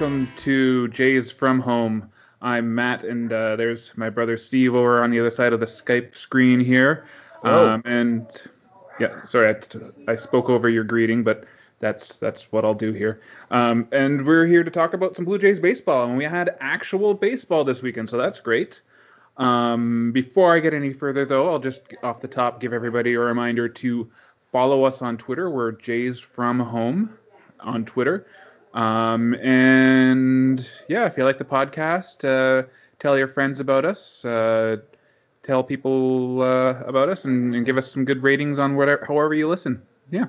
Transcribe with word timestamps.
Welcome 0.00 0.32
to 0.36 0.88
Jays 0.88 1.30
From 1.30 1.60
Home. 1.60 2.10
I'm 2.40 2.74
Matt, 2.74 3.04
and 3.04 3.30
uh, 3.30 3.56
there's 3.56 3.94
my 3.98 4.08
brother 4.08 4.38
Steve 4.38 4.74
over 4.74 5.02
on 5.02 5.10
the 5.10 5.20
other 5.20 5.28
side 5.28 5.52
of 5.52 5.60
the 5.60 5.66
Skype 5.66 6.16
screen 6.16 6.58
here. 6.58 7.04
Um, 7.42 7.82
and 7.84 8.26
yeah, 8.98 9.22
sorry, 9.26 9.54
I, 9.54 10.12
I 10.12 10.16
spoke 10.16 10.48
over 10.48 10.70
your 10.70 10.84
greeting, 10.84 11.22
but 11.22 11.44
that's 11.80 12.18
that's 12.18 12.50
what 12.50 12.64
I'll 12.64 12.72
do 12.72 12.94
here. 12.94 13.20
Um, 13.50 13.88
and 13.92 14.24
we're 14.24 14.46
here 14.46 14.64
to 14.64 14.70
talk 14.70 14.94
about 14.94 15.16
some 15.16 15.26
Blue 15.26 15.38
Jays 15.38 15.60
baseball, 15.60 16.06
and 16.06 16.16
we 16.16 16.24
had 16.24 16.56
actual 16.62 17.12
baseball 17.12 17.64
this 17.64 17.82
weekend, 17.82 18.08
so 18.08 18.16
that's 18.16 18.40
great. 18.40 18.80
Um, 19.36 20.12
before 20.12 20.54
I 20.54 20.60
get 20.60 20.72
any 20.72 20.94
further, 20.94 21.26
though, 21.26 21.50
I'll 21.50 21.58
just 21.58 21.82
off 22.02 22.22
the 22.22 22.28
top 22.28 22.58
give 22.58 22.72
everybody 22.72 23.12
a 23.12 23.20
reminder 23.20 23.68
to 23.68 24.10
follow 24.50 24.84
us 24.84 25.02
on 25.02 25.18
Twitter. 25.18 25.50
We're 25.50 25.72
Jays 25.72 26.18
From 26.18 26.58
Home 26.58 27.18
on 27.60 27.84
Twitter. 27.84 28.26
Um, 28.74 29.34
and 29.34 30.70
yeah, 30.88 31.06
if 31.06 31.16
you 31.16 31.24
like 31.24 31.38
the 31.38 31.44
podcast, 31.44 32.24
uh, 32.24 32.68
tell 32.98 33.18
your 33.18 33.28
friends 33.28 33.60
about 33.60 33.84
us. 33.84 34.24
Uh, 34.24 34.76
tell 35.42 35.64
people 35.64 36.42
uh, 36.42 36.80
about 36.86 37.08
us 37.08 37.24
and, 37.24 37.54
and, 37.54 37.66
give 37.66 37.78
us 37.78 37.90
some 37.90 38.04
good 38.04 38.22
ratings 38.22 38.58
on 38.58 38.76
whatever, 38.76 39.04
however 39.06 39.34
you 39.34 39.48
listen. 39.48 39.82
Yeah. 40.10 40.26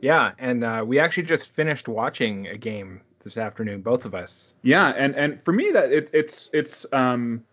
Yeah, 0.00 0.32
and 0.38 0.62
uh, 0.62 0.84
we 0.86 0.98
actually 1.00 1.24
just 1.24 1.48
finished 1.48 1.88
watching 1.88 2.46
a 2.46 2.56
game 2.56 3.00
this 3.24 3.36
afternoon, 3.36 3.82
both 3.82 4.04
of 4.04 4.14
us. 4.14 4.54
Yeah, 4.62 4.92
and 4.96 5.16
and 5.16 5.42
for 5.42 5.52
me 5.52 5.72
that 5.72 5.90
it, 5.90 6.10
it's 6.12 6.50
it's 6.52 6.86
um 6.92 7.44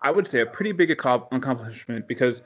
I 0.00 0.10
would 0.10 0.26
say 0.26 0.40
a 0.40 0.46
pretty 0.46 0.72
big 0.72 0.90
accomplishment 0.90 2.06
because 2.06 2.42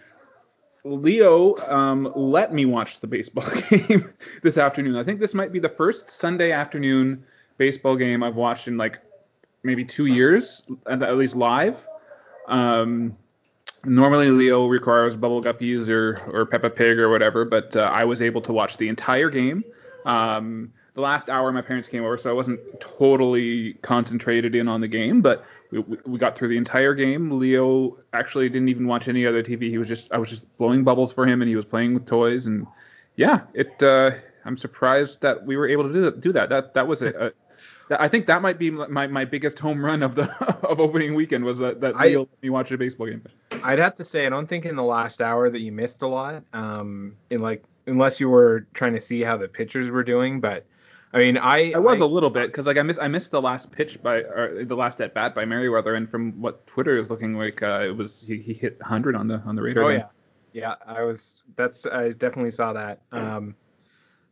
Leo 0.87 1.57
um, 1.69 2.13
let 2.15 2.53
me 2.53 2.65
watch 2.65 3.01
the 3.01 3.07
baseball 3.07 3.45
game 3.71 4.13
this 4.43 4.59
afternoon. 4.59 4.97
I 4.97 5.05
think 5.05 5.21
this 5.21 5.35
might 5.35 5.53
be 5.53 5.59
the 5.59 5.69
first 5.69 6.11
Sunday 6.11 6.53
afternoon 6.53 7.25
baseball 7.59 7.97
game 7.97 8.23
I've 8.23 8.37
watched 8.37 8.69
in 8.69 8.77
like 8.77 9.01
maybe 9.63 9.85
two 9.85 10.07
years, 10.07 10.69
at 10.87 11.17
least 11.17 11.37
live. 11.37 11.87
Um, 12.47 13.17
normally 13.85 14.31
Leo 14.31 14.67
requires 14.67 15.17
Bubble 15.17 15.43
Guppies 15.43 15.91
or 15.91 16.23
or 16.31 16.47
Peppa 16.47 16.71
Pig 16.71 16.99
or 16.99 17.09
whatever, 17.09 17.45
but 17.45 17.77
uh, 17.77 17.91
I 17.93 18.05
was 18.05 18.23
able 18.23 18.41
to 18.43 18.53
watch 18.53 18.77
the 18.77 18.89
entire 18.89 19.31
game. 19.31 19.65
Um, 20.05 20.73
the 20.97 21.03
last 21.03 21.29
hour 21.29 21.53
my 21.53 21.61
parents 21.61 21.89
came 21.89 22.03
over, 22.03 22.17
so 22.17 22.31
I 22.31 22.33
wasn't 22.33 22.59
totally 22.81 23.75
concentrated 23.75 24.55
in 24.55 24.67
on 24.67 24.81
the 24.81 24.89
game, 24.89 25.21
but 25.21 25.45
we, 25.71 25.81
we 26.07 26.19
got 26.19 26.39
through 26.39 26.49
the 26.49 26.57
entire 26.57 26.95
game. 26.95 27.39
Leo 27.39 27.99
actually 28.15 28.49
didn't 28.49 28.71
even 28.71 28.87
watch 28.87 29.07
any 29.07 29.27
other 29.27 29.43
TV. 29.43 29.69
He 29.69 29.77
was 29.77 29.89
just 29.89 30.11
I 30.11 30.17
was 30.17 30.31
just 30.31 30.57
blowing 30.57 30.85
bubbles 30.85 31.13
for 31.13 31.27
him, 31.27 31.43
and 31.43 31.49
he 31.51 31.55
was 31.55 31.67
playing 31.67 31.93
with 31.93 32.07
toys, 32.07 32.47
and 32.47 32.67
yeah, 33.15 33.43
it. 33.53 33.81
Uh, 33.83 34.13
I'm 34.47 34.57
surprised 34.57 35.21
that 35.21 35.45
we 35.45 35.59
were 35.59 35.69
able 35.69 35.85
to 35.85 35.93
do 35.93 36.01
that. 36.01 36.21
Do 36.21 36.33
that. 36.33 36.49
That 36.49 36.73
that 36.73 36.89
was 36.89 37.03
a, 37.03 37.27
a 37.27 37.33
I 38.01 38.09
think 38.09 38.25
that 38.27 38.41
might 38.41 38.59
be 38.59 38.71
my, 38.71 39.07
my 39.07 39.27
biggest 39.27 39.59
home 39.59 39.85
run 39.85 40.03
of 40.03 40.15
the 40.15 40.33
of 40.67 40.81
opening 40.81 41.15
weekend 41.15 41.45
was 41.45 41.59
that 41.59 41.83
that 41.83 41.95
Leo 41.99 42.21
let 42.21 42.43
me 42.43 42.49
watch 42.49 42.71
a 42.71 42.79
baseball 42.79 43.09
game. 43.09 43.23
I'd 43.63 43.81
have 43.81 43.97
to 43.97 44.05
say 44.05 44.25
I 44.25 44.31
don't 44.31 44.47
think 44.47 44.65
in 44.65 44.77
the 44.77 44.83
last 44.83 45.21
hour 45.21 45.51
that 45.51 45.61
you 45.61 45.73
missed 45.73 46.01
a 46.01 46.07
lot. 46.07 46.43
Um, 46.55 47.17
in 47.29 47.41
like 47.41 47.65
unless 47.87 48.19
you 48.19 48.31
were 48.31 48.67
trying 48.73 48.95
to 48.95 49.01
see 49.03 49.21
how 49.21 49.37
the 49.37 49.47
pitchers 49.47 49.91
were 49.91 50.03
doing, 50.03 50.41
but 50.41 50.65
I 51.17 51.21
mean, 51.21 51.39
I 51.39 51.73
I 51.73 51.79
was 51.79 52.03
I, 52.03 52.05
a 52.05 52.09
little 52.09 52.29
bit 52.29 52.49
because 52.49 52.67
like 52.67 52.77
I 52.77 52.83
missed 52.83 53.01
I 53.01 53.09
missed 53.09 53.31
the 53.31 53.41
last 53.41 53.73
pitch 53.73 54.03
by 54.03 54.17
or 54.17 54.67
the 54.67 54.77
last 54.77 55.01
at 55.01 55.15
bat 55.15 55.35
by 55.35 55.47
Merryweather, 55.47 55.95
and 55.95 56.11
from 56.11 56.39
what 56.43 56.67
Twitter 56.67 56.99
is 56.99 57.09
looking 57.09 57.39
like, 57.39 57.63
uh, 57.63 57.85
it 57.87 57.97
was 57.97 58.21
he, 58.21 58.37
he 58.37 58.53
hit 58.53 58.79
100 58.81 59.17
on 59.17 59.27
the 59.27 59.39
on 59.47 59.57
the 59.57 59.63
radar. 59.63 59.85
Oh 59.85 59.89
yeah, 59.89 60.09
yeah, 60.53 60.75
I 60.87 61.05
was 61.05 61.43
that's 61.57 61.87
I 61.87 62.11
definitely 62.11 62.51
saw 62.51 62.75
that. 62.75 63.01
Um, 63.13 63.55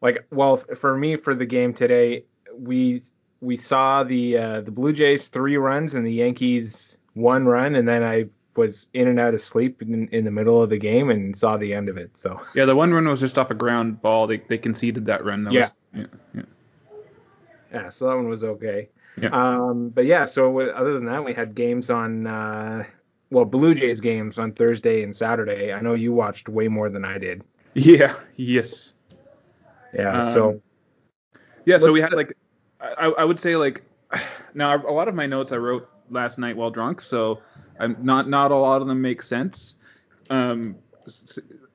like 0.03 0.27
well 0.31 0.59
for 0.59 0.95
me 0.95 1.17
for 1.17 1.35
the 1.35 1.47
game 1.47 1.73
today, 1.73 2.27
we 2.55 3.01
we 3.41 3.57
saw 3.57 4.05
the 4.05 4.37
uh, 4.37 4.61
the 4.61 4.71
Blue 4.71 4.93
Jays 4.93 5.29
three 5.29 5.57
runs 5.57 5.95
and 5.95 6.07
the 6.07 6.13
Yankees 6.13 6.99
one 7.15 7.47
run, 7.47 7.77
and 7.77 7.89
then 7.89 8.03
I 8.05 8.27
was 8.57 8.89
in 8.93 9.09
and 9.09 9.19
out 9.19 9.33
of 9.33 9.41
sleep 9.41 9.81
in, 9.81 10.07
in 10.09 10.27
the 10.27 10.31
middle 10.31 10.63
of 10.63 10.69
the 10.69 10.79
game 10.79 11.09
and 11.09 11.35
saw 11.35 11.57
the 11.57 11.73
end 11.73 11.89
of 11.89 11.97
it. 11.97 12.11
So 12.19 12.43
yeah, 12.55 12.67
the 12.67 12.77
one 12.77 12.93
run 12.93 13.09
was 13.09 13.21
just 13.21 13.39
off 13.39 13.51
a 13.51 13.55
ground 13.55 14.03
ball. 14.03 14.27
They 14.27 14.37
they 14.37 14.59
conceded 14.59 15.07
that 15.07 15.25
run. 15.25 15.45
That 15.45 15.55
yeah. 15.55 15.61
Was, 15.61 15.73
yeah. 15.95 16.07
Yeah. 16.35 16.43
Yeah, 17.75 17.91
so 17.91 18.09
that 18.09 18.15
one 18.15 18.29
was 18.29 18.45
okay. 18.45 18.89
Yeah. 19.21 19.29
Um, 19.31 19.91
but 19.91 20.07
yeah, 20.07 20.25
so 20.25 20.59
other 20.61 20.95
than 20.95 21.05
that, 21.07 21.25
we 21.25 21.35
had 21.35 21.55
games 21.55 21.91
on, 21.91 22.27
uh, 22.27 22.85
well, 23.31 23.45
Blue 23.45 23.75
Jays 23.75 24.01
games 24.01 24.39
on 24.39 24.53
Thursday 24.53 25.03
and 25.03 25.15
Saturday. 25.15 25.73
I 25.73 25.81
know 25.81 25.95
you 25.95 26.13
watched 26.13 26.49
way 26.49 26.69
more 26.69 26.89
than 26.89 27.05
I 27.05 27.19
did. 27.19 27.43
Yeah. 27.75 28.15
Yes. 28.37 28.93
Yeah. 29.93 30.19
Um, 30.19 30.33
so. 30.33 30.61
Yeah. 31.65 31.79
So 31.79 31.93
we 31.93 32.01
had 32.01 32.13
like, 32.13 32.37
I, 32.81 33.07
I 33.19 33.25
would 33.25 33.39
say 33.39 33.57
like, 33.57 33.83
now 34.55 34.77
a 34.77 34.93
lot 34.93 35.09
of 35.09 35.15
my 35.15 35.27
notes 35.27 35.53
I 35.53 35.57
wrote 35.57 35.89
last 36.11 36.39
night 36.39 36.57
while 36.57 36.71
drunk, 36.71 37.01
so 37.01 37.41
I'm 37.79 37.97
not 38.01 38.29
not 38.29 38.51
a 38.51 38.57
lot 38.57 38.83
of 38.83 38.89
them 38.89 39.01
make 39.01 39.23
sense. 39.23 39.77
Um, 40.31 40.77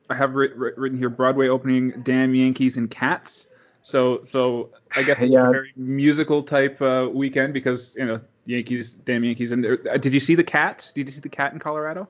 I 0.10 0.16
have 0.16 0.34
written 0.34 0.98
here 0.98 1.10
Broadway 1.10 1.50
opening, 1.50 2.02
Damn 2.04 2.34
Yankees 2.34 2.78
and 2.78 2.90
Cats. 2.90 3.48
So 3.82 4.22
so 4.22 4.70
I 4.96 5.04
guess 5.04 5.22
it's 5.22 5.32
yeah. 5.32 5.48
a 5.48 5.52
very 5.52 5.72
musical 5.76 6.44
type 6.44 6.82
uh, 6.82 7.10
weekend 7.12 7.54
because 7.54 7.96
you 7.98 8.06
know 8.06 8.22
Yankees, 8.46 8.98
damn 8.98 9.24
Yankees. 9.24 9.52
And 9.52 9.66
uh, 9.66 9.98
did 9.98 10.14
you 10.14 10.20
see 10.20 10.36
the 10.36 10.44
cat? 10.44 10.92
Did 10.96 11.08
you 11.08 11.14
see 11.14 11.20
the 11.20 11.30
cat 11.30 11.54
in 11.54 11.60
Colorado? 11.60 12.10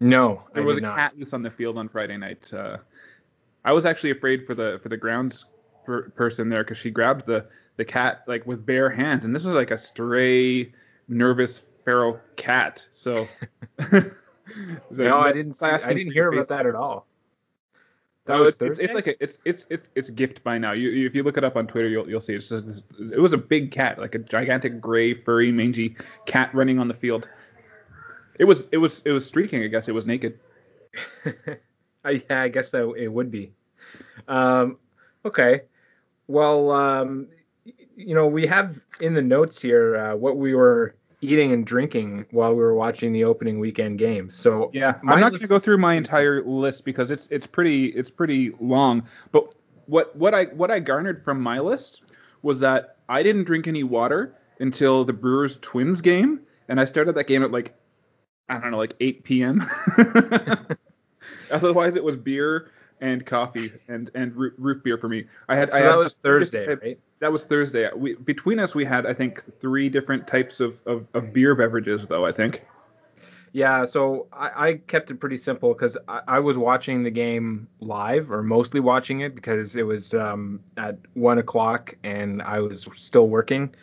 No, 0.00 0.42
there 0.52 0.62
was 0.62 0.76
a 0.76 0.80
not. 0.82 0.96
cat 0.96 1.18
loose 1.18 1.32
on 1.32 1.42
the 1.42 1.50
field 1.50 1.78
on 1.78 1.88
Friday 1.88 2.16
night. 2.16 2.52
Uh, 2.52 2.78
I 3.64 3.72
was 3.72 3.86
actually 3.86 4.10
afraid 4.10 4.46
for 4.46 4.54
the 4.54 4.78
for 4.82 4.88
the 4.88 4.96
grounds 4.96 5.46
per- 5.84 6.10
person 6.10 6.48
there 6.48 6.64
because 6.64 6.78
she 6.78 6.90
grabbed 6.90 7.26
the 7.26 7.46
the 7.76 7.84
cat 7.84 8.22
like 8.26 8.46
with 8.46 8.66
bare 8.66 8.90
hands, 8.90 9.24
and 9.24 9.34
this 9.34 9.44
was 9.44 9.54
like 9.54 9.70
a 9.70 9.78
stray, 9.78 10.72
nervous 11.08 11.64
feral 11.84 12.20
cat. 12.36 12.86
So. 12.90 13.28
no, 14.90 15.18
I 15.18 15.32
didn't. 15.32 15.62
I 15.62 15.92
didn't 15.92 16.12
hear 16.12 16.32
about 16.32 16.48
that 16.48 16.66
at 16.66 16.74
all. 16.74 17.06
That 18.26 18.40
was 18.40 18.48
it's, 18.48 18.60
it's, 18.60 18.78
it's, 18.80 18.94
like 18.94 19.06
a 19.06 19.22
it's 19.22 19.38
it's 19.44 19.66
it's 19.70 19.88
it's 19.94 20.08
a 20.08 20.12
gift 20.12 20.42
by 20.42 20.58
now. 20.58 20.72
You, 20.72 20.90
you, 20.90 21.06
if 21.06 21.14
you 21.14 21.22
look 21.22 21.38
it 21.38 21.44
up 21.44 21.56
on 21.56 21.68
Twitter, 21.68 21.88
you'll 21.88 22.08
you'll 22.10 22.20
see 22.20 22.34
it's 22.34 22.48
just, 22.48 22.84
it 22.98 23.20
was 23.20 23.32
a 23.32 23.38
big 23.38 23.70
cat, 23.70 24.00
like 24.00 24.16
a 24.16 24.18
gigantic 24.18 24.80
gray, 24.80 25.14
furry, 25.14 25.52
mangy 25.52 25.94
cat 26.26 26.52
running 26.52 26.80
on 26.80 26.88
the 26.88 26.94
field. 26.94 27.28
It 28.38 28.44
was 28.44 28.68
it 28.72 28.78
was 28.78 29.02
it 29.06 29.12
was 29.12 29.24
streaking. 29.24 29.62
I 29.62 29.68
guess 29.68 29.86
it 29.86 29.92
was 29.92 30.06
naked. 30.06 30.40
I, 32.04 32.22
yeah, 32.28 32.42
I 32.42 32.48
guess 32.48 32.72
that 32.72 32.92
it 32.96 33.08
would 33.08 33.30
be. 33.30 33.52
Um, 34.26 34.78
okay. 35.24 35.62
Well, 36.26 36.72
um, 36.72 37.28
you 37.96 38.14
know, 38.14 38.26
we 38.26 38.46
have 38.46 38.80
in 39.00 39.14
the 39.14 39.22
notes 39.22 39.60
here 39.60 39.96
uh, 39.96 40.16
what 40.16 40.36
we 40.36 40.52
were 40.52 40.96
eating 41.20 41.52
and 41.52 41.66
drinking 41.66 42.26
while 42.30 42.50
we 42.50 42.58
were 42.58 42.74
watching 42.74 43.12
the 43.12 43.24
opening 43.24 43.58
weekend 43.58 43.98
games. 43.98 44.34
So 44.34 44.70
yeah, 44.72 44.94
I'm 45.08 45.20
not 45.20 45.30
going 45.30 45.40
to 45.40 45.48
go 45.48 45.58
through 45.58 45.78
my 45.78 45.94
entire 45.94 46.42
list 46.44 46.84
because 46.84 47.10
it's 47.10 47.26
it's 47.30 47.46
pretty 47.46 47.86
it's 47.86 48.10
pretty 48.10 48.52
long. 48.60 49.06
But 49.32 49.54
what 49.86 50.14
what 50.16 50.34
I 50.34 50.44
what 50.44 50.70
I 50.70 50.80
garnered 50.80 51.22
from 51.22 51.40
my 51.40 51.58
list 51.58 52.02
was 52.42 52.60
that 52.60 52.96
I 53.08 53.22
didn't 53.22 53.44
drink 53.44 53.66
any 53.66 53.82
water 53.82 54.34
until 54.60 55.04
the 55.04 55.12
Brewers 55.12 55.58
Twins 55.58 56.00
game, 56.00 56.40
and 56.68 56.80
I 56.80 56.84
started 56.84 57.14
that 57.14 57.26
game 57.26 57.42
at 57.42 57.50
like 57.50 57.74
I 58.48 58.58
don't 58.58 58.70
know 58.70 58.78
like 58.78 58.94
8 59.00 59.24
p.m. 59.24 59.62
Otherwise, 61.50 61.96
it 61.96 62.04
was 62.04 62.16
beer 62.16 62.70
and 63.00 63.24
coffee 63.24 63.72
and 63.88 64.10
and 64.14 64.34
root, 64.34 64.54
root 64.58 64.82
beer 64.84 64.98
for 64.98 65.08
me. 65.08 65.24
I 65.48 65.56
had 65.56 65.70
so 65.70 65.76
I 65.76 65.82
that 65.82 65.90
had, 65.90 65.96
was 65.96 66.16
Thursday, 66.16 66.74
right? 66.74 66.98
That 67.20 67.32
was 67.32 67.44
Thursday. 67.44 67.90
We, 67.94 68.14
between 68.14 68.58
us, 68.58 68.74
we 68.74 68.84
had 68.84 69.06
I 69.06 69.14
think 69.14 69.44
three 69.60 69.88
different 69.88 70.26
types 70.26 70.60
of, 70.60 70.78
of, 70.86 71.06
of 71.14 71.32
beer 71.32 71.54
beverages, 71.54 72.06
though. 72.06 72.26
I 72.26 72.32
think. 72.32 72.64
Yeah, 73.52 73.86
so 73.86 74.26
I, 74.34 74.68
I 74.68 74.74
kept 74.74 75.10
it 75.10 75.14
pretty 75.14 75.38
simple 75.38 75.72
because 75.72 75.96
I, 76.08 76.20
I, 76.28 76.40
was 76.40 76.58
watching 76.58 77.02
the 77.02 77.10
game 77.10 77.68
live, 77.80 78.30
or 78.30 78.42
mostly 78.42 78.80
watching 78.80 79.20
it 79.20 79.34
because 79.34 79.76
it 79.76 79.84
was 79.84 80.12
um, 80.12 80.60
at 80.76 80.98
one 81.14 81.38
o'clock 81.38 81.96
and 82.04 82.42
I 82.42 82.60
was 82.60 82.86
still 82.92 83.28
working. 83.28 83.74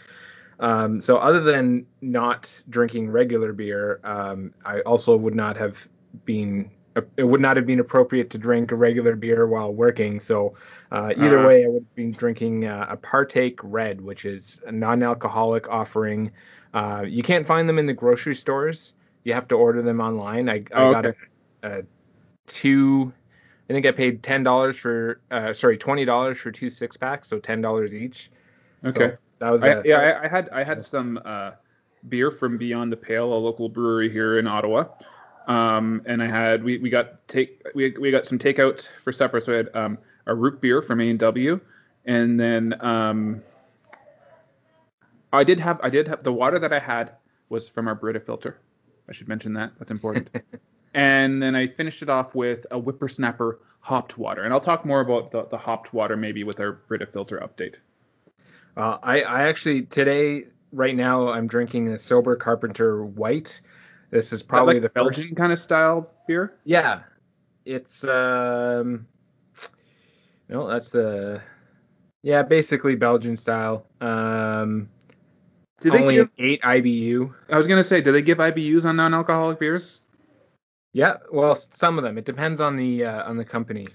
Um, 0.59 1.01
so 1.01 1.17
other 1.17 1.39
than 1.39 1.87
not 2.01 2.51
drinking 2.69 3.09
regular 3.09 3.51
beer, 3.51 3.99
um, 4.03 4.53
I 4.63 4.81
also 4.81 5.17
would 5.17 5.33
not 5.33 5.57
have 5.57 5.87
been 6.25 6.69
it 7.17 7.23
would 7.23 7.41
not 7.41 7.57
have 7.57 7.65
been 7.65 7.79
appropriate 7.79 8.29
to 8.31 8.37
drink 8.37 8.71
a 8.71 8.75
regular 8.75 9.15
beer 9.15 9.47
while 9.47 9.73
working. 9.73 10.19
So 10.19 10.55
uh, 10.91 11.13
either 11.17 11.39
uh 11.39 11.47
way, 11.47 11.65
I 11.65 11.67
would 11.67 11.83
have 11.83 11.95
been 11.95 12.11
drinking 12.11 12.65
uh, 12.65 12.85
a 12.89 12.97
Partake 12.97 13.59
Red, 13.63 14.01
which 14.01 14.25
is 14.25 14.61
a 14.65 14.71
non-alcoholic 14.71 15.67
offering. 15.69 16.31
Uh, 16.73 17.03
you 17.07 17.23
can't 17.23 17.47
find 17.47 17.67
them 17.67 17.79
in 17.79 17.85
the 17.85 17.93
grocery 17.93 18.35
stores. 18.35 18.93
You 19.23 19.33
have 19.33 19.47
to 19.49 19.55
order 19.55 19.81
them 19.81 20.01
online. 20.01 20.49
I, 20.49 20.55
I 20.73 20.83
oh, 20.83 20.91
got 20.91 21.05
a, 21.05 21.15
a, 21.63 21.83
two. 22.47 23.13
I 23.69 23.73
think 23.73 23.85
I 23.85 23.91
paid 23.91 24.21
ten 24.21 24.43
dollars 24.43 24.77
for 24.77 25.21
uh, 25.31 25.53
sorry 25.53 25.77
twenty 25.77 26.05
dollars 26.05 26.37
for 26.37 26.51
two 26.51 26.69
six 26.69 26.97
packs, 26.97 27.27
so 27.27 27.39
ten 27.39 27.61
dollars 27.61 27.95
each. 27.95 28.29
Okay. 28.83 29.11
So 29.11 29.17
that 29.39 29.51
was 29.51 29.63
a, 29.63 29.81
yeah. 29.85 29.97
I, 29.97 30.25
I, 30.25 30.27
had 30.27 30.49
I 30.49 30.63
had 30.63 30.85
some 30.85 31.19
uh, 31.23 31.51
beer 32.09 32.31
from 32.31 32.57
Beyond 32.57 32.91
the 32.91 32.97
Pale, 32.97 33.33
a 33.33 33.35
local 33.35 33.69
brewery 33.69 34.09
here 34.09 34.39
in 34.39 34.47
Ottawa. 34.47 34.85
Um, 35.47 36.01
and 36.05 36.23
I 36.23 36.27
had 36.27 36.63
we, 36.63 36.77
we 36.77 36.89
got 36.89 37.27
take 37.27 37.65
we, 37.75 37.91
we 37.99 38.11
got 38.11 38.25
some 38.25 38.39
takeout 38.39 38.87
for 39.03 39.11
supper. 39.11 39.39
So 39.39 39.53
I 39.53 39.57
had 39.57 39.69
um, 39.75 39.97
a 40.25 40.35
root 40.35 40.61
beer 40.61 40.81
from 40.81 41.01
A 41.01 41.09
and 41.09 41.19
W, 41.19 41.59
and 42.05 42.39
then 42.39 42.75
um, 42.79 43.41
I 45.31 45.43
did 45.43 45.59
have 45.59 45.79
I 45.83 45.89
did 45.89 46.07
have 46.07 46.23
the 46.23 46.33
water 46.33 46.59
that 46.59 46.71
I 46.71 46.79
had 46.79 47.13
was 47.49 47.67
from 47.67 47.87
our 47.87 47.95
Brita 47.95 48.19
filter. 48.19 48.59
I 49.09 49.13
should 49.13 49.27
mention 49.27 49.53
that. 49.53 49.73
That's 49.77 49.91
important. 49.91 50.29
and 50.93 51.41
then 51.41 51.55
I 51.55 51.67
finished 51.67 52.01
it 52.01 52.09
off 52.09 52.35
with 52.35 52.65
a 52.71 52.79
whippersnapper 52.79 53.59
hopped 53.79 54.17
water. 54.17 54.43
And 54.43 54.53
I'll 54.53 54.61
talk 54.61 54.85
more 54.85 55.01
about 55.01 55.31
the, 55.31 55.45
the 55.45 55.57
hopped 55.57 55.93
water 55.93 56.15
maybe 56.15 56.43
with 56.43 56.59
our 56.59 56.71
Brita 56.71 57.05
filter 57.05 57.37
update. 57.37 57.75
Uh, 58.77 58.97
I, 59.03 59.21
I 59.21 59.43
actually 59.47 59.83
today 59.83 60.45
right 60.71 60.95
now 60.95 61.29
I'm 61.29 61.47
drinking 61.47 61.89
a 61.89 61.99
Sober 61.99 62.35
Carpenter 62.35 63.05
White. 63.05 63.61
This 64.13 64.31
is 64.31 64.43
probably 64.43 64.75
like 64.75 64.83
the 64.83 64.89
Belgian 64.89 65.23
first. 65.23 65.35
kind 65.35 65.51
of 65.51 65.57
style 65.57 66.07
beer. 66.27 66.53
Yeah, 66.65 67.01
it's 67.65 68.03
um, 68.03 69.07
no, 70.47 70.67
that's 70.67 70.89
the 70.89 71.41
yeah, 72.21 72.43
basically 72.43 72.95
Belgian 72.95 73.35
style. 73.35 73.87
Um, 73.99 74.87
Do 75.79 75.89
they 75.89 76.01
only 76.01 76.15
give? 76.15 76.29
eight 76.37 76.61
IBU. 76.61 77.33
I 77.49 77.57
was 77.57 77.65
gonna 77.65 77.83
say, 77.83 78.01
do 78.01 78.11
they 78.11 78.21
give 78.21 78.37
IBUs 78.37 78.85
on 78.85 78.97
non-alcoholic 78.97 79.59
beers? 79.59 80.03
Yeah, 80.93 81.17
well, 81.31 81.55
some 81.55 81.97
of 81.97 82.03
them. 82.03 82.19
It 82.19 82.25
depends 82.25 82.61
on 82.61 82.77
the 82.77 83.05
uh, 83.05 83.27
on 83.27 83.37
the 83.37 83.45
company. 83.45 83.87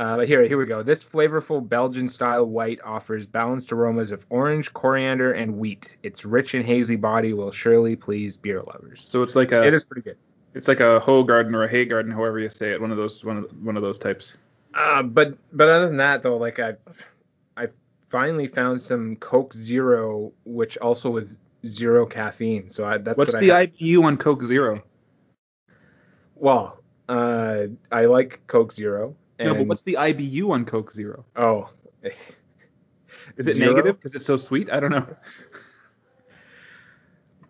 Uh, 0.00 0.16
but 0.16 0.26
here, 0.26 0.42
here 0.44 0.56
we 0.56 0.64
go. 0.64 0.82
This 0.82 1.04
flavorful 1.04 1.68
Belgian-style 1.68 2.46
white 2.46 2.80
offers 2.82 3.26
balanced 3.26 3.70
aromas 3.70 4.12
of 4.12 4.24
orange, 4.30 4.72
coriander, 4.72 5.32
and 5.34 5.58
wheat. 5.58 5.98
Its 6.02 6.24
rich 6.24 6.54
and 6.54 6.64
hazy 6.64 6.96
body 6.96 7.34
will 7.34 7.50
surely 7.50 7.96
please 7.96 8.38
beer 8.38 8.62
lovers. 8.62 9.02
So 9.02 9.22
it's 9.22 9.36
like 9.36 9.52
a 9.52 9.62
it 9.62 9.74
is 9.74 9.84
pretty 9.84 10.00
good. 10.00 10.16
it's 10.54 10.68
like 10.68 10.80
a 10.80 11.00
Hoegaarden 11.00 11.54
or 11.54 11.64
a 11.64 11.68
Hay 11.68 11.84
Garden, 11.84 12.10
however 12.10 12.38
you 12.38 12.48
say 12.48 12.70
it, 12.70 12.80
one 12.80 12.90
of 12.90 12.96
those 12.96 13.22
one 13.26 13.36
of 13.36 13.62
one 13.62 13.76
of 13.76 13.82
those 13.82 13.98
types. 13.98 14.38
Uh, 14.72 15.02
but 15.02 15.36
but 15.52 15.68
other 15.68 15.88
than 15.88 15.98
that, 15.98 16.22
though, 16.22 16.38
like 16.38 16.58
I 16.58 16.76
I 17.58 17.68
finally 18.08 18.46
found 18.46 18.80
some 18.80 19.16
Coke 19.16 19.52
Zero, 19.52 20.32
which 20.46 20.78
also 20.78 21.10
was 21.10 21.36
zero 21.66 22.06
caffeine. 22.06 22.70
So 22.70 22.86
I, 22.86 22.96
that's 22.96 23.18
What's 23.18 23.34
what 23.34 23.40
the 23.40 23.52
I. 23.52 23.66
IBU 23.66 24.02
on 24.04 24.16
Coke 24.16 24.44
Zero? 24.44 24.82
Well, 26.36 26.82
uh, 27.06 27.64
I 27.92 28.06
like 28.06 28.40
Coke 28.46 28.72
Zero. 28.72 29.14
No, 29.46 29.54
but 29.54 29.66
what's 29.66 29.82
the 29.82 29.94
IBU 29.98 30.50
on 30.50 30.64
Coke 30.64 30.90
Zero? 30.92 31.24
oh. 31.36 31.68
Is 33.36 33.46
it 33.46 33.54
Zero? 33.56 33.70
negative 33.72 33.96
because 33.98 34.14
it's 34.14 34.24
so 34.26 34.36
sweet? 34.36 34.70
I 34.72 34.80
don't 34.80 34.90
know. 34.90 35.06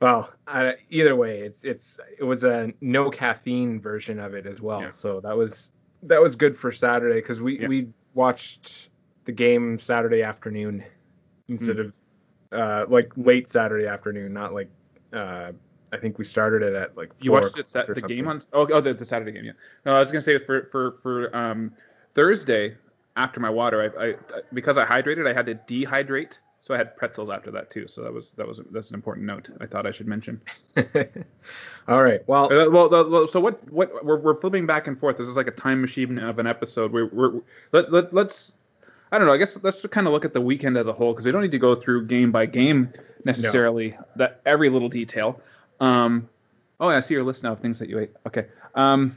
Well, 0.00 0.30
I, 0.46 0.76
either 0.88 1.14
way, 1.14 1.40
it's 1.40 1.62
it's 1.62 1.98
it 2.18 2.24
was 2.24 2.42
a 2.42 2.72
no 2.80 3.10
caffeine 3.10 3.80
version 3.80 4.18
of 4.18 4.32
it 4.34 4.46
as 4.46 4.62
well. 4.62 4.80
Yeah. 4.80 4.90
So 4.92 5.20
that 5.20 5.36
was 5.36 5.72
that 6.04 6.22
was 6.22 6.36
good 6.36 6.56
for 6.56 6.72
Saturday 6.72 7.16
because 7.16 7.42
we 7.42 7.60
Yeah. 7.60 7.68
we 7.68 7.88
watched 8.14 8.88
the 9.26 9.32
game 9.32 9.78
Saturday 9.78 10.22
afternoon 10.22 10.82
instead 11.48 11.76
Hmm. 11.76 11.80
of 11.82 11.92
uh 12.52 12.86
like 12.88 13.12
late 13.18 13.50
Saturday 13.50 13.86
afternoon, 13.86 14.32
not 14.32 14.54
like 14.54 14.70
uh 15.12 15.52
I 15.92 15.96
think 15.96 16.18
we 16.18 16.24
started 16.24 16.62
it 16.62 16.74
at 16.74 16.96
like 16.96 17.10
You 17.20 17.32
watched 17.32 17.58
it 17.58 17.68
set 17.68 17.86
the 17.86 18.00
game 18.00 18.28
on 18.28 18.40
oh, 18.52 18.66
oh 18.72 18.80
the, 18.80 18.94
the 18.94 19.04
Saturday 19.04 19.32
game 19.32 19.44
yeah. 19.44 19.52
No, 19.84 19.94
I 19.94 20.00
was 20.00 20.10
gonna 20.10 20.22
say 20.22 20.38
for 20.38 20.64
for 20.70 20.92
for 20.92 21.34
um 21.36 21.72
Thursday 22.14 22.76
after 23.16 23.40
my 23.40 23.50
water 23.50 23.92
I, 23.98 24.04
I 24.06 24.14
because 24.52 24.78
I 24.78 24.84
hydrated 24.84 25.28
I 25.28 25.32
had 25.32 25.46
to 25.46 25.54
dehydrate 25.54 26.38
so 26.60 26.74
I 26.74 26.76
had 26.76 26.96
pretzels 26.96 27.30
after 27.30 27.50
that 27.50 27.70
too 27.70 27.86
so 27.86 28.02
that 28.02 28.12
was 28.12 28.32
that 28.32 28.46
was 28.46 28.60
that's 28.70 28.90
an 28.90 28.94
important 28.94 29.26
note 29.26 29.50
I 29.60 29.66
thought 29.66 29.86
I 29.86 29.90
should 29.90 30.06
mention. 30.06 30.40
All 31.88 32.04
right. 32.04 32.26
Well, 32.28 32.52
Uh, 32.52 32.70
well, 32.70 33.26
so 33.26 33.40
what 33.40 33.70
what 33.72 34.04
we're, 34.04 34.18
we're 34.18 34.36
flipping 34.36 34.66
back 34.66 34.86
and 34.86 34.98
forth. 34.98 35.16
This 35.16 35.28
is 35.28 35.36
like 35.36 35.48
a 35.48 35.52
time 35.52 35.80
machine 35.80 36.18
of 36.18 36.38
an 36.38 36.46
episode. 36.46 36.92
We're, 36.92 37.06
we're 37.06 37.40
let, 37.72 37.92
let 37.92 38.12
let's 38.12 38.54
I 39.12 39.18
don't 39.18 39.26
know. 39.26 39.32
I 39.32 39.38
guess 39.38 39.58
let's 39.62 39.84
kind 39.88 40.06
of 40.06 40.12
look 40.12 40.24
at 40.24 40.32
the 40.32 40.40
weekend 40.40 40.76
as 40.76 40.86
a 40.86 40.92
whole 40.92 41.12
because 41.12 41.24
we 41.24 41.32
don't 41.32 41.42
need 41.42 41.50
to 41.50 41.58
go 41.58 41.74
through 41.74 42.06
game 42.06 42.30
by 42.30 42.46
game 42.46 42.92
necessarily 43.24 43.96
that 44.16 44.40
every 44.46 44.68
little 44.68 44.88
detail. 44.88 45.40
Um, 45.80 46.28
oh, 46.78 46.88
I 46.88 47.00
see 47.00 47.14
your 47.14 47.24
list 47.24 47.42
now 47.42 47.52
of 47.52 47.60
things 47.60 47.78
that 47.78 47.88
you 47.88 47.98
ate. 47.98 48.10
Okay. 48.26 48.46
Um, 48.74 49.16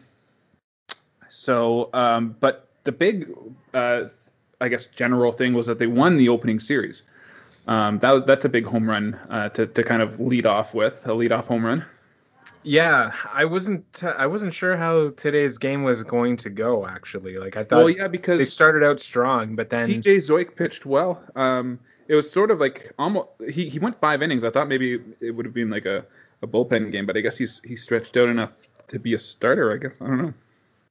so, 1.30 1.90
um, 1.94 2.36
but 2.40 2.68
the 2.84 2.92
big, 2.92 3.32
uh, 3.74 4.06
I 4.62 4.68
guess, 4.70 4.88
general 4.88 5.32
thing 5.32 5.54
was 5.54 5.68
that 5.68 5.80
they 5.80 5.88
won 5.88 6.18
the 6.18 6.30
opening 6.30 6.60
series. 6.60 7.04
Um, 7.68 8.00
that 8.00 8.28
that's 8.28 8.46
a 8.46 8.50
big 8.50 8.66
home 8.66 8.90
run 8.90 9.14
uh, 9.30 9.50
to 9.50 9.66
to 9.68 9.84
kind 9.84 10.02
of 10.02 10.20
lead 10.20 10.46
off 10.46 10.74
with 10.74 11.08
a 11.08 11.14
lead 11.14 11.32
off 11.32 11.48
home 11.48 11.66
run. 11.66 11.86
yeah, 12.64 13.12
I 13.32 13.46
wasn't 13.46 14.04
I 14.04 14.28
wasn't 14.28 14.54
sure 14.54 14.76
how 14.76 15.12
today's 15.12 15.58
game 15.58 15.84
was 15.84 16.04
going 16.04 16.36
to 16.38 16.50
go 16.50 16.86
actually. 16.86 17.38
Like 17.38 17.56
I 17.56 17.64
thought 17.64 17.78
Well, 17.78 17.90
yeah, 17.90 18.10
because 18.10 18.40
they 18.40 18.46
started 18.46 18.84
out 18.84 19.00
strong, 19.00 19.56
but 19.56 19.70
then 19.70 19.88
TJ 19.88 20.18
Zeuch 20.18 20.56
pitched 20.58 20.86
well. 20.86 21.24
Um, 21.36 21.80
it 22.08 22.16
was 22.16 22.30
sort 22.30 22.52
of 22.52 22.60
like 22.60 22.92
almost 23.00 23.30
he, 23.50 23.70
he 23.70 23.80
went 23.80 24.00
five 24.00 24.22
innings. 24.22 24.44
I 24.44 24.50
thought 24.50 24.68
maybe 24.68 25.02
it 25.22 25.32
would 25.32 25.46
have 25.46 25.54
been 25.54 25.70
like 25.70 25.86
a, 25.86 26.06
a 26.44 26.48
bullpen 26.48 26.92
game, 26.92 27.08
but 27.08 27.18
I 27.18 27.22
guess 27.22 27.38
he's 27.38 27.62
he 27.64 27.76
stretched 27.76 28.18
out 28.18 28.30
enough 28.30 28.52
to 28.90 29.00
be 29.00 29.14
a 29.16 29.20
starter. 29.20 29.74
I 29.74 29.78
guess 29.78 29.94
I 30.00 30.08
don't 30.08 30.18
know. 30.22 30.34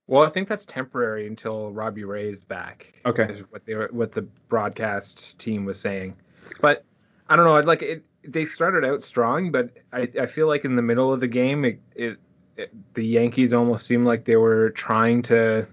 Well, 0.08 0.22
I 0.22 0.30
think 0.30 0.48
that's 0.48 0.66
temporary 0.66 1.26
until 1.26 1.70
Robbie 1.70 2.04
Ray 2.04 2.30
is 2.30 2.42
back. 2.42 2.92
Okay. 3.06 3.24
Is 3.32 3.40
what 3.50 3.64
they 3.64 3.74
were, 3.74 3.88
what 3.92 4.12
the 4.12 4.22
broadcast 4.22 5.38
team 5.38 5.64
was 5.64 5.78
saying. 5.78 6.16
But 6.60 6.84
I 7.28 7.36
don't 7.36 7.44
know. 7.44 7.54
I'd 7.54 7.66
like 7.66 7.82
it. 7.82 8.04
They 8.24 8.44
started 8.44 8.84
out 8.84 9.02
strong, 9.02 9.52
but 9.52 9.70
I, 9.92 10.08
I 10.20 10.26
feel 10.26 10.48
like 10.48 10.64
in 10.64 10.76
the 10.76 10.82
middle 10.82 11.12
of 11.12 11.20
the 11.20 11.28
game, 11.28 11.64
it, 11.64 11.80
it, 11.94 12.18
it 12.56 12.94
the 12.94 13.04
Yankees 13.04 13.52
almost 13.52 13.86
seemed 13.86 14.06
like 14.06 14.24
they 14.24 14.36
were 14.36 14.70
trying 14.70 15.22
to 15.22 15.68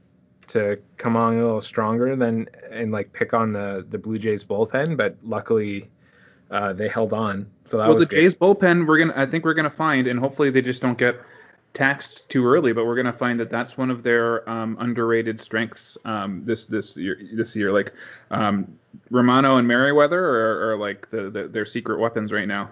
to 0.47 0.79
come 0.97 1.15
on 1.15 1.37
a 1.37 1.43
little 1.43 1.61
stronger 1.61 2.15
than 2.15 2.47
and 2.71 2.91
like 2.91 3.13
pick 3.13 3.33
on 3.33 3.53
the 3.53 3.85
the 3.89 3.97
Blue 3.97 4.17
Jays 4.17 4.43
bullpen. 4.43 4.95
But 4.95 5.17
luckily, 5.23 5.89
uh, 6.51 6.73
they 6.73 6.87
held 6.87 7.13
on. 7.13 7.49
So 7.65 7.77
that 7.77 7.87
well, 7.87 7.95
was 7.95 8.07
the 8.07 8.15
good. 8.15 8.21
Jays 8.21 8.35
bullpen, 8.35 8.87
we're 8.87 8.97
gonna 8.97 9.13
I 9.15 9.25
think 9.25 9.45
we're 9.45 9.53
gonna 9.53 9.69
find, 9.69 10.07
and 10.07 10.19
hopefully 10.19 10.49
they 10.49 10.61
just 10.61 10.81
don't 10.81 10.97
get 10.97 11.19
taxed 11.73 12.27
too 12.29 12.45
early, 12.45 12.73
but 12.73 12.85
we're 12.85 12.95
gonna 12.95 13.13
find 13.13 13.39
that 13.39 13.49
that's 13.49 13.77
one 13.77 13.91
of 13.91 14.03
their 14.03 14.47
um, 14.49 14.75
underrated 14.79 15.39
strengths 15.39 15.97
um, 16.05 16.43
this 16.43 16.65
this 16.65 16.97
year 16.97 17.19
this 17.33 17.55
year. 17.55 17.71
Like 17.71 17.93
um, 18.31 18.77
Romano 19.09 19.57
and 19.57 19.67
Merryweather 19.67 20.19
are, 20.19 20.71
are 20.71 20.77
like 20.77 21.09
the, 21.09 21.29
the 21.29 21.47
their 21.47 21.65
secret 21.65 21.99
weapons 21.99 22.31
right 22.31 22.47
now. 22.47 22.71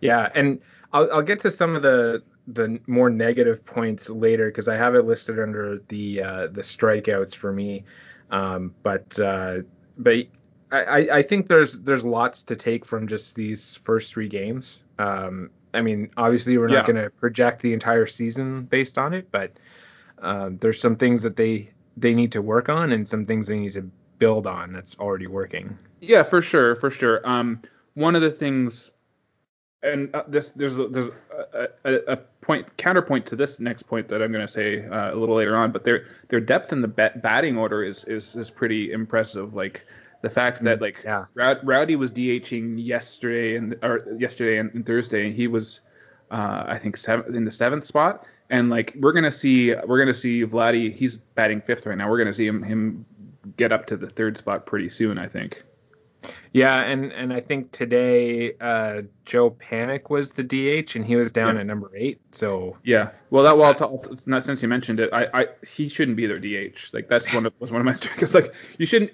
Yeah, 0.00 0.30
and 0.34 0.60
I'll, 0.92 1.12
I'll 1.12 1.22
get 1.22 1.40
to 1.40 1.50
some 1.50 1.76
of 1.76 1.82
the 1.82 2.22
the 2.46 2.80
more 2.86 3.10
negative 3.10 3.64
points 3.66 4.08
later 4.08 4.46
because 4.46 4.68
I 4.68 4.76
have 4.76 4.94
it 4.94 5.02
listed 5.02 5.38
under 5.38 5.82
the 5.88 6.22
uh, 6.22 6.46
the 6.48 6.62
strikeouts 6.62 7.34
for 7.34 7.52
me. 7.52 7.84
Um, 8.30 8.74
but 8.82 9.18
uh, 9.20 9.58
but 9.98 10.26
I, 10.70 11.08
I- 11.10 11.22
think 11.22 11.46
there's 11.48 11.78
there's 11.80 12.04
lots 12.04 12.42
to 12.44 12.56
take 12.56 12.84
from 12.84 13.06
just 13.08 13.34
these 13.34 13.76
first 13.76 14.12
three 14.12 14.28
games. 14.28 14.82
Um, 14.98 15.50
I 15.74 15.80
mean, 15.82 16.10
obviously 16.16 16.58
we're 16.58 16.68
not 16.68 16.86
Yeah. 16.88 16.92
going 16.92 17.04
to 17.04 17.10
project 17.10 17.62
the 17.62 17.72
entire 17.72 18.06
season 18.06 18.64
based 18.64 18.98
on 18.98 19.14
it, 19.14 19.28
but 19.30 19.52
um, 20.20 20.58
there's 20.58 20.80
some 20.80 20.96
things 20.96 21.22
that 21.22 21.36
they 21.36 21.70
they 21.96 22.14
need 22.14 22.32
to 22.32 22.42
work 22.42 22.68
on 22.68 22.92
and 22.92 23.06
some 23.08 23.26
things 23.26 23.46
they 23.46 23.58
need 23.58 23.72
to 23.72 23.90
build 24.18 24.46
on 24.46 24.72
that's 24.72 24.96
already 24.98 25.26
working. 25.26 25.76
Yeah, 26.00 26.22
for 26.22 26.42
sure, 26.42 26.74
for 26.76 26.90
sure. 26.90 27.20
Um, 27.24 27.60
one 27.94 28.14
of 28.14 28.22
the 28.22 28.30
things, 28.30 28.90
and 29.82 30.14
uh, 30.14 30.24
this 30.28 30.50
there's 30.50 30.78
a, 30.78 30.88
there's 30.88 31.10
a, 31.54 31.68
a, 31.84 31.94
a 32.12 32.16
point 32.16 32.76
counterpoint 32.76 33.26
to 33.26 33.36
this 33.36 33.58
next 33.60 33.84
point 33.84 34.08
that 34.08 34.22
I'm 34.22 34.32
going 34.32 34.46
to 34.46 34.52
say 34.52 34.84
uh, 34.86 35.12
a 35.12 35.16
little 35.16 35.34
later 35.36 35.56
on, 35.56 35.72
but 35.72 35.84
their 35.84 36.06
their 36.28 36.40
depth 36.40 36.72
in 36.72 36.82
the 36.82 36.88
bat, 36.88 37.22
batting 37.22 37.56
order 37.56 37.82
is 37.82 38.04
is 38.04 38.36
is 38.36 38.50
pretty 38.50 38.92
impressive. 38.92 39.54
Like 39.54 39.84
the 40.22 40.30
fact 40.30 40.62
that 40.64 40.80
like 40.80 40.96
yeah. 41.04 41.26
Rowdy 41.34 41.96
was 41.96 42.10
DHing 42.10 42.84
yesterday 42.84 43.56
and 43.56 43.76
or 43.82 44.06
yesterday 44.18 44.58
and, 44.58 44.72
and 44.74 44.84
Thursday, 44.84 45.26
and 45.26 45.34
he 45.34 45.46
was 45.46 45.82
uh, 46.30 46.64
I 46.66 46.78
think 46.78 46.96
seven, 46.96 47.34
in 47.34 47.44
the 47.44 47.50
seventh 47.50 47.84
spot. 47.84 48.24
And 48.50 48.70
like 48.70 48.94
we're 48.98 49.12
gonna 49.12 49.30
see 49.30 49.74
we're 49.86 49.98
gonna 49.98 50.14
see 50.14 50.44
Vladdy, 50.44 50.94
he's 50.94 51.18
batting 51.18 51.60
fifth 51.60 51.86
right 51.86 51.96
now. 51.96 52.08
We're 52.08 52.18
gonna 52.18 52.34
see 52.34 52.46
him 52.46 52.62
him 52.62 53.04
get 53.56 53.72
up 53.72 53.86
to 53.86 53.96
the 53.96 54.08
third 54.08 54.36
spot 54.36 54.66
pretty 54.66 54.88
soon, 54.88 55.18
I 55.18 55.28
think. 55.28 55.64
Yeah, 56.52 56.80
and 56.82 57.12
and 57.12 57.32
I 57.32 57.40
think 57.40 57.72
today 57.72 58.54
uh, 58.60 59.02
Joe 59.24 59.50
Panik 59.50 60.10
was 60.10 60.30
the 60.32 60.42
DH, 60.42 60.96
and 60.96 61.04
he 61.04 61.16
was 61.16 61.30
down 61.32 61.54
Yeah. 61.54 61.60
at 61.60 61.66
number 61.66 61.90
eight. 61.94 62.20
So 62.32 62.76
Yeah. 62.84 63.10
Well, 63.30 63.44
that 63.44 63.58
well, 63.58 63.74
t- 63.74 64.08
t- 64.08 64.22
not 64.26 64.44
since 64.44 64.62
you 64.62 64.68
mentioned 64.68 65.00
it, 65.00 65.10
I, 65.12 65.28
I 65.34 65.46
he 65.66 65.88
shouldn't 65.88 66.16
be 66.16 66.26
their 66.26 66.38
DH. 66.38 66.92
Like 66.92 67.08
that's 67.08 67.32
one 67.34 67.46
of 67.46 67.52
was 67.58 67.70
one 67.70 67.80
of 67.80 67.84
my 67.84 67.92
strikes. 68.00 68.34
Like 68.34 68.54
you 68.78 68.86
shouldn't. 68.86 69.12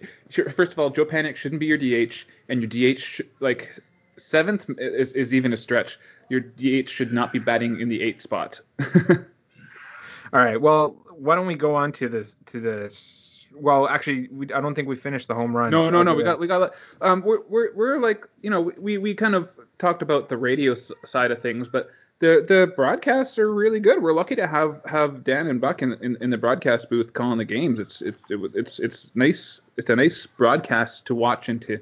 First 0.54 0.72
of 0.72 0.78
all, 0.78 0.90
Joe 0.90 1.04
Panik 1.04 1.36
shouldn't 1.36 1.60
be 1.60 1.66
your 1.66 1.78
DH, 1.78 2.24
and 2.48 2.60
your 2.60 2.94
DH 2.94 2.98
sh- 3.00 3.20
like 3.40 3.74
seventh 4.16 4.66
is 4.78 5.12
is 5.14 5.34
even 5.34 5.52
a 5.52 5.56
stretch. 5.56 5.98
Your 6.30 6.40
DH 6.40 6.88
should 6.88 7.12
not 7.12 7.32
be 7.32 7.38
batting 7.38 7.80
in 7.80 7.88
the 7.88 8.00
eighth 8.02 8.22
spot. 8.22 8.60
all 9.10 10.40
right, 10.40 10.60
well, 10.60 10.96
why 11.10 11.34
don't 11.34 11.46
we 11.46 11.54
go 11.54 11.74
on 11.74 11.92
to 11.92 12.08
this 12.08 12.36
to 12.46 12.60
this? 12.60 13.23
Well, 13.54 13.88
actually, 13.88 14.28
we, 14.32 14.52
I 14.52 14.60
don't 14.60 14.74
think 14.74 14.88
we 14.88 14.96
finished 14.96 15.28
the 15.28 15.34
home 15.34 15.56
run. 15.56 15.70
No, 15.70 15.88
no, 15.90 16.02
no. 16.02 16.14
We 16.14 16.24
got, 16.24 16.40
we 16.40 16.46
got. 16.46 16.74
Um, 17.00 17.22
we're, 17.22 17.40
we're, 17.48 17.74
we're 17.74 17.98
like, 17.98 18.26
you 18.42 18.50
know, 18.50 18.60
we, 18.60 18.98
we 18.98 19.14
kind 19.14 19.34
of 19.34 19.50
talked 19.78 20.02
about 20.02 20.28
the 20.28 20.36
radio 20.36 20.72
s- 20.72 20.92
side 21.04 21.30
of 21.30 21.40
things, 21.40 21.68
but 21.68 21.88
the 22.18 22.44
the 22.46 22.72
broadcasts 22.74 23.38
are 23.38 23.52
really 23.52 23.80
good. 23.80 24.02
We're 24.02 24.12
lucky 24.12 24.36
to 24.36 24.46
have 24.46 24.80
have 24.86 25.24
Dan 25.24 25.46
and 25.46 25.60
Buck 25.60 25.82
in, 25.82 25.94
in, 26.00 26.16
in 26.20 26.30
the 26.30 26.38
broadcast 26.38 26.88
booth 26.88 27.12
calling 27.12 27.38
the 27.38 27.44
games. 27.44 27.80
It's 27.80 28.02
it's 28.02 28.18
it's 28.30 28.80
it's 28.80 29.14
nice. 29.16 29.60
It's 29.76 29.90
a 29.90 29.96
nice 29.96 30.26
broadcast 30.26 31.06
to 31.06 31.14
watch 31.14 31.48
and 31.48 31.60
to 31.62 31.78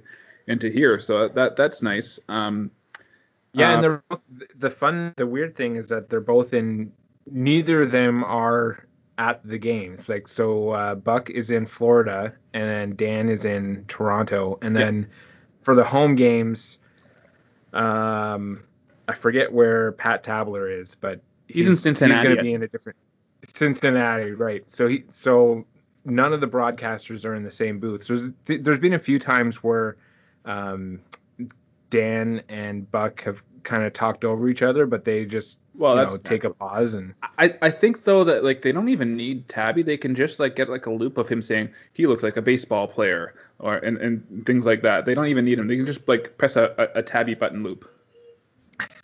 and 0.49 0.61
to 0.61 0.71
hear. 0.71 0.99
So 0.99 1.29
that 1.29 1.57
that's 1.57 1.83
nice. 1.83 2.19
Um, 2.29 2.71
yeah, 3.53 3.71
uh, 3.71 3.75
and 3.75 3.85
they're 3.85 4.03
both, 4.09 4.27
the 4.57 4.71
fun. 4.71 5.13
The 5.17 5.27
weird 5.27 5.55
thing 5.55 5.77
is 5.77 5.89
that 5.89 6.09
they're 6.09 6.21
both 6.21 6.55
in. 6.55 6.93
Neither 7.31 7.83
of 7.83 7.93
them 7.93 8.25
are 8.25 8.87
at 9.23 9.47
the 9.47 9.59
games. 9.59 10.09
Like 10.09 10.27
so, 10.27 10.71
uh, 10.71 10.95
Buck 10.97 11.31
is 11.31 11.51
in 11.53 11.65
Florida, 11.65 12.35
and 12.53 12.65
then 12.65 12.97
Dan 12.97 13.29
is 13.29 13.45
in 13.45 13.85
Toronto, 13.87 14.59
and 14.63 14.77
then 14.77 15.07
for 15.63 15.77
the 15.77 15.85
home 15.85 16.17
games, 16.17 16.81
um, 17.73 18.65
I 19.07 19.15
forget 19.15 19.53
where 19.53 19.93
Pat 19.93 20.25
Tabler 20.25 20.69
is, 20.69 20.97
but 20.97 21.21
He's 21.47 21.69
in 21.69 21.77
Cincinnati, 21.77 22.19
He's 22.19 22.25
going 22.27 22.37
to 22.37 22.43
be 22.43 22.53
in 22.55 22.63
a 22.65 22.69
different 22.69 22.99
Cincinnati, 23.47 24.33
right? 24.33 24.65
So 24.71 24.89
he 24.89 25.05
so 25.09 25.65
none 26.05 26.33
of 26.33 26.41
the 26.41 26.49
broadcasters 26.49 27.25
are 27.25 27.37
in 27.37 27.45
the 27.45 27.51
same 27.51 27.79
booth. 27.79 28.03
So 28.03 28.17
there's, 28.17 28.63
there's 28.63 28.81
been 28.81 28.95
a 28.95 28.99
few 28.99 29.21
times 29.21 29.63
where 29.63 29.97
um, 30.45 31.01
Dan 31.91 32.43
and 32.49 32.91
Buck 32.91 33.23
have 33.23 33.45
kind 33.63 33.83
of 33.83 33.93
talked 33.93 34.25
over 34.25 34.49
each 34.49 34.63
other, 34.63 34.87
but 34.87 35.05
they 35.05 35.25
just 35.25 35.59
Well, 35.75 35.97
you 35.97 36.03
know, 36.05 36.17
take 36.17 36.45
a 36.45 36.51
pause 36.51 36.95
and 36.95 37.15
I, 37.39 37.57
I 37.63 37.71
think 37.71 38.05
though 38.05 38.25
that 38.25 38.45
like 38.45 38.63
they 38.63 38.73
don't 38.73 38.89
even 38.89 39.17
need 39.17 39.49
Tabby. 39.49 39.83
They 39.83 39.97
can 39.97 40.15
just 40.15 40.41
like 40.41 40.57
get 40.57 40.69
like 40.69 40.87
a 40.87 40.91
loop 40.91 41.19
of 41.19 41.29
him 41.29 41.43
saying 41.43 41.71
he 41.93 42.07
looks 42.07 42.23
like 42.23 42.37
a 42.37 42.43
baseball 42.43 42.87
player 42.87 43.35
or 43.59 43.77
and, 43.77 43.99
and 43.99 44.47
things 44.47 44.67
like 44.67 44.83
that. 44.83 45.05
They 45.05 45.15
don't 45.15 45.27
even 45.27 45.45
need 45.45 45.59
him. 45.59 45.67
They 45.67 45.77
can 45.77 45.87
just 45.87 46.07
like 46.09 46.37
press 46.39 46.57
a, 46.57 46.75
a, 46.79 46.99
a 47.01 47.03
Tabby 47.03 47.35
button 47.35 47.63
loop. 47.63 47.89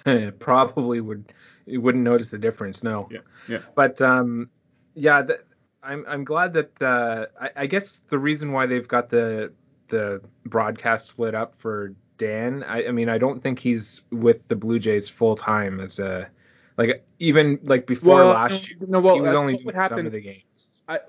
probably 0.39 1.01
would 1.01 1.33
you 1.67 1.81
wouldn't 1.81 2.05
notice 2.05 2.31
the 2.31 2.39
difference. 2.39 2.83
No. 2.83 3.09
Yeah, 3.11 3.21
yeah. 3.49 3.59
But 3.75 4.01
um, 4.01 4.51
yeah, 4.95 5.23
th- 5.23 5.41
I'm 5.83 6.05
I'm 6.09 6.25
glad 6.25 6.53
that 6.55 6.83
uh, 6.83 7.27
I, 7.41 7.51
I 7.57 7.67
guess 7.67 7.99
the 8.09 8.19
reason 8.19 8.53
why 8.53 8.67
they've 8.67 8.89
got 8.89 9.11
the 9.11 9.53
the 9.89 10.21
broadcast 10.45 11.09
split 11.09 11.35
up 11.35 11.55
for 11.55 11.95
Dan. 12.19 12.65
I, 12.65 12.89
I 12.89 12.91
mean, 12.91 13.09
I 13.09 13.19
don't 13.19 13.43
think 13.43 13.59
he's 13.59 14.03
with 14.11 14.47
the 14.49 14.57
Blue 14.57 14.79
Jays 14.79 15.09
full 15.09 15.37
time 15.37 15.81
as 15.81 15.99
a 15.99 16.29
like 16.77 17.05
even 17.19 17.59
like 17.63 17.87
before 17.87 18.17
Well, 18.17 18.29
last 18.29 18.69
year. 18.71 18.79
no, 18.87 19.01
well, 19.01 19.15
he 19.15 19.21
was 19.21 19.35
only 19.35 19.55
doing 19.57 19.71
some 19.71 19.75
happen- 19.75 20.07
of 20.07 20.13
the 20.13 20.21
games. 20.21 20.81
I 20.89 21.01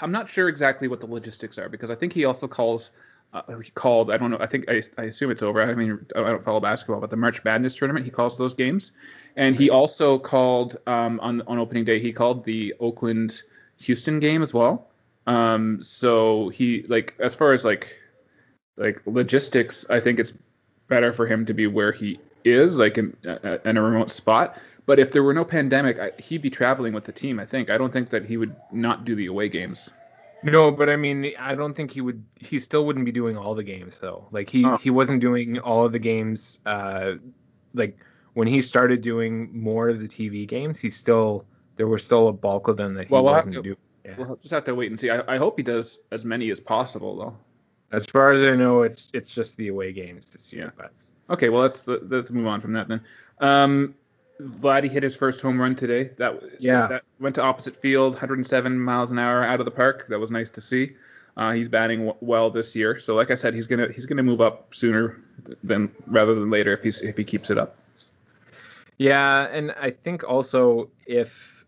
I'm 0.00 0.12
not 0.12 0.28
sure 0.28 0.48
exactly 0.48 0.86
what 0.88 1.00
the 1.00 1.06
logistics 1.06 1.58
are 1.58 1.68
because 1.68 1.90
I 1.90 1.94
think 1.94 2.12
he 2.12 2.24
also 2.24 2.46
calls. 2.48 2.90
Uh, 3.32 3.58
he 3.58 3.70
called. 3.72 4.10
I 4.12 4.16
don't 4.18 4.30
know. 4.30 4.38
I 4.38 4.46
think 4.46 4.70
I, 4.70 4.80
I 4.98 5.04
assume 5.06 5.32
it's 5.32 5.42
over. 5.42 5.60
I 5.60 5.74
mean, 5.74 6.06
I 6.14 6.20
don't 6.22 6.44
follow 6.44 6.60
basketball, 6.60 7.00
but 7.00 7.10
the 7.10 7.16
March 7.16 7.42
Madness 7.44 7.74
tournament, 7.74 8.04
he 8.04 8.10
calls 8.10 8.38
those 8.38 8.54
games, 8.54 8.92
and 9.34 9.56
he 9.56 9.68
also 9.68 10.16
called 10.18 10.76
um, 10.86 11.18
on 11.20 11.42
on 11.48 11.58
opening 11.58 11.84
day. 11.84 11.98
He 11.98 12.12
called 12.12 12.44
the 12.44 12.72
Oakland 12.78 13.42
Houston 13.78 14.20
game 14.20 14.42
as 14.42 14.54
well. 14.54 14.88
Um, 15.26 15.82
so 15.82 16.50
he 16.50 16.84
like 16.86 17.14
as 17.18 17.34
far 17.34 17.52
as 17.52 17.64
like 17.64 17.96
like 18.76 19.02
logistics, 19.06 19.90
I 19.90 19.98
think 20.00 20.20
it's 20.20 20.32
better 20.88 21.12
for 21.12 21.26
him 21.26 21.46
to 21.46 21.54
be 21.54 21.66
where 21.66 21.92
he 21.92 22.18
is, 22.44 22.78
like 22.78 22.98
in, 22.98 23.16
uh, 23.26 23.58
in 23.64 23.76
a 23.76 23.82
remote 23.82 24.10
spot. 24.10 24.58
But 24.86 24.98
if 24.98 25.10
there 25.12 25.22
were 25.22 25.34
no 25.34 25.44
pandemic, 25.44 25.98
I, 25.98 26.10
he'd 26.20 26.42
be 26.42 26.50
traveling 26.50 26.92
with 26.92 27.04
the 27.04 27.12
team. 27.12 27.40
I 27.40 27.44
think. 27.46 27.70
I 27.70 27.78
don't 27.78 27.92
think 27.92 28.10
that 28.10 28.24
he 28.24 28.36
would 28.36 28.54
not 28.72 29.04
do 29.04 29.14
the 29.16 29.26
away 29.26 29.48
games. 29.48 29.90
No, 30.42 30.70
but 30.70 30.88
I 30.88 30.94
mean, 30.96 31.32
I 31.40 31.54
don't 31.56 31.74
think 31.74 31.90
he 31.90 32.00
would. 32.00 32.22
He 32.38 32.60
still 32.60 32.86
wouldn't 32.86 33.04
be 33.04 33.10
doing 33.10 33.36
all 33.36 33.54
the 33.54 33.64
games 33.64 33.98
though. 33.98 34.28
Like 34.30 34.48
he 34.48 34.64
Oh. 34.64 34.76
he 34.76 34.90
wasn't 34.90 35.20
doing 35.20 35.58
all 35.58 35.84
of 35.84 35.90
the 35.92 35.98
games. 35.98 36.58
Uh, 36.64 37.14
like 37.74 37.98
when 38.34 38.46
he 38.46 38.62
started 38.62 39.00
doing 39.00 39.50
more 39.58 39.88
of 39.88 39.98
the 39.98 40.06
TV 40.06 40.46
games, 40.46 40.78
he 40.78 40.88
still 40.90 41.44
there 41.76 41.88
was 41.88 42.04
still 42.04 42.28
a 42.28 42.32
bulk 42.32 42.68
of 42.68 42.76
them 42.76 42.94
that 42.94 43.08
he 43.08 43.12
well, 43.12 43.24
we'll 43.24 43.32
wasn't 43.34 43.54
to- 43.54 43.62
doing. 43.62 43.76
Yeah. 44.04 44.14
We'll 44.18 44.36
just 44.36 44.52
have 44.52 44.62
to 44.64 44.74
wait 44.76 44.88
and 44.90 45.00
see. 45.00 45.10
I, 45.10 45.34
I 45.34 45.36
hope 45.36 45.56
he 45.58 45.64
does 45.64 45.98
as 46.12 46.24
many 46.24 46.48
as 46.52 46.60
possible, 46.60 47.16
though. 47.16 47.36
As 47.92 48.04
far 48.06 48.32
as 48.32 48.42
I 48.42 48.56
know, 48.56 48.82
it's 48.82 49.10
it's 49.14 49.30
just 49.30 49.56
the 49.56 49.68
away 49.68 49.92
games 49.92 50.32
this 50.32 50.52
year. 50.52 50.64
Yeah. 50.64 50.70
But 50.76 50.92
Okay, 51.34 51.48
well 51.48 51.62
let's 51.62 51.86
let's 51.86 52.30
move 52.32 52.46
on 52.46 52.60
from 52.60 52.72
that 52.72 52.88
then. 52.88 53.00
Um, 53.40 53.94
Vladdy 54.40 54.88
hit 54.90 55.02
his 55.02 55.16
first 55.16 55.40
home 55.40 55.58
run 55.60 55.74
today. 55.74 56.10
That 56.18 56.40
Yeah. 56.58 56.86
that 56.88 57.02
went 57.20 57.34
to 57.36 57.42
opposite 57.42 57.76
field, 57.76 58.12
107 58.14 58.78
miles 58.78 59.10
an 59.10 59.18
hour 59.18 59.42
out 59.42 59.60
of 59.60 59.64
the 59.66 59.70
park. 59.72 60.06
That 60.08 60.18
was 60.20 60.30
nice 60.30 60.50
to 60.50 60.60
see. 60.60 60.94
Uh, 61.38 61.52
he's 61.52 61.68
batting 61.68 61.98
w- 62.00 62.16
well 62.20 62.48
this 62.50 62.74
year, 62.74 62.98
so 62.98 63.14
like 63.14 63.30
I 63.30 63.34
said, 63.34 63.54
he's 63.54 63.66
gonna 63.66 63.88
he's 63.92 64.06
gonna 64.06 64.22
move 64.22 64.40
up 64.40 64.74
sooner 64.74 65.20
than 65.62 65.90
rather 66.06 66.34
than 66.34 66.48
later 66.50 66.72
if 66.72 66.82
he's 66.82 67.02
if 67.02 67.16
he 67.16 67.24
keeps 67.24 67.50
it 67.50 67.58
up. 67.58 67.76
yeah, 68.98 69.48
and 69.52 69.72
I 69.80 69.90
think 69.90 70.24
also 70.24 70.88
if 71.06 71.64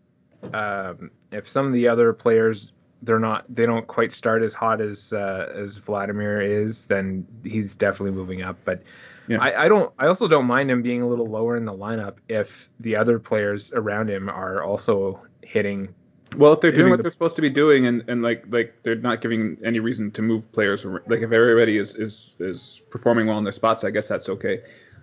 um, 0.53 1.11
if 1.31 1.47
some 1.47 1.67
of 1.67 1.73
the 1.73 1.87
other 1.87 2.13
players 2.13 2.71
they're 3.01 3.19
not 3.19 3.45
they 3.53 3.65
don't 3.65 3.87
quite 3.87 4.11
start 4.11 4.43
as 4.43 4.53
hot 4.53 4.81
as 4.81 5.13
uh, 5.13 5.51
as 5.55 5.77
Vladimir 5.77 6.41
is, 6.41 6.85
then 6.87 7.25
he's 7.43 7.75
definitely 7.75 8.11
moving 8.11 8.41
up. 8.41 8.57
But 8.65 8.83
Yeah. 9.27 9.37
I, 9.41 9.65
I 9.65 9.69
don't 9.69 9.91
I 9.99 10.07
also 10.07 10.27
don't 10.27 10.45
mind 10.45 10.69
him 10.71 10.81
being 10.81 11.01
a 11.01 11.07
little 11.07 11.27
lower 11.27 11.55
in 11.55 11.65
the 11.65 11.73
lineup 11.73 12.15
if 12.27 12.69
the 12.79 12.95
other 12.95 13.19
players 13.19 13.71
around 13.73 14.09
him 14.09 14.27
are 14.29 14.61
also 14.63 15.19
hitting. 15.43 15.93
Well, 16.37 16.53
if 16.53 16.61
they're 16.61 16.71
doing 16.71 16.89
what 16.91 16.97
the- 16.97 17.03
they're 17.03 17.11
supposed 17.11 17.35
to 17.37 17.41
be 17.41 17.49
doing, 17.49 17.87
and, 17.87 18.03
and 18.07 18.21
like 18.21 18.43
like 18.49 18.75
they're 18.83 18.95
not 18.95 19.21
giving 19.21 19.57
any 19.63 19.79
reason 19.79 20.11
to 20.11 20.21
move 20.21 20.51
players, 20.51 20.85
like 20.85 21.21
if 21.21 21.31
everybody 21.31 21.77
is 21.77 21.95
is 21.95 22.35
is 22.39 22.81
performing 22.91 23.25
well 23.27 23.37
in 23.39 23.43
their 23.43 23.51
spots, 23.53 23.83
I 23.83 23.89
guess 23.89 24.07
that's 24.07 24.29
okay. 24.29 24.61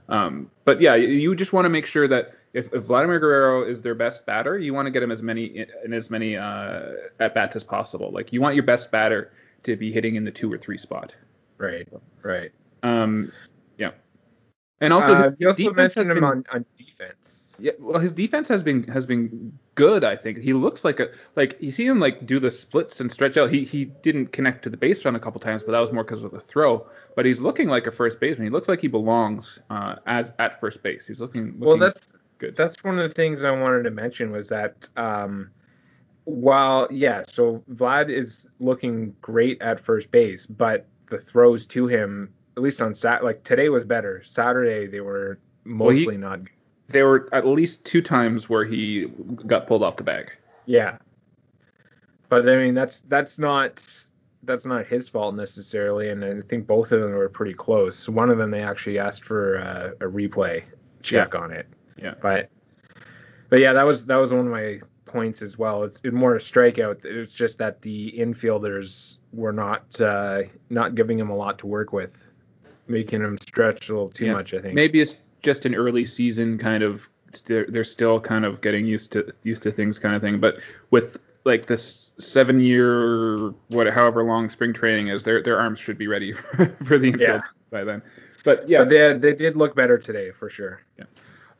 Um, 0.09 0.50
but 0.65 0.81
yeah, 0.81 0.95
you- 0.95 1.09
you 1.09 1.35
just 1.35 1.53
want 1.53 1.65
to 1.65 1.69
make 1.69 1.85
sure 1.87 2.07
that 2.07 2.33
if, 2.56 2.72
if 2.72 2.84
Vladimir 2.84 3.18
Guerrero 3.20 3.64
is 3.64 3.82
their 3.82 3.94
best 3.94 4.25
batter, 4.25 4.58
you 4.58 4.72
want 4.72 4.86
to 4.86 4.90
get 4.90 5.02
him 5.02 5.10
as 5.10 5.22
many 5.22 5.44
in 5.84 5.92
as 5.92 6.10
many 6.10 6.36
uh, 6.36 6.92
at 7.20 7.34
bats 7.34 7.54
as 7.54 7.62
possible. 7.62 8.10
Like 8.10 8.32
you 8.32 8.40
want 8.40 8.54
your 8.54 8.64
best 8.64 8.90
batter 8.90 9.32
to 9.64 9.76
be 9.76 9.92
hitting 9.92 10.16
in 10.16 10.25
the 10.25 10.30
two 10.30 10.50
or 10.50 10.56
three 10.56 10.78
spot. 10.78 11.14
Right, 11.58 11.86
right. 12.22 12.50
Um, 12.82 13.30
yeah. 13.76 13.90
And 14.80 14.92
also, 14.92 15.14
uh, 15.14 15.22
his 15.25 15.34
you 15.38 15.48
also 15.48 15.68
defense 15.68 15.94
has 15.94 16.06
mentioned 16.06 16.25
him 16.25 16.30
been- 16.30 16.44
on, 16.50 16.56
on 16.56 16.64
defense. 16.78 17.42
Yeah, 17.58 17.72
well, 17.78 17.98
his 17.98 18.12
defense 18.12 18.48
has 18.48 18.62
been 18.62 18.84
has 18.84 19.06
been 19.06 19.58
good. 19.76 20.04
I 20.04 20.14
think 20.14 20.38
he 20.38 20.52
looks 20.52 20.84
like 20.84 21.00
a 21.00 21.08
like 21.36 21.56
you 21.58 21.70
see 21.70 21.86
him 21.86 22.00
like 22.00 22.26
do 22.26 22.38
the 22.38 22.50
splits 22.50 23.00
and 23.00 23.10
stretch 23.10 23.38
out. 23.38 23.50
He 23.50 23.64
he 23.64 23.86
didn't 23.86 24.32
connect 24.32 24.62
to 24.64 24.70
the 24.70 24.76
base 24.76 25.06
run 25.06 25.16
a 25.16 25.20
couple 25.20 25.40
times, 25.40 25.62
but 25.62 25.72
that 25.72 25.80
was 25.80 25.90
more 25.90 26.04
because 26.04 26.22
of 26.22 26.32
the 26.32 26.40
throw. 26.40 26.86
But 27.14 27.25
he's 27.25 27.40
looking 27.40 27.68
like 27.68 27.86
a 27.86 27.90
first 27.90 28.20
baseman. 28.20 28.46
He 28.46 28.50
looks 28.50 28.68
like 28.68 28.82
he 28.82 28.88
belongs 28.88 29.58
uh, 29.70 29.96
as 30.04 30.34
at 30.38 30.60
first 30.60 30.82
base. 30.82 31.06
He's 31.06 31.18
looking, 31.22 31.44
looking 31.44 31.60
Well, 31.60 31.78
that's 31.78 32.12
good. 32.38 32.57
that's 32.57 32.83
one 32.85 32.99
of 32.99 33.09
the 33.09 33.14
things 33.14 33.45
I 33.45 33.50
wanted 33.50 33.83
to 33.85 33.90
mention 33.90 34.31
was 34.31 34.49
that 34.49 34.88
um, 34.97 35.50
while 36.25 36.88
yeah, 36.90 37.23
so 37.26 37.62
Vlad 37.73 38.11
is 38.11 38.47
looking 38.61 39.14
great 39.23 39.61
at 39.62 39.78
first 39.81 40.11
base, 40.11 40.47
but 40.47 40.87
the 41.09 41.19
throws 41.19 41.66
to 41.69 41.87
him, 41.87 42.33
at 42.57 42.62
least 42.62 42.83
on 42.83 42.95
Sat, 42.95 43.23
like 43.23 43.45
today 43.45 43.69
was 43.69 43.85
better. 43.85 44.23
Saturday 44.25 44.87
they 44.87 45.00
were 45.00 45.38
he- 45.64 45.71
mostly 45.71 46.16
not. 46.16 46.40
good. 46.45 46.50
there 46.88 47.07
were 47.09 47.28
at 47.33 47.47
least 47.47 47.85
two 47.87 48.02
times 48.02 48.49
where 48.49 48.64
he 48.64 49.07
got 49.47 49.66
pulled 49.66 49.83
off 49.83 49.97
the 49.97 50.05
bag. 50.05 50.33
Yeah, 50.66 50.99
but 52.28 52.49
I 52.49 52.57
mean 52.57 52.75
that's 52.75 53.00
that's 53.02 53.38
not 53.38 53.81
that's 54.43 54.66
not 54.66 54.87
his 54.87 55.09
fault 55.09 55.35
necessarily, 55.35 56.09
and 56.09 56.25
I 56.25 56.40
think 56.40 56.66
both 56.66 56.93
of 56.93 57.00
them 57.00 57.12
were 57.12 57.28
pretty 57.28 57.55
close. 57.55 58.09
One 58.09 58.31
of 58.31 58.38
them 58.38 58.50
they 58.50 58.62
actually 58.62 58.99
asked 58.99 59.25
for 59.25 59.59
uh, 59.59 59.90
a 60.05 60.09
replay 60.09 60.62
check 61.02 61.35
on 61.37 61.50
it. 61.52 61.66
Yeah. 62.03 62.15
But 62.21 62.49
but 63.49 63.61
yeah, 63.61 63.73
that 63.75 63.85
was 63.85 64.07
that 64.07 64.17
was 64.17 64.33
one 64.33 64.47
of 64.47 64.53
my 64.53 64.81
points 65.05 65.41
as 65.41 65.57
well. 65.57 65.85
It's, 65.85 66.00
it's 66.03 66.15
more 66.15 66.35
a 66.35 66.38
strikeout. 66.38 67.05
It's 67.05 67.33
just 67.35 67.59
that 67.59 67.81
the 67.83 68.12
infielders 68.19 69.19
were 69.33 69.53
not 69.53 70.00
uh, 70.00 70.43
not 70.71 70.95
giving 70.95 71.19
him 71.19 71.31
a 71.31 71.37
lot 71.37 71.59
to 71.61 71.67
work 71.67 71.93
with, 71.93 72.26
making 72.88 73.23
him 73.23 73.38
stretch 73.38 73.88
a 73.88 73.93
little 73.93 74.11
too 74.11 74.26
Yeah. 74.26 74.33
much. 74.33 74.53
I 74.55 74.61
think. 74.61 74.75
Maybe 74.75 75.00
it's 75.00 75.17
just 75.43 75.65
an 75.65 75.75
early 75.75 76.05
season 76.05 76.59
kind 76.59 76.83
of. 76.83 77.09
They're, 77.47 77.67
they're 77.69 77.85
still 77.85 78.21
kind 78.21 78.45
of 78.45 78.61
getting 78.61 78.87
used 78.87 79.12
to 79.12 79.31
used 79.43 79.62
to 79.65 79.71
things 79.73 79.99
kind 79.99 80.15
of 80.15 80.23
thing. 80.23 80.38
But 80.41 80.59
with 80.91 81.19
like 81.45 81.67
this 81.67 82.11
seven 82.19 82.61
year 82.61 83.50
what 83.69 83.88
however 83.93 84.23
long 84.25 84.49
spring 84.49 84.73
training 84.73 85.09
is, 85.09 85.25
their 85.25 85.43
their 85.43 85.59
arms 85.61 85.79
should 85.79 85.99
be 85.99 86.07
ready 86.07 86.33
for 86.85 86.99
the 86.99 87.09
infield 87.09 87.21
Yeah. 87.21 87.41
by 87.71 87.85
then. 87.85 88.03
But 88.45 88.69
yeah, 88.69 88.79
But 88.85 88.91
they 88.91 89.12
they 89.19 89.35
did 89.35 89.57
look 89.57 89.75
better 89.75 89.99
today 89.99 90.31
for 90.31 90.49
sure. 90.49 90.81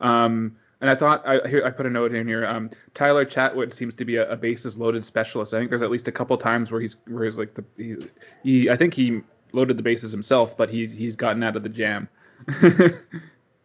Um, 0.01 0.55
and 0.81 0.89
I 0.89 0.95
thought 0.95 1.27
I 1.27 1.47
here 1.47 1.63
I 1.65 1.71
put 1.71 1.85
a 1.85 1.89
note 1.89 2.13
in 2.13 2.27
here. 2.27 2.45
Um, 2.45 2.69
Tyler 2.93 3.25
Chatwood 3.25 3.73
seems 3.73 3.95
to 3.95 4.05
be 4.05 4.17
a, 4.17 4.29
a 4.29 4.35
bases 4.35 4.77
loaded 4.77 5.03
specialist. 5.03 5.53
I 5.53 5.57
think 5.57 5.69
there's 5.69 5.81
at 5.81 5.89
least 5.89 6.07
a 6.07 6.11
couple 6.11 6.37
times 6.37 6.71
where 6.71 6.79
he's 6.81 6.97
where 7.07 7.25
he's 7.25 7.37
like 7.37 7.53
the 7.55 7.63
he, 7.77 7.95
he 8.43 8.69
I 8.69 8.75
think 8.77 8.93
he 8.93 9.21
loaded 9.53 9.77
the 9.77 9.83
bases 9.83 10.11
himself, 10.11 10.55
but 10.55 10.69
he's 10.69 10.91
he's 10.91 11.15
gotten 11.15 11.41
out 11.43 11.55
of 11.55 11.63
the 11.63 11.69
jam. 11.69 12.07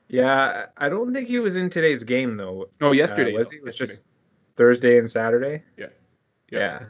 Yeah, 0.08 0.66
I 0.76 0.90
don't 0.90 1.14
think 1.14 1.28
he 1.28 1.38
was 1.38 1.56
in 1.56 1.70
today's 1.70 2.04
game 2.04 2.36
though. 2.36 2.68
oh, 2.82 2.92
yesterday 2.92 3.34
Uh, 3.34 3.38
was 3.38 3.50
he? 3.50 3.56
It 3.56 3.64
was 3.64 3.80
yesterday. 3.80 3.92
just 3.92 4.04
Thursday 4.56 4.98
and 4.98 5.10
Saturday. 5.10 5.62
Yeah. 5.78 5.86
Yeah. 6.50 6.58
Yeah. 6.58 6.84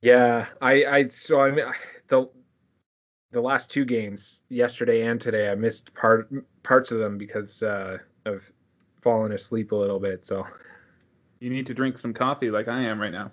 Yeah. 0.00 0.46
I 0.60 0.84
I 0.84 1.08
so 1.08 1.40
I 1.40 1.50
mean 1.50 1.64
the 2.06 2.28
the 3.34 3.42
last 3.42 3.70
two 3.70 3.84
games, 3.84 4.40
yesterday 4.48 5.02
and 5.02 5.20
today, 5.20 5.50
I 5.50 5.54
missed 5.54 5.92
part 5.94 6.30
parts 6.62 6.90
of 6.92 6.98
them 6.98 7.18
because 7.18 7.62
uh, 7.62 7.98
of 8.24 8.50
falling 9.02 9.32
asleep 9.32 9.72
a 9.72 9.76
little 9.76 10.00
bit. 10.00 10.24
So 10.24 10.46
You 11.40 11.50
need 11.50 11.66
to 11.66 11.74
drink 11.74 11.98
some 11.98 12.14
coffee 12.14 12.50
like 12.50 12.68
I 12.68 12.80
am 12.80 12.98
right 12.98 13.12
now. 13.12 13.30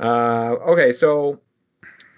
uh, 0.00 0.56
okay, 0.72 0.92
so 0.92 1.40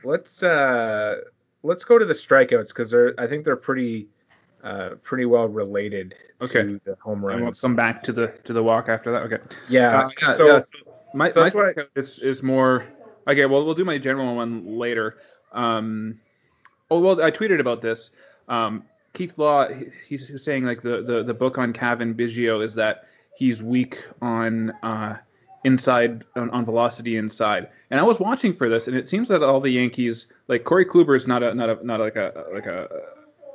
let's 0.04 0.42
uh, 0.42 1.16
let's 1.64 1.84
go 1.84 1.98
to 1.98 2.04
the 2.04 2.14
strikeouts 2.14 2.68
because 2.68 2.90
they're 2.90 3.14
I 3.18 3.26
think 3.26 3.44
they're 3.44 3.56
pretty 3.56 4.08
uh, 4.62 4.90
pretty 5.02 5.24
well 5.24 5.48
related 5.48 6.14
Okay. 6.40 6.62
to 6.62 6.80
the 6.84 6.96
home 7.00 7.24
And 7.24 7.40
we'll 7.40 7.46
runs. 7.46 7.60
come 7.60 7.74
back 7.74 8.02
to 8.04 8.12
the 8.12 8.28
to 8.44 8.52
the 8.52 8.62
walk 8.62 8.88
after 8.88 9.10
that. 9.12 9.22
Okay. 9.24 9.38
Yeah. 9.68 10.08
Uh, 10.24 10.32
so 10.34 10.46
yeah, 10.46 10.60
so 10.60 10.70
my 11.14 11.30
so 11.32 11.40
my 11.40 11.50
what 11.50 11.78
I- 11.78 11.86
is 11.96 12.18
is 12.20 12.42
more 12.42 12.84
okay. 13.26 13.46
Well, 13.46 13.64
we'll 13.64 13.74
do 13.74 13.84
my 13.84 13.98
general 13.98 14.36
one 14.36 14.78
later. 14.78 15.16
Um, 15.52 16.20
oh 16.90 17.00
well, 17.00 17.22
I 17.22 17.30
tweeted 17.30 17.60
about 17.60 17.82
this. 17.82 18.10
Um, 18.48 18.84
Keith 19.12 19.36
Law, 19.38 19.68
he's 20.06 20.42
saying 20.42 20.64
like 20.64 20.82
the 20.82 21.02
the 21.02 21.22
the 21.22 21.34
book 21.34 21.58
on 21.58 21.72
Cavan 21.72 22.14
Biggio 22.14 22.62
is 22.62 22.74
that 22.74 23.08
he's 23.36 23.62
weak 23.62 24.02
on 24.20 24.70
uh 24.82 25.16
inside 25.64 26.24
on, 26.36 26.50
on 26.50 26.64
velocity 26.64 27.16
inside. 27.16 27.68
And 27.90 27.98
I 27.98 28.02
was 28.02 28.20
watching 28.20 28.54
for 28.54 28.68
this, 28.68 28.86
and 28.86 28.96
it 28.96 29.08
seems 29.08 29.28
that 29.28 29.42
all 29.42 29.60
the 29.60 29.70
Yankees 29.70 30.26
like 30.46 30.64
Corey 30.64 30.84
Kluber 30.84 31.16
is 31.16 31.26
not 31.26 31.42
a 31.42 31.54
not 31.54 31.70
a 31.70 31.86
not 31.86 32.00
like 32.00 32.16
a 32.16 32.44
like 32.52 32.66
a 32.66 32.88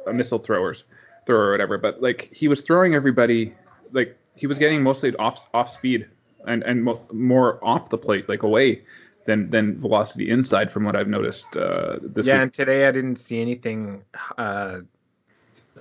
a 0.08 0.14
missile 0.14 0.40
throwers 0.40 0.84
thrower 1.26 1.48
or 1.48 1.52
whatever, 1.52 1.78
but 1.78 2.02
like 2.02 2.30
he 2.34 2.48
was 2.48 2.62
throwing 2.62 2.96
everybody 2.96 3.54
like 3.92 4.18
he 4.36 4.48
was 4.48 4.58
getting 4.58 4.82
mostly 4.82 5.16
off 5.16 5.48
off 5.54 5.70
speed 5.70 6.08
and 6.48 6.64
and 6.64 6.84
mo- 6.84 7.06
more 7.12 7.64
off 7.64 7.90
the 7.90 7.98
plate 7.98 8.28
like 8.28 8.44
away 8.44 8.82
than 9.26 9.50
than 9.50 9.80
velocity 9.80 10.30
inside 10.30 10.72
from 10.72 10.84
what 10.84 10.96
I've 10.96 11.08
noticed 11.08 11.56
uh, 11.56 12.00
this 12.02 12.28
yeah, 12.28 12.36
week. 12.36 12.42
and 12.44 12.54
today 12.54 12.88
I 12.88 12.92
didn't 12.92 13.18
see 13.18 13.42
anything. 13.42 14.04
Uh, 14.38 14.82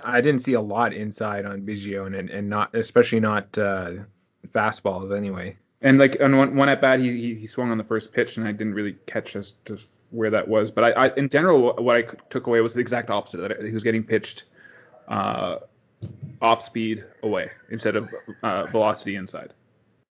I 0.04 0.20
didn't 0.20 0.42
see 0.42 0.54
a 0.54 0.60
lot 0.60 0.92
inside 0.92 1.44
on 1.44 1.62
Biggio, 1.62 2.06
and 2.06 2.30
and 2.30 2.48
not 2.48 2.74
especially 2.74 3.20
not 3.20 3.56
uh, 3.58 3.92
fastballs 4.48 5.16
anyway. 5.16 5.56
And 5.82 5.98
like 5.98 6.16
on 6.20 6.36
one, 6.36 6.54
one 6.54 6.68
at 6.68 6.80
bat, 6.80 7.00
he, 7.00 7.10
he 7.20 7.34
he 7.34 7.46
swung 7.46 7.70
on 7.70 7.78
the 7.78 7.84
first 7.84 8.12
pitch, 8.12 8.36
and 8.36 8.46
I 8.46 8.52
didn't 8.52 8.74
really 8.74 8.96
catch 9.06 9.34
as 9.34 9.52
to 9.64 9.78
where 10.10 10.30
that 10.30 10.46
was. 10.46 10.70
But 10.70 10.84
I, 10.84 10.90
I 11.06 11.14
in 11.16 11.28
general, 11.28 11.74
what 11.74 11.96
I 11.96 12.02
took 12.30 12.46
away 12.46 12.60
was 12.60 12.74
the 12.74 12.80
exact 12.80 13.10
opposite. 13.10 13.38
That 13.38 13.64
he 13.64 13.72
was 13.72 13.82
getting 13.82 14.04
pitched 14.04 14.44
uh, 15.08 15.58
off 16.40 16.62
speed 16.62 17.04
away 17.22 17.50
instead 17.70 17.96
of 17.96 18.08
uh, 18.42 18.66
velocity 18.66 19.16
inside. 19.16 19.52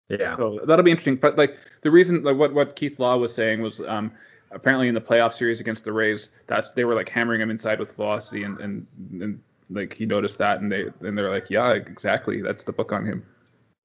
Yeah. 0.09 0.35
So 0.37 0.59
that'll 0.65 0.83
be 0.83 0.91
interesting. 0.91 1.15
But 1.15 1.37
like 1.37 1.59
the 1.81 1.91
reason, 1.91 2.23
like 2.23 2.35
what 2.35 2.53
what 2.53 2.75
Keith 2.75 2.99
Law 2.99 3.17
was 3.17 3.33
saying 3.33 3.61
was, 3.61 3.79
um, 3.81 4.11
apparently 4.51 4.87
in 4.87 4.95
the 4.95 5.01
playoff 5.01 5.33
series 5.33 5.59
against 5.59 5.83
the 5.83 5.93
Rays, 5.93 6.31
that's 6.47 6.71
they 6.71 6.83
were 6.83 6.95
like 6.95 7.09
hammering 7.09 7.41
him 7.41 7.51
inside 7.51 7.79
with 7.79 7.95
velocity, 7.95 8.43
and 8.43 8.59
and, 8.59 8.87
and 9.21 9.39
like 9.69 9.93
he 9.93 10.05
noticed 10.05 10.39
that, 10.39 10.61
and 10.61 10.71
they 10.71 10.87
and 11.01 11.17
they're 11.17 11.29
like, 11.29 11.49
yeah, 11.49 11.71
exactly, 11.73 12.41
that's 12.41 12.63
the 12.63 12.73
book 12.73 12.91
on 12.91 13.05
him. 13.05 13.23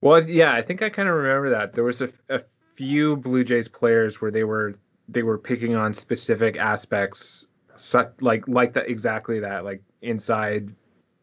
Well, 0.00 0.28
yeah, 0.28 0.52
I 0.52 0.62
think 0.62 0.82
I 0.82 0.88
kind 0.88 1.08
of 1.08 1.14
remember 1.14 1.50
that. 1.50 1.72
There 1.72 1.84
was 1.84 2.00
a, 2.00 2.10
a 2.28 2.42
few 2.74 3.16
Blue 3.16 3.44
Jays 3.44 3.68
players 3.68 4.20
where 4.20 4.30
they 4.30 4.44
were 4.44 4.78
they 5.08 5.22
were 5.22 5.38
picking 5.38 5.76
on 5.76 5.92
specific 5.92 6.56
aspects, 6.56 7.46
su- 7.76 8.10
like 8.20 8.48
like 8.48 8.72
that 8.74 8.88
exactly 8.88 9.40
that, 9.40 9.64
like 9.64 9.82
inside 10.00 10.72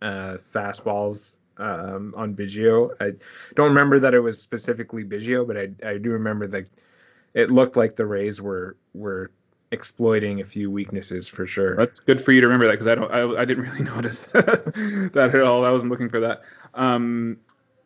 uh, 0.02 0.38
fastballs 0.54 1.38
um, 1.62 2.14
on 2.18 2.36
Biggio. 2.36 2.92
I 3.00 3.14
don't 3.56 3.70
remember 3.70 4.00
that 4.00 4.14
it 4.14 4.20
was 4.20 4.42
specifically 4.42 5.04
Biggio, 5.04 5.46
but 5.46 5.58
I 5.58 5.70
I 5.88 5.98
do 5.98 6.12
remember 6.12 6.48
that 6.48 6.66
it 7.34 7.52
looked 7.52 7.78
like 7.78 7.96
the 7.96 8.06
Rays 8.06 8.42
were 8.42 8.76
were 8.94 9.32
exploiting 9.72 10.42
a 10.42 10.44
few 10.44 10.70
weaknesses 10.70 11.30
for 11.30 11.48
sure. 11.48 11.78
That's 11.78 12.02
good 12.02 12.20
for 12.20 12.34
you 12.34 12.42
to 12.42 12.48
remember 12.48 12.66
that 12.66 12.74
because 12.74 12.88
I 12.88 12.96
don't 12.96 13.12
I, 13.12 13.42
I 13.42 13.46
didn't 13.46 13.64
really 13.64 13.84
notice 13.96 14.26
that 14.34 15.32
at 15.34 15.42
all. 15.42 15.64
I 15.64 15.72
wasn't 15.72 15.92
looking 15.92 16.10
for 16.10 16.20
that. 16.22 16.42
Um, 16.74 17.38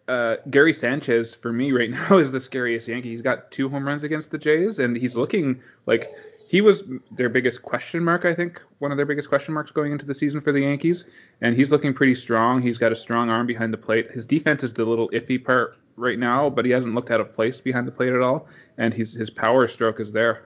uh, 0.07 0.37
Gary 0.49 0.73
Sanchez 0.73 1.33
for 1.33 1.51
me 1.51 1.71
right 1.71 1.89
now 2.09 2.17
is 2.17 2.31
the 2.31 2.39
scariest 2.39 2.87
Yankee. 2.87 3.09
He's 3.09 3.21
got 3.21 3.51
two 3.51 3.69
home 3.69 3.85
runs 3.85 4.03
against 4.03 4.31
the 4.31 4.37
Jays, 4.37 4.79
and 4.79 4.95
he's 4.95 5.15
looking 5.15 5.61
like 5.85 6.09
he 6.47 6.61
was 6.61 6.83
their 7.11 7.29
biggest 7.29 7.61
question 7.63 8.03
mark. 8.03 8.25
I 8.25 8.33
think 8.33 8.61
one 8.79 8.91
of 8.91 8.97
their 8.97 9.05
biggest 9.05 9.29
question 9.29 9.53
marks 9.53 9.71
going 9.71 9.91
into 9.91 10.05
the 10.05 10.13
season 10.13 10.41
for 10.41 10.51
the 10.51 10.61
Yankees, 10.61 11.05
and 11.41 11.55
he's 11.55 11.71
looking 11.71 11.93
pretty 11.93 12.15
strong. 12.15 12.61
He's 12.61 12.77
got 12.77 12.91
a 12.91 12.95
strong 12.95 13.29
arm 13.29 13.47
behind 13.47 13.73
the 13.73 13.77
plate. 13.77 14.11
His 14.11 14.25
defense 14.25 14.63
is 14.63 14.73
the 14.73 14.85
little 14.85 15.09
iffy 15.09 15.43
part 15.43 15.77
right 15.95 16.19
now, 16.19 16.49
but 16.49 16.65
he 16.65 16.71
hasn't 16.71 16.93
looked 16.93 17.11
out 17.11 17.19
of 17.21 17.31
place 17.31 17.59
behind 17.61 17.87
the 17.87 17.91
plate 17.91 18.13
at 18.13 18.21
all, 18.21 18.47
and 18.77 18.93
he's 18.93 19.13
his 19.13 19.29
power 19.29 19.67
stroke 19.67 19.99
is 19.99 20.11
there. 20.11 20.43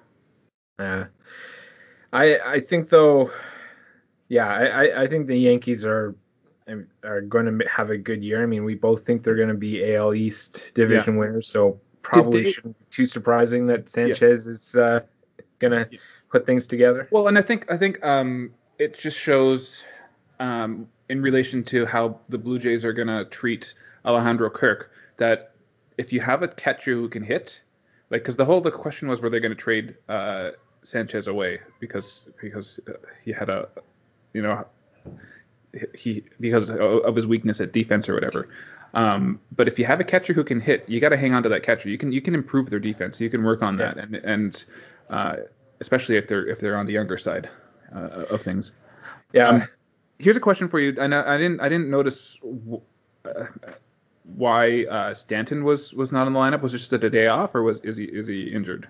Yeah. 0.80 1.08
I 2.14 2.40
I 2.40 2.60
think 2.60 2.90
though, 2.90 3.32
yeah, 4.30 4.48
I 4.48 5.02
I- 5.04 5.08
think 5.08 5.28
the 5.28 5.38
Yankees 5.38 5.84
are 5.86 6.16
are 7.04 7.22
going 7.22 7.60
to 7.60 7.68
have 7.68 7.90
a 7.90 7.98
good 7.98 8.24
year. 8.24 8.44
I 8.44 8.46
mean, 8.46 8.64
we 8.64 8.76
both 8.76 9.04
think 9.06 9.24
they're 9.24 9.36
going 9.36 9.50
to 9.50 9.56
be 9.56 9.96
AL 9.96 10.14
East 10.14 10.74
division 10.76 11.18
winners, 11.18 11.48
so 11.48 11.80
probably 12.04 12.44
they- 12.44 12.52
shouldn't 12.52 12.78
be 12.80 12.86
too 12.90 13.06
surprising 13.06 13.68
that 13.68 13.90
Sanchez 13.90 14.48
is 14.48 14.76
uh, 14.76 15.02
going 15.60 15.74
to 15.74 15.89
put 16.30 16.45
things 16.45 16.67
together. 16.67 17.08
Well, 17.12 17.28
and 17.28 17.38
I 17.38 17.41
think 17.41 17.72
I 17.72 17.78
think 17.78 18.04
um, 18.06 18.52
it 18.78 18.98
just 18.98 19.17
shows 19.17 19.84
um, 20.39 20.88
in 21.10 21.22
relation 21.22 21.63
to 21.65 21.86
how 21.86 22.19
the 22.30 22.38
Blue 22.38 22.60
Jays 22.60 22.86
are 22.86 22.93
going 22.93 23.08
to 23.08 23.26
treat 23.26 23.74
Alejandro 24.06 24.50
Kirk 24.50 24.91
that 25.17 25.52
if 25.98 26.13
you 26.13 26.22
have 26.22 26.43
a 26.43 26.48
catcher 26.48 26.93
who 26.93 27.10
can 27.10 27.24
hit, 27.24 27.62
like 28.10 28.22
because 28.22 28.38
the 28.38 28.45
whole 28.45 28.62
the 28.62 28.72
question 28.72 29.08
was 29.08 29.22
were 29.22 29.30
they 29.30 29.39
going 29.39 29.52
to 29.52 29.56
trade 29.56 29.95
uh, 30.08 30.52
Sanchez 30.84 31.28
away 31.28 31.60
because 31.80 32.26
because 32.41 32.80
uh, 32.88 32.93
he 33.24 33.32
had 33.32 33.50
a 33.50 33.67
you 34.34 34.41
know 34.41 34.65
he 35.93 36.24
because 36.39 36.69
of 36.69 37.15
his 37.15 37.28
weakness 37.28 37.62
at 37.62 37.74
defense 37.74 38.08
or 38.10 38.13
whatever. 38.13 38.50
Um, 38.93 39.39
but 39.56 39.67
if 39.67 39.78
you 39.78 39.86
have 39.86 40.00
a 40.00 40.04
catcher 40.04 40.34
who 40.34 40.43
can 40.43 40.60
hit, 40.60 40.88
you 40.89 41.00
got 41.00 41.10
to 41.10 41.17
hang 41.17 41.34
on 41.34 41.43
to 41.43 41.50
that 41.50 41.63
catcher. 41.63 41.89
You 41.89 41.98
can 41.98 42.12
you 42.12 42.22
can 42.22 42.34
improve 42.34 42.69
their 42.69 42.80
defense. 42.80 43.22
You 43.22 43.30
can 43.30 43.43
work 43.43 43.62
on 43.62 43.78
that, 43.78 43.98
and 43.98 44.15
and 44.15 44.63
uh, 45.10 45.36
especially 45.80 46.15
if 46.17 46.28
they're 46.28 46.45
if 46.48 46.60
they're 46.60 46.78
on 46.78 46.86
the 46.86 46.93
younger 46.93 47.17
side 47.17 47.50
uh, 47.95 48.26
of 48.30 48.41
things. 48.41 48.74
Yeah. 49.34 49.48
Um, 49.50 49.63
here's 50.19 50.38
a 50.38 50.39
question 50.41 50.67
for 50.67 50.80
you. 50.80 50.95
I 51.00 51.08
know 51.08 51.24
I 51.26 51.38
didn't 51.38 51.60
I 51.62 51.69
didn't 51.69 51.89
notice 51.89 52.38
w- 52.41 52.82
uh, 53.26 53.45
why 54.24 54.86
uh, 54.86 55.13
Stanton 55.13 55.63
was 55.63 55.93
was 55.93 56.12
not 56.12 56.28
in 56.28 56.34
the 56.34 56.39
lineup. 56.39 56.62
Was 56.62 56.74
it 56.74 56.80
just 56.80 56.93
a 56.93 57.10
day 57.10 57.28
off, 57.28 57.56
or 57.56 57.63
was 57.63 57.80
is 57.82 57.98
he 57.98 58.06
is 58.06 58.28
he 58.28 58.43
injured? 58.43 58.88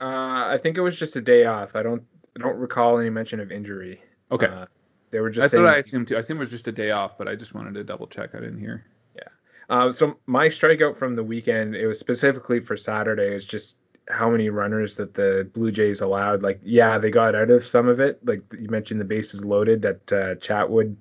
uh, 0.00 0.44
I 0.48 0.58
think 0.62 0.76
it 0.76 0.82
was 0.82 0.96
just 0.96 1.16
a 1.16 1.20
day 1.20 1.44
off. 1.46 1.74
I 1.74 1.82
don't 1.82 2.02
I 2.36 2.40
don't 2.40 2.56
recall 2.58 2.98
any 2.98 3.10
mention 3.10 3.40
of 3.40 3.50
injury. 3.50 4.00
Okay, 4.30 4.46
Uh, 4.46 4.66
they 5.10 5.20
were 5.20 5.30
just 5.30 5.52
that's 5.52 5.60
what 5.60 5.72
I 5.72 5.78
assumed 5.78 6.08
too. 6.08 6.16
I 6.16 6.20
assumed 6.20 6.38
it 6.38 6.40
was 6.40 6.50
just 6.50 6.68
a 6.68 6.72
day 6.72 6.90
off, 6.90 7.16
but 7.16 7.28
I 7.28 7.34
just 7.34 7.54
wanted 7.54 7.74
to 7.74 7.84
double 7.84 8.06
check. 8.06 8.34
I 8.34 8.40
didn't 8.40 8.58
hear. 8.60 8.84
Yeah. 9.16 9.22
Uh, 9.70 9.92
so 9.92 10.18
my 10.26 10.48
strikeout 10.48 10.96
from 10.96 11.16
the 11.16 11.22
weekend, 11.24 11.74
it 11.74 11.86
was 11.86 11.98
specifically 11.98 12.60
for 12.60 12.76
Saturday. 12.76 13.32
It 13.32 13.34
was 13.34 13.46
just 13.46 13.76
how 14.08 14.30
many 14.30 14.48
runners 14.50 14.96
that 14.96 15.14
the 15.14 15.48
Blue 15.52 15.72
Jays 15.72 16.00
allowed. 16.00 16.42
Like, 16.42 16.60
yeah, 16.62 16.98
they 16.98 17.10
got 17.10 17.34
out 17.34 17.50
of 17.50 17.64
some 17.64 17.88
of 17.88 18.00
it. 18.00 18.24
Like 18.24 18.42
you 18.58 18.68
mentioned, 18.68 19.00
the 19.00 19.04
bases 19.04 19.44
loaded 19.44 19.82
that 19.82 20.12
uh, 20.12 20.34
Chatwood 20.36 20.96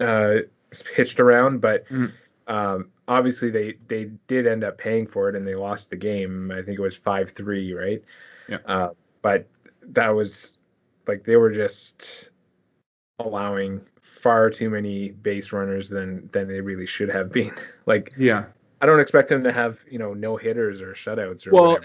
uh, 0.00 0.36
pitched 0.94 1.20
around, 1.20 1.60
but 1.60 1.86
Mhm. 1.88 2.12
um, 2.46 2.90
obviously 3.08 3.50
they 3.50 3.74
they 3.88 4.04
did 4.26 4.46
end 4.46 4.64
up 4.64 4.78
paying 4.78 5.06
for 5.06 5.28
it 5.28 5.34
and 5.36 5.46
they 5.46 5.54
lost 5.54 5.90
the 5.90 5.96
game. 5.96 6.50
I 6.50 6.62
think 6.62 6.78
it 6.78 6.82
was 6.82 6.96
five 6.96 7.30
three, 7.30 7.72
right? 7.74 8.02
Yeah. 8.48 8.58
Uh, 8.66 8.90
but 9.22 9.46
that 9.88 10.10
was 10.10 10.60
like 11.06 11.24
they 11.24 11.36
were 11.36 11.50
just 11.50 12.30
allowing 13.18 13.80
far 14.00 14.50
too 14.50 14.68
many 14.70 15.10
base 15.10 15.52
runners 15.52 15.88
than 15.88 16.28
than 16.32 16.48
they 16.48 16.60
really 16.60 16.86
should 16.86 17.08
have 17.08 17.32
been. 17.32 17.52
Like 17.86 18.10
Yeah. 18.16 18.46
I 18.80 18.86
don't 18.86 19.00
expect 19.00 19.30
him 19.32 19.42
to 19.44 19.52
have 19.52 19.78
you 19.90 19.98
know 19.98 20.12
no 20.12 20.36
hitters 20.36 20.80
or 20.80 20.92
shutouts 20.92 21.46
or 21.46 21.50
Well, 21.52 21.78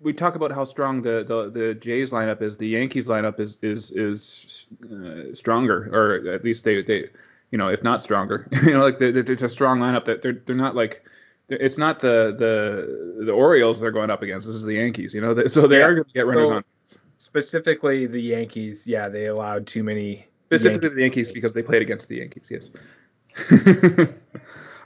we 0.00 0.12
talk 0.12 0.36
about 0.36 0.50
how 0.52 0.64
strong 0.64 1.02
the, 1.02 1.22
the, 1.22 1.50
the 1.50 1.74
Jays 1.74 2.12
lineup 2.12 2.40
is. 2.40 2.56
The 2.56 2.68
Yankees 2.68 3.06
lineup 3.08 3.38
is 3.40 3.58
is 3.62 3.90
is 3.90 4.66
uh, 4.90 5.34
stronger, 5.34 5.90
or 5.92 6.26
at 6.32 6.42
least 6.42 6.64
they 6.64 6.82
they 6.82 7.10
you 7.50 7.58
know 7.58 7.68
if 7.68 7.82
not 7.82 8.02
stronger. 8.02 8.48
you 8.64 8.72
know, 8.72 8.80
like 8.80 8.98
they, 8.98 9.10
they- 9.10 9.32
it's 9.32 9.42
a 9.42 9.48
strong 9.48 9.80
lineup 9.80 10.04
that 10.06 10.22
they're 10.22 10.32
they're 10.46 10.56
not 10.56 10.74
like 10.74 11.04
it's 11.48 11.76
not 11.76 12.00
the 12.00 12.34
the 12.38 13.24
the 13.26 13.32
Orioles 13.32 13.80
they're 13.80 13.90
going 13.90 14.08
up 14.10 14.22
against. 14.22 14.46
This 14.46 14.56
is 14.56 14.64
the 14.64 14.74
Yankees. 14.74 15.14
You 15.14 15.20
know, 15.20 15.34
They- 15.34 15.48
so 15.56 15.66
they 15.66 15.78
Yeah. 15.80 15.86
are 15.86 15.94
going 15.94 16.06
to 16.06 16.12
get 16.14 16.26
runners 16.26 16.48
So, 16.48 16.54
on. 16.56 16.64
Specifically 17.18 18.06
the 18.06 18.20
Yankees, 18.20 18.86
yeah, 18.86 19.08
they 19.08 19.26
allowed 19.26 19.66
too 19.66 19.82
many. 19.82 20.26
Specifically 20.46 20.86
Yankee- 20.88 20.94
the 20.94 21.00
Yankees 21.02 21.32
because 21.32 21.52
they 21.52 21.62
played 21.62 21.82
against 21.82 22.08
the 22.08 22.16
Yankees. 22.16 22.50
Yes. 22.50 22.70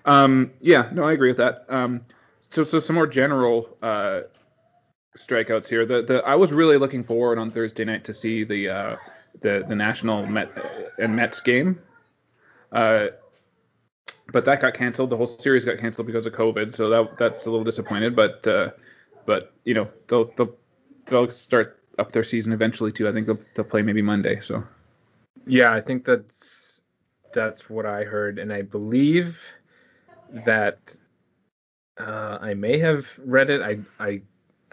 um, 0.05 0.53
yeah, 0.61 0.89
no, 0.93 1.05
I 1.05 1.13
agree 1.13 1.29
with 1.29 1.39
that. 1.39 1.65
Um, 1.69 2.05
so 2.41 2.65
so 2.65 2.79
some 2.79 2.95
more 2.95 3.07
general 3.07 3.77
uh, 3.83 4.23
strikeouts 5.17 5.69
here. 5.69 5.87
The 5.87 6.03
the 6.03 6.23
I 6.25 6.35
was 6.35 6.53
really 6.53 6.77
looking 6.77 7.05
forward 7.05 7.39
on 7.39 7.51
Thursday 7.51 7.85
night 7.85 8.05
to 8.05 8.13
see 8.13 8.45
the 8.45 8.69
uh, 8.69 8.97
the 9.41 9.65
the 9.69 9.75
national 9.75 10.27
Met 10.27 10.51
and 10.99 11.17
Mets 11.17 11.41
game. 11.41 11.81
Uh, 12.73 13.09
but 14.33 14.45
that 14.45 14.61
got 14.61 14.75
canceled. 14.75 15.11
The 15.11 15.17
whole 15.17 15.27
series 15.27 15.65
got 15.65 15.79
canceled 15.79 16.07
because 16.07 16.27
of 16.27 16.33
COVID, 16.33 16.75
so 16.75 16.89
that 16.91 17.19
that's 17.19 17.47
a 17.47 17.51
little 17.51 17.65
disappointed. 17.65 18.17
But 18.17 18.47
uh, 18.47 18.71
but 19.27 19.53
you 19.65 19.75
know 19.75 19.89
they'll 20.09 20.25
they'll 20.37 20.57
they'll 21.07 21.29
start 21.29 21.81
up 21.99 22.13
their 22.13 22.25
season 22.25 22.53
eventually 22.53 22.93
too. 22.93 23.09
I 23.09 23.13
think 23.13 23.27
they'll 23.27 23.41
they'll 23.55 23.65
play 23.65 23.83
maybe 23.83 24.03
Monday. 24.03 24.41
So 24.41 24.65
Yeah, 25.47 25.73
I 25.73 25.81
think 25.81 26.05
that's 26.05 26.81
that's 27.33 27.69
what 27.69 27.87
I 27.87 28.05
heard, 28.05 28.39
and 28.39 28.53
I 28.53 28.63
believe 28.63 29.43
that 30.45 30.97
uh, 31.99 32.39
I 32.41 32.55
may 32.55 32.79
have 32.79 33.19
read 33.25 33.51
it. 33.51 33.63
I, 33.63 33.79
I 34.05 34.21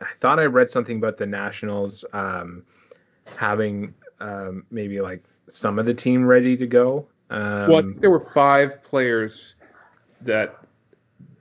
I 0.01 0.07
thought 0.19 0.39
I 0.39 0.45
read 0.45 0.69
something 0.69 0.97
about 0.97 1.17
the 1.17 1.27
Nationals 1.27 2.03
um, 2.13 2.63
having 3.37 3.93
um, 4.19 4.65
maybe 4.71 4.99
like 5.01 5.23
some 5.47 5.77
of 5.77 5.85
the 5.85 5.93
team 5.93 6.25
ready 6.25 6.57
to 6.57 6.65
go. 6.65 7.07
Um, 7.29 7.69
well, 7.69 7.77
I 7.77 7.81
think 7.81 8.01
there 8.01 8.09
were 8.09 8.19
five 8.19 8.81
players 8.83 9.55
that 10.21 10.57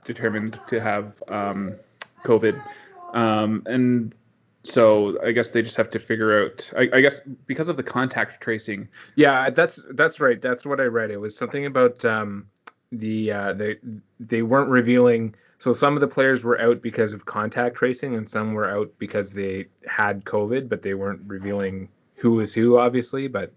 determined 0.05 0.61
to 0.69 0.81
have 0.81 1.23
um, 1.29 1.75
COVID, 2.25 2.63
um, 3.15 3.63
and 3.67 4.15
so 4.63 5.19
I 5.25 5.33
guess 5.33 5.51
they 5.51 5.63
just 5.63 5.77
have 5.77 5.91
to 5.91 5.99
figure 5.99 6.45
out. 6.45 6.71
I, 6.77 6.89
I, 6.93 7.01
guess 7.01 7.21
because 7.47 7.69
of 7.69 7.77
the 7.77 7.83
contact 7.83 8.43
tracing. 8.43 8.89
Yeah, 9.17 9.51
that's 9.51 9.83
that's 9.93 10.21
right. 10.21 10.41
That's 10.41 10.67
what 10.67 10.81
I 10.81 10.85
read. 10.85 11.11
It 11.11 11.17
was 11.19 11.35
something 11.35 11.67
about 11.67 12.05
um, 12.05 12.47
the 12.93 13.33
uh, 13.33 13.53
they 13.53 13.77
they 14.19 14.43
weren't 14.43 14.71
revealing 14.71 15.35
so 15.61 15.75
some 15.75 15.95
of 15.95 16.01
the 16.01 16.09
players 16.09 16.43
were 16.43 16.59
out 16.59 16.81
because 16.81 17.13
of 17.13 17.27
contact 17.27 17.77
tracing, 17.77 18.17
and 18.17 18.29
some 18.29 18.55
were 18.55 18.69
out 18.69 18.91
because 18.99 19.31
they 19.31 19.67
had 19.87 20.25
COVID, 20.25 20.71
but 20.71 20.81
they 20.81 20.95
weren't 20.95 21.21
revealing 21.27 21.91
who 22.15 22.33
was 22.33 22.55
who, 22.55 22.79
obviously. 22.79 23.29
But 23.29 23.53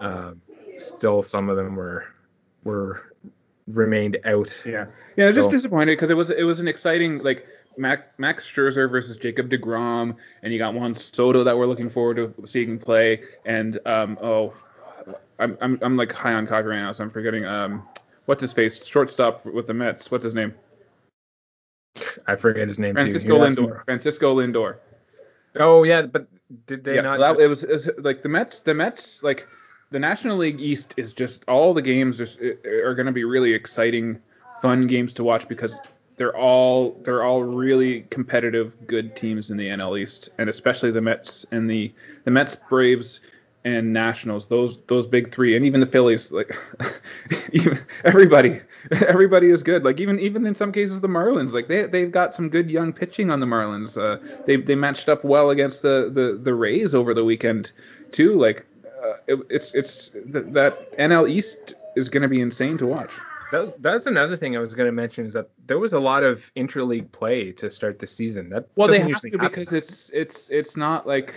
uh, 0.00 0.32
still, 0.78 1.22
some 1.22 1.48
of 1.48 1.56
them 1.56 1.76
were 1.76 2.06
were 2.64 3.14
remained 3.68 4.18
out. 4.24 4.52
Yeah, 4.66 4.86
yeah, 5.16 5.24
I 5.24 5.26
was 5.28 5.36
so, 5.36 5.42
just 5.42 5.50
disappointed 5.52 5.92
because 5.92 6.10
it 6.10 6.16
was 6.16 6.30
it 6.30 6.42
was 6.42 6.58
an 6.58 6.66
exciting 6.66 7.22
like 7.22 7.46
Mac, 7.76 8.18
Max 8.18 8.50
Scherzer 8.50 8.90
versus 8.90 9.16
Jacob 9.16 9.48
Degrom, 9.48 10.16
and 10.42 10.52
you 10.52 10.58
got 10.58 10.74
Juan 10.74 10.92
Soto 10.92 11.44
that 11.44 11.56
we're 11.56 11.66
looking 11.66 11.88
forward 11.88 12.16
to 12.16 12.34
seeing 12.46 12.80
play, 12.80 13.22
and 13.44 13.78
um 13.86 14.18
oh, 14.20 14.54
I'm 15.38 15.56
I'm 15.60 15.78
I'm 15.82 15.96
like 15.96 16.10
high 16.10 16.34
on 16.34 16.48
coffee 16.48 16.66
right 16.66 16.80
now, 16.80 16.90
so 16.90 17.04
I'm 17.04 17.10
forgetting 17.10 17.44
um 17.44 17.86
what's 18.28 18.42
his 18.42 18.52
face 18.52 18.84
shortstop 18.84 19.46
with 19.46 19.66
the 19.66 19.72
Mets, 19.72 20.10
what's 20.10 20.22
his 20.22 20.34
name? 20.34 20.54
I 22.26 22.36
forget 22.36 22.68
his 22.68 22.78
name 22.78 22.94
Francisco 22.94 23.38
too. 23.38 23.62
Lindor. 23.62 23.84
Francisco 23.86 24.36
Lindor. 24.36 24.76
Oh 25.56 25.82
yeah, 25.82 26.02
but 26.02 26.28
did 26.66 26.84
they 26.84 26.96
yeah, 26.96 27.00
not? 27.00 27.16
So 27.16 27.18
that, 27.20 27.30
just... 27.30 27.40
it, 27.40 27.48
was, 27.48 27.64
it 27.64 27.96
was 27.96 28.04
like 28.04 28.20
the 28.20 28.28
Mets. 28.28 28.60
The 28.60 28.74
Mets 28.74 29.22
like 29.22 29.48
the 29.90 29.98
National 29.98 30.36
League 30.36 30.60
East 30.60 30.92
is 30.98 31.14
just 31.14 31.46
all 31.48 31.72
the 31.72 31.80
games 31.80 32.20
are, 32.20 32.58
are 32.84 32.94
going 32.94 33.06
to 33.06 33.12
be 33.12 33.24
really 33.24 33.54
exciting, 33.54 34.20
fun 34.60 34.86
games 34.86 35.14
to 35.14 35.24
watch 35.24 35.48
because 35.48 35.80
they're 36.18 36.36
all 36.36 37.00
they're 37.04 37.24
all 37.24 37.42
really 37.42 38.02
competitive, 38.10 38.86
good 38.86 39.16
teams 39.16 39.50
in 39.50 39.56
the 39.56 39.68
NL 39.68 39.98
East, 39.98 40.28
and 40.36 40.50
especially 40.50 40.90
the 40.90 41.00
Mets 41.00 41.46
and 41.50 41.68
the 41.68 41.94
the 42.24 42.30
Mets, 42.30 42.56
Braves, 42.56 43.20
and 43.64 43.92
Nationals, 43.92 44.46
those 44.46 44.80
those 44.82 45.06
big 45.06 45.30
three, 45.30 45.56
and 45.56 45.64
even 45.64 45.80
the 45.80 45.86
Phillies, 45.86 46.32
like 46.32 46.56
even 47.52 47.78
everybody, 48.04 48.60
everybody 49.08 49.48
is 49.48 49.62
good. 49.62 49.84
Like 49.84 50.00
even 50.00 50.18
even 50.18 50.46
in 50.46 50.54
some 50.54 50.72
cases 50.72 51.00
the 51.00 51.08
Marlins, 51.08 51.52
like 51.52 51.68
they 51.68 51.84
they've 51.86 52.10
got 52.10 52.32
some 52.32 52.48
good 52.48 52.70
young 52.70 52.92
pitching 52.92 53.30
on 53.30 53.40
the 53.40 53.46
Marlins. 53.46 53.98
Uh, 53.98 54.24
they 54.46 54.56
they 54.56 54.74
matched 54.74 55.08
up 55.08 55.24
well 55.24 55.50
against 55.50 55.82
the 55.82 56.10
the 56.12 56.38
the 56.40 56.54
Rays 56.54 56.94
over 56.94 57.14
the 57.14 57.24
weekend 57.24 57.72
too. 58.12 58.38
Like 58.38 58.64
uh, 59.02 59.14
it, 59.26 59.38
it's 59.50 59.74
it's 59.74 60.10
th- 60.10 60.46
that 60.48 60.96
NL 60.96 61.28
East 61.28 61.74
is 61.96 62.08
going 62.08 62.22
to 62.22 62.28
be 62.28 62.40
insane 62.40 62.78
to 62.78 62.86
watch. 62.86 63.10
That, 63.50 63.82
that's 63.82 64.06
another 64.06 64.36
thing 64.36 64.56
I 64.56 64.60
was 64.60 64.74
going 64.74 64.86
to 64.86 64.92
mention 64.92 65.26
is 65.26 65.32
that 65.32 65.48
there 65.66 65.78
was 65.78 65.94
a 65.94 65.98
lot 65.98 66.22
of 66.22 66.52
interleague 66.54 67.10
play 67.12 67.52
to 67.52 67.70
start 67.70 67.98
the 67.98 68.06
season. 68.06 68.50
That 68.50 68.68
well, 68.76 68.88
they 68.88 69.00
have 69.00 69.20
to 69.22 69.38
because 69.38 69.72
it's 69.72 70.10
it's 70.10 70.50
it's 70.50 70.76
not 70.76 71.06
like 71.06 71.34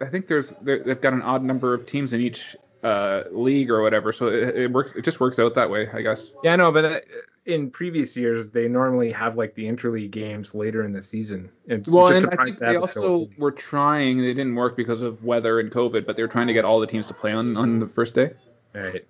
I 0.00 0.06
think 0.06 0.28
there's 0.28 0.50
they've 0.62 1.00
got 1.00 1.12
an 1.12 1.22
odd 1.22 1.42
number 1.42 1.74
of 1.74 1.86
teams 1.86 2.12
in 2.12 2.20
each 2.20 2.56
uh, 2.82 3.24
league 3.30 3.70
or 3.70 3.82
whatever, 3.82 4.12
so 4.12 4.28
it, 4.28 4.56
it, 4.56 4.72
works. 4.72 4.94
It 4.94 5.02
just 5.02 5.20
works 5.20 5.38
out 5.38 5.54
that 5.54 5.68
way, 5.68 5.88
I 5.92 6.00
guess. 6.00 6.32
Yeah, 6.42 6.56
no, 6.56 6.72
but 6.72 6.84
uh, 6.84 7.00
in 7.46 7.70
previous 7.70 8.16
years 8.16 8.48
they 8.48 8.68
normally 8.68 9.10
have 9.12 9.36
like 9.36 9.54
the 9.54 9.64
interleague 9.64 10.10
games 10.10 10.54
later 10.54 10.84
in 10.84 10.92
the 10.92 11.02
season. 11.02 11.50
And 11.68 11.86
well, 11.86 12.08
and 12.08 12.26
I 12.38 12.44
think 12.44 12.56
they 12.56 12.76
also 12.76 13.28
were 13.36 13.52
trying. 13.52 14.18
They 14.18 14.34
didn't 14.34 14.54
work 14.54 14.76
because 14.76 15.02
of 15.02 15.22
weather 15.24 15.60
and 15.60 15.70
COVID, 15.70 16.06
but 16.06 16.16
they 16.16 16.22
were 16.22 16.28
trying 16.28 16.46
to 16.46 16.52
get 16.52 16.64
all 16.64 16.80
the 16.80 16.86
teams 16.86 17.06
to 17.08 17.14
play 17.14 17.32
on 17.32 17.56
on 17.56 17.78
the 17.78 17.88
first 17.88 18.14
day. 18.14 18.30
Right. 18.74 19.06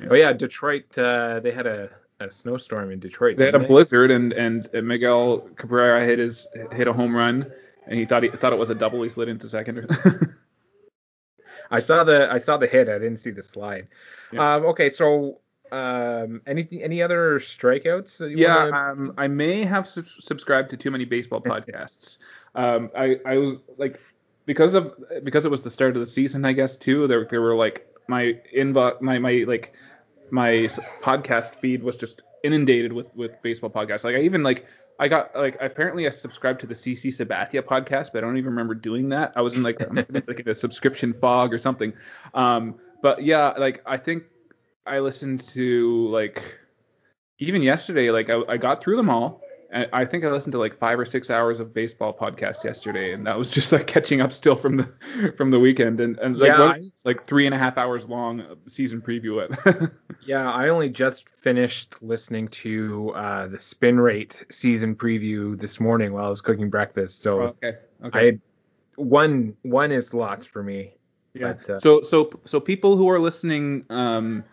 Yeah. 0.00 0.08
Oh 0.10 0.14
yeah, 0.14 0.32
Detroit. 0.32 0.98
Uh, 0.98 1.40
they 1.40 1.52
had 1.52 1.66
a, 1.66 1.88
a 2.20 2.30
snowstorm 2.30 2.90
in 2.90 2.98
Detroit. 2.98 3.38
They 3.38 3.46
had 3.46 3.54
a 3.54 3.60
blizzard, 3.60 4.10
and 4.10 4.32
and 4.34 4.68
Miguel 4.82 5.38
Cabrera 5.56 6.04
hit 6.04 6.18
his 6.18 6.46
hit 6.72 6.88
a 6.88 6.92
home 6.92 7.16
run 7.16 7.50
and 7.86 7.98
he 7.98 8.04
thought 8.04 8.22
he 8.22 8.28
thought 8.28 8.52
it 8.52 8.58
was 8.58 8.70
a 8.70 8.74
double. 8.74 9.02
He 9.02 9.08
slid 9.08 9.28
into 9.28 9.48
second. 9.48 9.88
I 11.70 11.80
saw 11.80 12.04
the 12.04 12.32
I 12.32 12.38
saw 12.38 12.56
the 12.56 12.66
hit. 12.66 12.88
I 12.88 12.98
didn't 12.98 13.18
see 13.18 13.30
the 13.30 13.42
slide. 13.42 13.88
Yeah. 14.32 14.54
Um, 14.54 14.66
okay, 14.66 14.90
so 14.90 15.40
um, 15.72 16.42
anything 16.46 16.82
any 16.82 17.02
other 17.02 17.38
strikeouts? 17.38 18.36
yeah, 18.36 18.70
wanna... 18.70 18.76
um, 18.76 19.14
I 19.16 19.28
may 19.28 19.64
have 19.64 19.86
su- 19.86 20.04
subscribed 20.04 20.70
to 20.70 20.76
too 20.76 20.90
many 20.90 21.04
baseball 21.04 21.40
podcasts. 21.40 22.18
um, 22.54 22.90
I 22.96 23.18
I 23.24 23.38
was 23.38 23.62
like 23.76 24.00
because 24.46 24.74
of 24.74 24.94
because 25.22 25.44
it 25.44 25.50
was 25.50 25.62
the 25.62 25.70
start 25.70 25.96
of 25.96 26.00
the 26.00 26.06
season, 26.06 26.44
I 26.44 26.52
guess 26.52 26.76
too. 26.76 27.06
There 27.06 27.24
there 27.24 27.40
were 27.40 27.56
like 27.56 27.88
my 28.08 28.38
inbox 28.54 29.00
my 29.00 29.18
my 29.18 29.44
like 29.46 29.74
my 30.30 30.68
podcast 31.02 31.56
feed 31.56 31.82
was 31.82 31.96
just 31.96 32.22
inundated 32.42 32.92
with 32.92 33.14
with 33.16 33.40
baseball 33.42 33.70
podcasts. 33.70 34.04
Like 34.04 34.16
I 34.16 34.20
even 34.20 34.42
like 34.42 34.66
I 34.98 35.08
got 35.08 35.34
like 35.34 35.56
apparently 35.60 36.06
I 36.06 36.10
subscribed 36.10 36.60
to 36.60 36.66
the 36.66 36.74
CC 36.74 37.08
Sabathia 37.08 37.62
podcast, 37.62 38.10
but 38.12 38.18
I 38.18 38.20
don't 38.26 38.36
even 38.36 38.50
remember 38.50 38.74
doing 38.74 39.08
that. 39.10 39.32
I 39.36 39.42
was 39.42 39.54
in 39.54 39.62
like 39.62 39.80
I 39.82 39.92
must 39.92 40.08
have 40.08 40.14
been 40.14 40.24
like 40.26 40.40
in 40.40 40.48
a 40.48 40.54
subscription 40.54 41.12
fog 41.12 41.52
or 41.52 41.58
something. 41.58 41.92
Um, 42.32 42.76
but 43.02 43.22
yeah, 43.22 43.50
like 43.58 43.82
I 43.86 43.96
think 43.96 44.24
I 44.86 45.00
listened 45.00 45.40
to 45.40 46.08
like 46.08 46.58
even 47.38 47.62
yesterday, 47.62 48.10
like 48.10 48.30
I, 48.30 48.42
I 48.48 48.56
got 48.56 48.82
through 48.82 48.96
them 48.96 49.10
all. 49.10 49.43
I 49.92 50.04
think 50.04 50.24
I 50.24 50.30
listened 50.30 50.52
to 50.52 50.58
like 50.58 50.78
five 50.78 51.00
or 51.00 51.04
six 51.04 51.30
hours 51.30 51.58
of 51.58 51.74
baseball 51.74 52.16
podcast 52.16 52.62
yesterday, 52.62 53.12
and 53.12 53.26
that 53.26 53.36
was 53.36 53.50
just 53.50 53.72
like 53.72 53.88
catching 53.88 54.20
up 54.20 54.30
still 54.30 54.54
from 54.54 54.76
the 54.76 55.34
from 55.36 55.50
the 55.50 55.58
weekend, 55.58 55.98
and, 55.98 56.16
and 56.18 56.38
like 56.38 56.48
yeah, 56.48 56.74
it's 56.76 57.04
like 57.04 57.24
three 57.24 57.46
and 57.46 57.54
a 57.54 57.58
half 57.58 57.76
hours 57.76 58.08
long 58.08 58.44
season 58.68 59.00
preview 59.00 59.44
it. 59.44 59.90
yeah, 60.26 60.50
I 60.50 60.68
only 60.68 60.90
just 60.90 61.28
finished 61.28 62.00
listening 62.02 62.48
to 62.48 63.10
uh, 63.10 63.48
the 63.48 63.58
spin 63.58 63.98
rate 63.98 64.44
season 64.50 64.94
preview 64.94 65.58
this 65.58 65.80
morning 65.80 66.12
while 66.12 66.26
I 66.26 66.30
was 66.30 66.40
cooking 66.40 66.70
breakfast. 66.70 67.22
So 67.22 67.40
oh, 67.40 67.44
okay, 67.46 67.78
okay. 68.04 68.18
I 68.18 68.24
had, 68.26 68.40
one 68.94 69.56
one 69.62 69.90
is 69.90 70.14
lots 70.14 70.46
for 70.46 70.62
me. 70.62 70.94
Yeah. 71.34 71.54
But, 71.54 71.70
uh, 71.70 71.80
so 71.80 72.02
so 72.02 72.30
so 72.44 72.60
people 72.60 72.96
who 72.96 73.10
are 73.10 73.18
listening 73.18 73.86
um, 73.90 74.44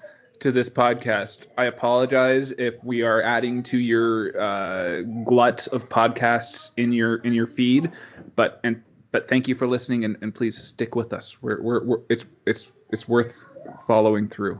to 0.42 0.52
this 0.52 0.70
podcast. 0.70 1.48
I 1.58 1.66
apologize 1.66 2.52
if 2.54 2.84
we 2.84 3.04
are 3.04 3.22
adding 3.22 3.62
to 3.64 3.78
your 3.78 4.40
uh, 4.40 5.02
glut 5.24 5.68
of 5.68 5.88
podcasts 5.88 6.72
in 6.78 6.92
your 6.92 7.18
in 7.18 7.34
your 7.34 7.48
feed, 7.48 7.92
but 8.36 8.60
and 8.64 8.82
but 9.12 9.28
thank 9.28 9.48
you 9.48 9.56
for 9.56 9.68
listening 9.68 10.04
and, 10.04 10.18
and 10.22 10.34
please 10.34 10.58
stick 10.58 10.96
with 10.96 11.14
us. 11.14 11.42
We're, 11.42 11.62
we're, 11.62 11.84
we're 11.84 12.00
it's 12.10 12.26
it's 12.46 12.72
it's 12.90 13.08
worth 13.08 13.46
following 13.86 14.28
through. 14.28 14.60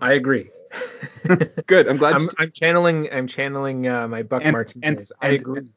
I 0.00 0.12
agree. 0.12 0.50
Good. 1.66 1.88
I'm 1.88 1.96
glad. 1.96 2.16
I'm, 2.16 2.28
I'm 2.38 2.50
channeling. 2.50 3.08
I'm 3.12 3.28
channeling 3.28 3.86
uh, 3.86 4.08
my 4.08 4.22
Buck 4.22 4.42
and, 4.44 4.52
Martinez. 4.52 5.12
And, 5.22 5.30
I 5.32 5.34
agree. 5.34 5.58
And, 5.60 5.70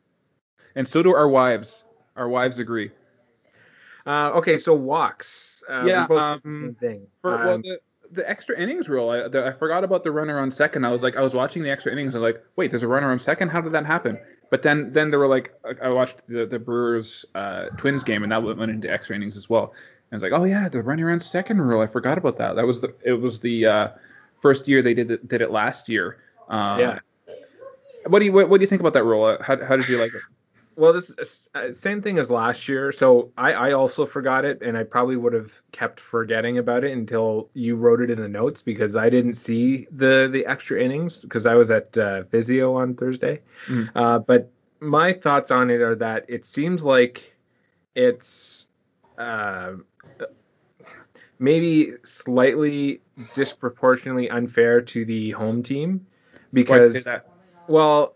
and 0.75 0.87
so 0.87 1.03
do 1.03 1.13
our 1.15 1.29
wives. 1.29 1.85
Our 2.15 2.27
wives 2.27 2.59
agree. 2.59 2.91
Uh, 4.05 4.31
okay, 4.35 4.57
so 4.57 4.73
walks. 4.73 5.63
Uh, 5.69 5.83
yeah, 5.85 6.05
um, 6.09 6.41
same 6.45 6.75
thing. 6.75 7.07
For, 7.21 7.33
um, 7.33 7.45
well, 7.45 7.57
the, 7.59 7.79
the 8.11 8.29
extra 8.29 8.57
innings 8.57 8.89
rule, 8.89 9.09
I, 9.09 9.27
the, 9.27 9.47
I 9.47 9.51
forgot 9.51 9.83
about 9.83 10.03
the 10.03 10.11
runner 10.11 10.39
on 10.39 10.51
second. 10.51 10.85
I 10.85 10.91
was 10.91 11.03
like, 11.03 11.15
I 11.15 11.21
was 11.21 11.33
watching 11.33 11.63
the 11.63 11.69
extra 11.69 11.91
innings 11.91 12.15
and 12.15 12.23
like, 12.23 12.43
wait, 12.55 12.71
there's 12.71 12.83
a 12.83 12.87
runner 12.87 13.11
on 13.11 13.19
second. 13.19 13.49
How 13.49 13.61
did 13.61 13.71
that 13.73 13.85
happen? 13.85 14.19
But 14.49 14.63
then 14.63 14.91
then 14.91 15.11
there 15.11 15.19
were 15.19 15.27
like, 15.27 15.53
I 15.81 15.89
watched 15.89 16.27
the, 16.27 16.45
the 16.45 16.59
Brewers 16.59 17.25
uh, 17.35 17.65
Twins 17.77 18.03
game 18.03 18.23
and 18.23 18.31
that 18.31 18.43
went 18.43 18.69
into 18.69 18.91
extra 18.91 19.15
innings 19.15 19.37
as 19.37 19.49
well. 19.49 19.73
And 20.11 20.11
I 20.11 20.15
was 20.17 20.23
like, 20.23 20.33
oh 20.33 20.43
yeah, 20.43 20.67
the 20.67 20.83
runner 20.83 21.09
on 21.09 21.21
second 21.21 21.61
rule. 21.61 21.81
I 21.81 21.87
forgot 21.87 22.17
about 22.17 22.37
that. 22.37 22.57
That 22.57 22.67
was 22.67 22.81
the 22.81 22.93
it 23.03 23.13
was 23.13 23.39
the 23.39 23.65
uh, 23.65 23.89
first 24.41 24.67
year 24.67 24.81
they 24.81 24.93
did 24.93 25.09
it, 25.09 25.27
did 25.27 25.41
it 25.41 25.51
last 25.51 25.87
year. 25.87 26.17
Uh, 26.49 26.77
yeah. 26.79 26.99
What 28.07 28.19
do 28.19 28.25
you 28.25 28.33
what, 28.33 28.49
what, 28.49 28.57
do 28.57 28.63
you 28.63 28.67
think 28.67 28.81
about 28.81 28.93
that 28.93 29.05
rule? 29.05 29.37
How, 29.41 29.63
how 29.63 29.77
did 29.77 29.87
you 29.87 29.97
like 29.97 30.13
it? 30.13 30.21
Well, 30.75 30.93
this 30.93 31.49
uh, 31.53 31.73
same 31.73 32.01
thing 32.01 32.17
as 32.17 32.29
last 32.29 32.67
year. 32.67 32.91
So 32.91 33.31
I, 33.37 33.53
I 33.53 33.71
also 33.73 34.05
forgot 34.05 34.45
it, 34.45 34.61
and 34.61 34.77
I 34.77 34.83
probably 34.83 35.17
would 35.17 35.33
have 35.33 35.61
kept 35.71 35.99
forgetting 35.99 36.57
about 36.57 36.83
it 36.83 36.91
until 36.91 37.49
you 37.53 37.75
wrote 37.75 38.01
it 38.01 38.09
in 38.09 38.21
the 38.21 38.29
notes 38.29 38.61
because 38.61 38.95
I 38.95 39.09
didn't 39.09 39.33
see 39.33 39.87
the 39.91 40.29
the 40.31 40.45
extra 40.45 40.81
innings 40.81 41.21
because 41.21 41.45
I 41.45 41.55
was 41.55 41.69
at 41.69 41.97
uh, 41.97 42.23
physio 42.23 42.75
on 42.75 42.95
Thursday. 42.95 43.41
Mm. 43.67 43.89
Uh, 43.95 44.19
but 44.19 44.51
my 44.79 45.13
thoughts 45.13 45.51
on 45.51 45.69
it 45.69 45.81
are 45.81 45.95
that 45.95 46.25
it 46.27 46.45
seems 46.45 46.83
like 46.83 47.35
it's 47.95 48.69
uh, 49.17 49.73
maybe 51.37 51.93
slightly 52.03 53.01
disproportionately 53.33 54.29
unfair 54.29 54.81
to 54.81 55.05
the 55.05 55.31
home 55.31 55.63
team 55.63 56.05
because 56.53 57.07
well 57.67 58.15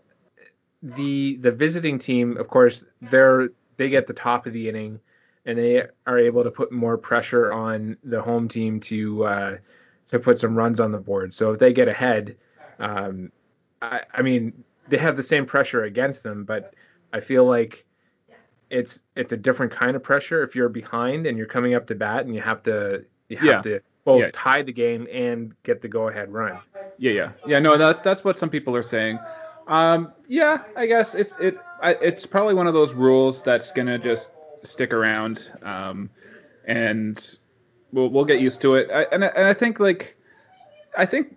the 0.82 1.36
the 1.36 1.52
visiting 1.52 1.98
team, 1.98 2.36
of 2.36 2.48
course, 2.48 2.84
they're 3.02 3.50
they 3.76 3.88
get 3.88 4.06
the 4.06 4.14
top 4.14 4.46
of 4.46 4.52
the 4.52 4.68
inning, 4.68 5.00
and 5.44 5.58
they 5.58 5.86
are 6.06 6.18
able 6.18 6.44
to 6.44 6.50
put 6.50 6.72
more 6.72 6.96
pressure 6.96 7.52
on 7.52 7.96
the 8.04 8.20
home 8.22 8.48
team 8.48 8.80
to 8.80 9.24
uh, 9.24 9.56
to 10.08 10.18
put 10.18 10.38
some 10.38 10.54
runs 10.54 10.80
on 10.80 10.92
the 10.92 10.98
board. 10.98 11.32
So 11.34 11.50
if 11.52 11.58
they 11.58 11.72
get 11.72 11.88
ahead, 11.88 12.36
um, 12.78 13.32
I, 13.82 14.02
I 14.12 14.22
mean, 14.22 14.64
they 14.88 14.98
have 14.98 15.16
the 15.16 15.22
same 15.22 15.46
pressure 15.46 15.84
against 15.84 16.22
them, 16.22 16.44
but 16.44 16.74
I 17.12 17.20
feel 17.20 17.44
like 17.44 17.84
it's 18.70 19.00
it's 19.14 19.32
a 19.32 19.36
different 19.36 19.72
kind 19.72 19.94
of 19.96 20.02
pressure 20.02 20.42
if 20.42 20.56
you're 20.56 20.68
behind 20.68 21.26
and 21.26 21.38
you're 21.38 21.46
coming 21.46 21.74
up 21.74 21.86
to 21.86 21.94
bat 21.94 22.26
and 22.26 22.34
you 22.34 22.40
have 22.40 22.62
to 22.64 23.04
you 23.28 23.36
have 23.36 23.46
Yeah. 23.46 23.60
to 23.62 23.80
both 24.04 24.24
Yeah. 24.24 24.30
tie 24.32 24.62
the 24.62 24.72
game 24.72 25.06
and 25.12 25.54
get 25.62 25.80
the 25.80 25.88
go 25.88 26.08
ahead 26.08 26.32
run. 26.32 26.58
Yeah, 26.98 27.12
yeah, 27.12 27.32
yeah. 27.46 27.58
No, 27.60 27.76
that's 27.76 28.00
that's 28.02 28.24
what 28.24 28.36
some 28.36 28.50
people 28.50 28.74
are 28.74 28.82
saying. 28.82 29.18
Um, 29.66 30.12
yeah, 30.28 30.62
I 30.76 30.86
guess 30.86 31.14
it's 31.14 31.34
it 31.40 31.58
I, 31.82 31.92
it's 31.94 32.26
probably 32.26 32.54
one 32.54 32.66
of 32.66 32.74
those 32.74 32.92
rules 32.94 33.42
that's 33.42 33.72
gonna 33.72 33.98
just 33.98 34.30
stick 34.62 34.92
around, 34.92 35.50
um, 35.62 36.10
and 36.64 37.36
we'll 37.92 38.08
we'll 38.08 38.24
get 38.24 38.40
used 38.40 38.60
to 38.62 38.74
it. 38.76 38.90
I, 38.90 39.02
and 39.12 39.24
I, 39.24 39.28
and 39.28 39.46
I 39.46 39.54
think 39.54 39.80
like 39.80 40.16
I 40.96 41.06
think. 41.06 41.36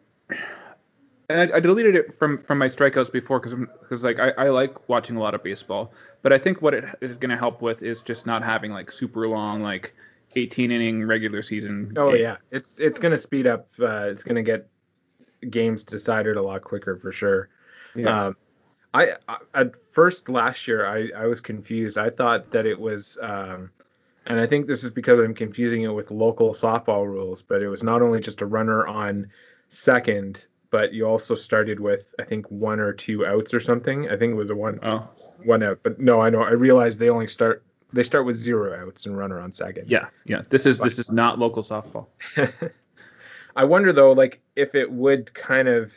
And 1.32 1.54
I, 1.54 1.58
I 1.58 1.60
deleted 1.60 1.96
it 1.96 2.16
from, 2.16 2.40
from 2.40 2.58
my 2.58 2.66
strikeouts 2.66 3.12
before 3.12 3.40
because 3.40 3.54
because 3.54 4.04
like 4.04 4.20
I, 4.20 4.32
I 4.32 4.50
like 4.50 4.90
watching 4.90 5.16
a 5.16 5.20
lot 5.20 5.36
of 5.36 5.44
baseball, 5.44 5.94
but 6.24 6.34
I 6.34 6.40
think 6.40 6.60
what 6.60 6.74
it 6.74 6.86
is 7.02 7.18
going 7.18 7.30
to 7.30 7.38
help 7.38 7.62
with 7.62 7.84
is 7.84 8.02
just 8.02 8.26
not 8.26 8.44
having 8.44 8.72
like 8.72 8.92
super 8.92 9.28
long 9.28 9.62
like 9.62 9.94
18 10.36 10.72
inning 10.72 11.06
regular 11.06 11.44
season. 11.44 11.94
Oh 11.98 12.10
games. 12.10 12.22
yeah, 12.22 12.38
it's 12.50 12.80
it's 12.80 12.98
gonna 12.98 13.18
speed 13.18 13.46
up. 13.46 13.70
Uh, 13.80 14.08
it's 14.10 14.24
gonna 14.24 14.42
get 14.42 14.70
games 15.48 15.84
decided 15.84 16.36
a 16.38 16.42
lot 16.42 16.64
quicker 16.64 16.98
for 16.98 17.12
sure. 17.12 17.50
Yeah. 17.96 18.26
Um, 18.28 18.38
I, 18.94 19.14
I 19.28 19.38
at 19.54 19.76
first 19.94 20.30
last 20.30 20.68
year 20.68 20.86
I, 20.86 21.10
I 21.16 21.28
was 21.28 21.42
confused. 21.42 21.98
I 21.98 22.10
thought 22.10 22.52
that 22.52 22.66
it 22.66 22.80
was, 22.80 23.18
um, 23.22 23.70
and 24.26 24.40
I 24.40 24.48
think 24.48 24.68
this 24.68 24.84
is 24.84 24.90
because 24.92 25.20
I'm 25.20 25.34
confusing 25.36 25.84
it 25.84 25.94
with 25.94 26.10
local 26.12 26.54
softball 26.54 27.06
rules. 27.06 27.42
But 27.44 27.62
it 27.62 27.68
was 27.70 27.84
not 27.84 28.02
only 28.02 28.20
just 28.20 28.42
a 28.42 28.46
runner 28.48 28.88
on 28.88 29.30
second, 29.70 30.46
but 30.72 30.94
you 30.94 31.06
also 31.08 31.36
started 31.36 31.80
with 31.80 32.14
I 32.20 32.24
think 32.24 32.50
one 32.50 32.80
or 32.80 32.94
two 32.94 33.26
outs 33.26 33.54
or 33.54 33.60
something. 33.60 34.10
I 34.10 34.18
think 34.18 34.32
it 34.32 34.36
was 34.36 34.50
a 34.50 34.56
one 34.56 34.80
Oh. 34.84 35.08
one 35.44 35.62
out. 35.64 35.80
But 35.84 36.00
no, 36.00 36.22
I 36.22 36.30
know 36.32 36.42
I 36.42 36.52
realized 36.52 37.00
they 37.00 37.10
only 37.10 37.28
start 37.28 37.64
they 37.94 38.04
start 38.04 38.26
with 38.26 38.36
zero 38.38 38.88
outs 38.88 39.06
and 39.06 39.18
runner 39.18 39.40
on 39.40 39.52
second. 39.52 39.90
Yeah, 39.90 40.08
yeah. 40.26 40.42
This 40.50 40.66
is 40.66 40.80
this 40.80 40.98
is 41.00 41.12
not 41.12 41.38
local 41.40 41.62
softball. 41.64 42.08
I 43.56 43.64
wonder 43.66 43.92
though, 43.92 44.12
like 44.14 44.42
if 44.56 44.76
it 44.76 44.92
would 44.92 45.34
kind 45.34 45.68
of 45.68 45.94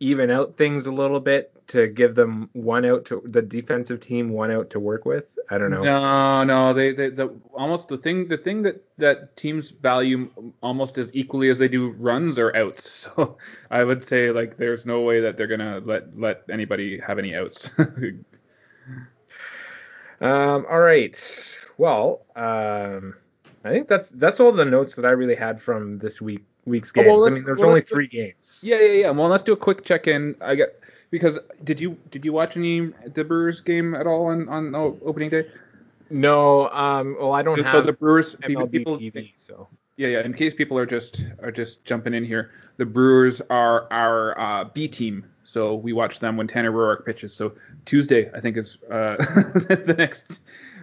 even 0.00 0.30
out 0.30 0.56
things 0.56 0.86
a 0.86 0.92
little 0.92 1.20
bit 1.20 1.52
to 1.68 1.86
give 1.86 2.14
them 2.14 2.50
one 2.52 2.84
out 2.84 3.04
to 3.04 3.22
the 3.26 3.42
defensive 3.42 4.00
team 4.00 4.30
one 4.30 4.50
out 4.50 4.70
to 4.70 4.80
work 4.80 5.04
with. 5.04 5.38
I 5.50 5.58
don't 5.58 5.70
know. 5.70 5.82
No, 5.82 6.44
no, 6.44 6.72
they, 6.72 6.92
they 6.92 7.10
the 7.10 7.28
almost 7.52 7.88
the 7.88 7.96
thing 7.96 8.26
the 8.26 8.36
thing 8.36 8.62
that 8.62 8.82
that 8.96 9.36
teams 9.36 9.70
value 9.70 10.30
almost 10.62 10.98
as 10.98 11.14
equally 11.14 11.48
as 11.48 11.58
they 11.58 11.68
do 11.68 11.90
runs 11.90 12.38
or 12.38 12.54
outs. 12.56 13.08
So 13.16 13.38
I 13.70 13.82
would 13.82 14.04
say 14.04 14.30
like 14.30 14.56
there's 14.56 14.84
no 14.86 15.00
way 15.00 15.20
that 15.20 15.36
they're 15.36 15.46
gonna 15.46 15.80
let 15.84 16.18
let 16.18 16.42
anybody 16.50 16.98
have 16.98 17.18
any 17.18 17.34
outs. 17.34 17.70
Um, 20.22 20.66
all 20.68 20.80
right. 20.80 21.58
Well, 21.78 22.26
um, 22.36 23.14
I 23.64 23.70
think 23.70 23.88
that's 23.88 24.10
that's 24.10 24.38
all 24.38 24.52
the 24.52 24.66
notes 24.66 24.94
that 24.96 25.06
I 25.06 25.12
really 25.12 25.34
had 25.34 25.60
from 25.60 25.98
this 25.98 26.20
week 26.20 26.44
week's 26.66 26.92
Oh, 26.96 27.02
game. 27.02 27.06
well, 27.10 27.26
I 27.26 27.30
mean, 27.30 27.44
there's 27.44 27.58
well, 27.58 27.68
only 27.68 27.80
let's 27.80 27.88
do- 27.88 27.94
three 27.96 28.06
games. 28.06 28.60
yeah, 28.62 28.78
yeah, 28.80 28.92
yeah. 28.92 29.10
Well, 29.10 29.28
let's 29.28 29.44
do 29.44 29.52
a 29.52 29.56
quick 29.56 29.84
check 29.84 30.06
in. 30.06 30.34
I 30.40 30.54
get 30.54 30.80
because 31.10 31.38
did 31.64 31.80
you 31.80 31.96
did 32.10 32.24
you 32.24 32.32
watch 32.32 32.56
any 32.56 32.92
the 33.14 33.24
Brewers 33.24 33.60
game 33.60 33.94
at 33.94 34.06
all 34.06 34.26
on 34.26 34.48
on 34.48 34.74
opening 34.74 35.30
day? 35.30 35.46
No, 36.10 36.68
um, 36.70 37.16
well, 37.20 37.32
I 37.32 37.42
don't 37.42 37.56
so 37.56 37.62
have 37.62 37.86
the 37.86 37.92
Brewers 37.92 38.34
MLB 38.36 38.70
people 38.72 38.98
TV, 38.98 39.32
so 39.36 39.68
Yeah, 39.96 40.08
yeah. 40.08 40.20
In 40.20 40.34
case 40.34 40.54
people 40.54 40.76
are 40.78 40.86
just 40.86 41.24
are 41.42 41.52
just 41.52 41.84
jumping 41.84 42.14
in 42.14 42.24
here, 42.24 42.50
the 42.78 42.86
Brewers 42.86 43.40
are 43.50 43.86
our 43.92 44.38
uh, 44.40 44.64
B 44.64 44.88
team, 44.88 45.24
so 45.44 45.74
we 45.76 45.92
watch 45.92 46.18
them 46.18 46.36
when 46.36 46.46
Tanner 46.48 46.72
Roark 46.72 47.04
pitches. 47.06 47.32
So 47.32 47.52
Tuesday, 47.84 48.28
I 48.34 48.40
think, 48.40 48.56
is 48.56 48.78
uh, 48.90 49.16
the 49.68 49.94
next 49.96 50.40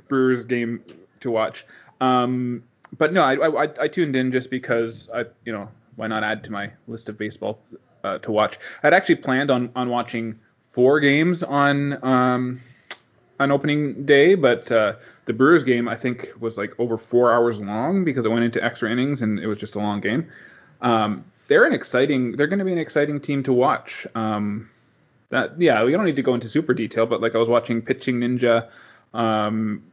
Brewers 0.07 0.45
game 0.45 0.81
to 1.19 1.29
watch. 1.31 1.65
Um, 1.99 2.63
but 2.97 3.13
no, 3.13 3.23
I, 3.23 3.63
I 3.63 3.69
I- 3.81 3.87
tuned 3.87 4.15
in 4.15 4.31
just 4.31 4.49
because 4.49 5.09
I 5.13 5.25
you 5.45 5.53
know 5.53 5.69
why 5.95 6.07
not 6.07 6.23
add 6.23 6.43
to 6.45 6.51
my 6.51 6.71
list 6.87 7.09
of 7.09 7.17
baseball 7.17 7.59
uh, 8.03 8.19
to 8.19 8.31
watch. 8.31 8.59
I'd 8.83 8.93
actually 8.93 9.15
planned 9.15 9.51
on 9.51 9.69
on 9.75 9.89
watching 9.89 10.37
four 10.63 10.99
games 10.99 11.43
on 11.43 12.03
um, 12.05 12.61
on 13.39 13.51
opening 13.51 14.05
day, 14.05 14.35
but 14.35 14.71
uh, 14.71 14.93
the 15.25 15.33
Brewers 15.33 15.63
game 15.63 15.87
I 15.87 15.95
think 15.95 16.31
was 16.39 16.57
like 16.57 16.73
over 16.79 16.97
four 16.97 17.33
hours 17.33 17.59
long 17.59 18.03
because 18.03 18.25
it 18.25 18.29
went 18.29 18.45
into 18.45 18.63
extra 18.63 18.91
innings 18.91 19.21
and 19.21 19.39
it 19.39 19.47
was 19.47 19.57
just 19.57 19.75
a 19.75 19.79
long 19.79 19.99
game. 20.01 20.27
Um, 20.81 21.25
they're 21.47 21.65
an 21.65 21.73
exciting. 21.73 22.33
They're 22.33 22.47
going 22.47 22.59
to 22.59 22.65
be 22.65 22.73
an 22.73 22.77
exciting 22.77 23.19
team 23.19 23.41
to 23.43 23.53
watch. 23.53 24.05
Um, 24.15 24.69
that 25.29 25.59
yeah, 25.59 25.83
we 25.83 25.91
don't 25.91 26.05
need 26.05 26.15
to 26.15 26.21
go 26.23 26.33
into 26.33 26.47
super 26.49 26.73
detail, 26.73 27.05
but 27.05 27.21
like 27.21 27.35
I 27.35 27.37
was 27.37 27.49
watching 27.49 27.81
Pitching 27.81 28.19
Ninja 28.19 28.69
um, 29.13 29.83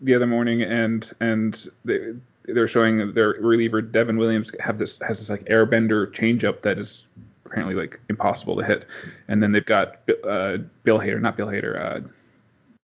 the 0.00 0.14
other 0.14 0.26
morning, 0.26 0.62
and 0.62 1.10
and 1.20 1.66
they 1.84 2.14
they're 2.44 2.68
showing 2.68 3.12
their 3.12 3.36
reliever 3.40 3.80
Devin 3.80 4.16
Williams 4.16 4.50
have 4.60 4.78
this 4.78 5.00
has 5.00 5.18
this 5.18 5.30
like 5.30 5.44
airbender 5.44 6.12
changeup 6.12 6.62
that 6.62 6.78
is 6.78 7.06
apparently 7.44 7.74
like 7.74 8.00
impossible 8.08 8.56
to 8.56 8.64
hit, 8.64 8.86
and 9.28 9.42
then 9.42 9.52
they've 9.52 9.64
got 9.64 9.98
uh, 10.26 10.58
Bill 10.84 10.98
Hader, 10.98 11.20
not 11.20 11.36
Bill 11.36 11.48
Hader, 11.48 11.80
uh, 11.80 12.08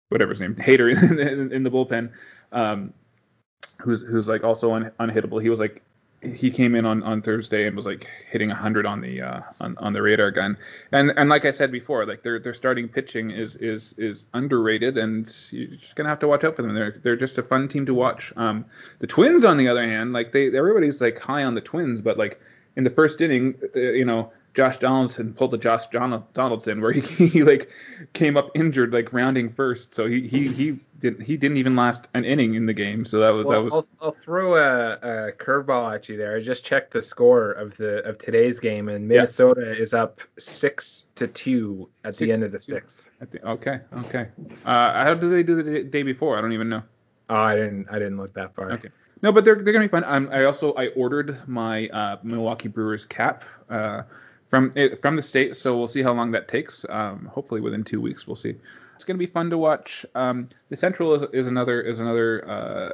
whatever 0.09 0.31
his 0.31 0.41
name, 0.41 0.55
Hader 0.55 0.91
in, 0.91 1.19
in, 1.27 1.51
in 1.51 1.63
the 1.63 1.71
bullpen, 1.71 2.11
um, 2.51 2.93
who's 3.79 4.01
who's 4.01 4.27
like 4.27 4.43
also 4.43 4.73
un, 4.73 4.91
unhittable. 4.99 5.41
He 5.41 5.49
was 5.49 5.59
like 5.59 5.81
he 6.21 6.49
came 6.49 6.73
in 6.73 6.85
on, 6.85 7.03
on 7.03 7.21
Thursday 7.21 7.67
and 7.67 7.75
was 7.75 7.85
like 7.85 8.09
hitting 8.29 8.49
100 8.49 8.85
on 8.85 9.01
the 9.01 9.21
uh, 9.21 9.41
on, 9.61 9.77
on 9.77 9.93
the 9.93 10.01
radar 10.01 10.31
gun. 10.31 10.57
And 10.91 11.13
and 11.15 11.29
like 11.29 11.45
I 11.45 11.51
said 11.51 11.71
before, 11.71 12.05
like 12.05 12.23
their 12.23 12.39
their 12.39 12.53
starting 12.53 12.87
pitching 12.87 13.29
is 13.29 13.55
is 13.57 13.93
is 13.97 14.25
underrated, 14.33 14.97
and 14.97 15.33
you're 15.51 15.67
just 15.67 15.95
gonna 15.95 16.09
have 16.09 16.19
to 16.19 16.27
watch 16.27 16.43
out 16.43 16.55
for 16.55 16.63
them. 16.63 16.73
They're 16.73 16.99
they're 17.03 17.15
just 17.15 17.37
a 17.37 17.43
fun 17.43 17.67
team 17.67 17.85
to 17.85 17.93
watch. 17.93 18.33
Um, 18.35 18.65
the 18.99 19.07
Twins, 19.07 19.45
on 19.45 19.57
the 19.57 19.67
other 19.67 19.83
hand, 19.83 20.13
like 20.13 20.31
they 20.31 20.47
everybody's 20.47 21.01
like 21.01 21.19
high 21.19 21.43
on 21.43 21.53
the 21.53 21.61
Twins, 21.61 22.01
but 22.01 22.17
like 22.17 22.41
in 22.75 22.83
the 22.83 22.89
first 22.89 23.21
inning, 23.21 23.55
uh, 23.75 23.79
you 23.79 24.05
know. 24.05 24.31
Josh 24.57 24.79
Donaldson 24.79 25.35
pulled 25.35 25.51
the 25.51 25.59
Josh 25.59 25.85
Donaldson 25.89 26.81
where 26.81 26.91
he, 26.91 27.01
he 27.27 27.43
like 27.43 27.69
came 28.13 28.35
up 28.35 28.49
injured 28.55 28.91
like 28.91 29.13
rounding 29.13 29.53
first, 29.53 29.93
so 29.93 30.07
he 30.07 30.27
he 30.27 30.47
he 30.47 30.79
didn't 30.97 31.21
he 31.21 31.37
didn't 31.37 31.57
even 31.57 31.75
last 31.75 32.09
an 32.15 32.25
inning 32.25 32.55
in 32.55 32.65
the 32.65 32.73
game. 32.73 33.05
So 33.05 33.19
that 33.19 33.29
was 33.35 33.45
Well, 33.45 33.59
that 33.59 33.65
was 33.65 33.91
I'll, 34.01 34.07
I'll 34.07 34.11
throw 34.13 34.55
a, 34.55 34.93
a 34.93 35.31
curveball 35.33 35.93
at 35.93 36.09
you 36.09 36.17
there. 36.17 36.35
I 36.35 36.39
just 36.39 36.65
checked 36.65 36.89
the 36.89 37.03
score 37.03 37.51
of 37.51 37.77
the 37.77 38.03
of 38.03 38.17
today's 38.17 38.59
game, 38.59 38.89
and 38.89 39.07
Minnesota 39.07 39.79
is 39.79 39.93
up 39.93 40.21
six 40.39 41.05
to 41.13 41.27
two 41.27 41.87
at 42.03 42.17
the 42.17 42.31
end 42.31 42.41
of 42.41 42.51
the 42.51 42.57
two. 42.57 42.73
sixth. 42.73 43.11
Think, 43.29 43.45
okay, 43.45 43.81
okay. 44.05 44.29
Uh, 44.65 45.03
how 45.03 45.13
did 45.13 45.29
they 45.29 45.43
do 45.43 45.61
the 45.61 45.83
day- 45.83 46.01
before? 46.01 46.35
I 46.35 46.41
don't 46.41 46.53
even 46.53 46.67
know. 46.67 46.81
Oh, 47.29 47.35
I 47.35 47.55
didn't 47.55 47.89
I 47.91 47.99
didn't 47.99 48.17
look 48.17 48.33
that 48.33 48.55
far. 48.55 48.71
Okay. 48.71 48.89
No, 49.21 49.31
but 49.31 49.45
they're 49.45 49.61
they're 49.61 49.73
gonna 49.73 49.85
be 49.85 49.89
fun. 49.89 50.03
Um, 50.03 50.29
I 50.31 50.45
also 50.45 50.73
I 50.73 50.87
ordered 50.89 51.47
my 51.47 51.89
uh, 51.89 52.17
Milwaukee 52.23 52.69
Brewers 52.69 53.05
cap 53.05 53.43
uh, 53.69 54.01
from 54.47 54.71
from 55.01 55.15
the 55.15 55.21
state, 55.21 55.55
so 55.55 55.77
we'll 55.77 55.87
see 55.87 56.01
how 56.01 56.13
long 56.13 56.31
that 56.31 56.47
takes. 56.47 56.85
Um, 56.89 57.25
hopefully 57.25 57.61
within 57.61 57.83
two 57.83 58.01
weeks, 58.01 58.27
we'll 58.27 58.35
see. 58.35 58.55
It's 58.95 59.03
gonna 59.03 59.19
be 59.19 59.27
fun 59.27 59.49
to 59.49 59.57
watch. 59.57 60.05
Um, 60.15 60.49
the 60.69 60.75
Central 60.75 61.13
is, 61.13 61.23
is 61.33 61.47
another 61.47 61.81
is 61.81 61.99
another 61.99 62.47
uh, 62.49 62.89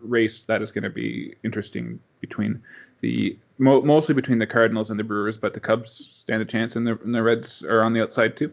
race 0.00 0.44
that 0.44 0.62
is 0.62 0.72
gonna 0.72 0.90
be 0.90 1.34
interesting 1.44 2.00
between 2.20 2.62
the 3.00 3.38
mo- 3.58 3.82
mostly 3.82 4.14
between 4.14 4.38
the 4.38 4.46
Cardinals 4.46 4.90
and 4.90 4.98
the 4.98 5.04
Brewers, 5.04 5.36
but 5.36 5.54
the 5.54 5.60
Cubs 5.60 5.90
stand 5.90 6.40
a 6.42 6.46
chance, 6.46 6.76
and 6.76 6.86
the 6.86 6.98
and 7.04 7.14
the 7.14 7.22
Reds 7.22 7.62
are 7.64 7.82
on 7.82 7.92
the 7.92 8.02
outside 8.02 8.36
too. 8.36 8.52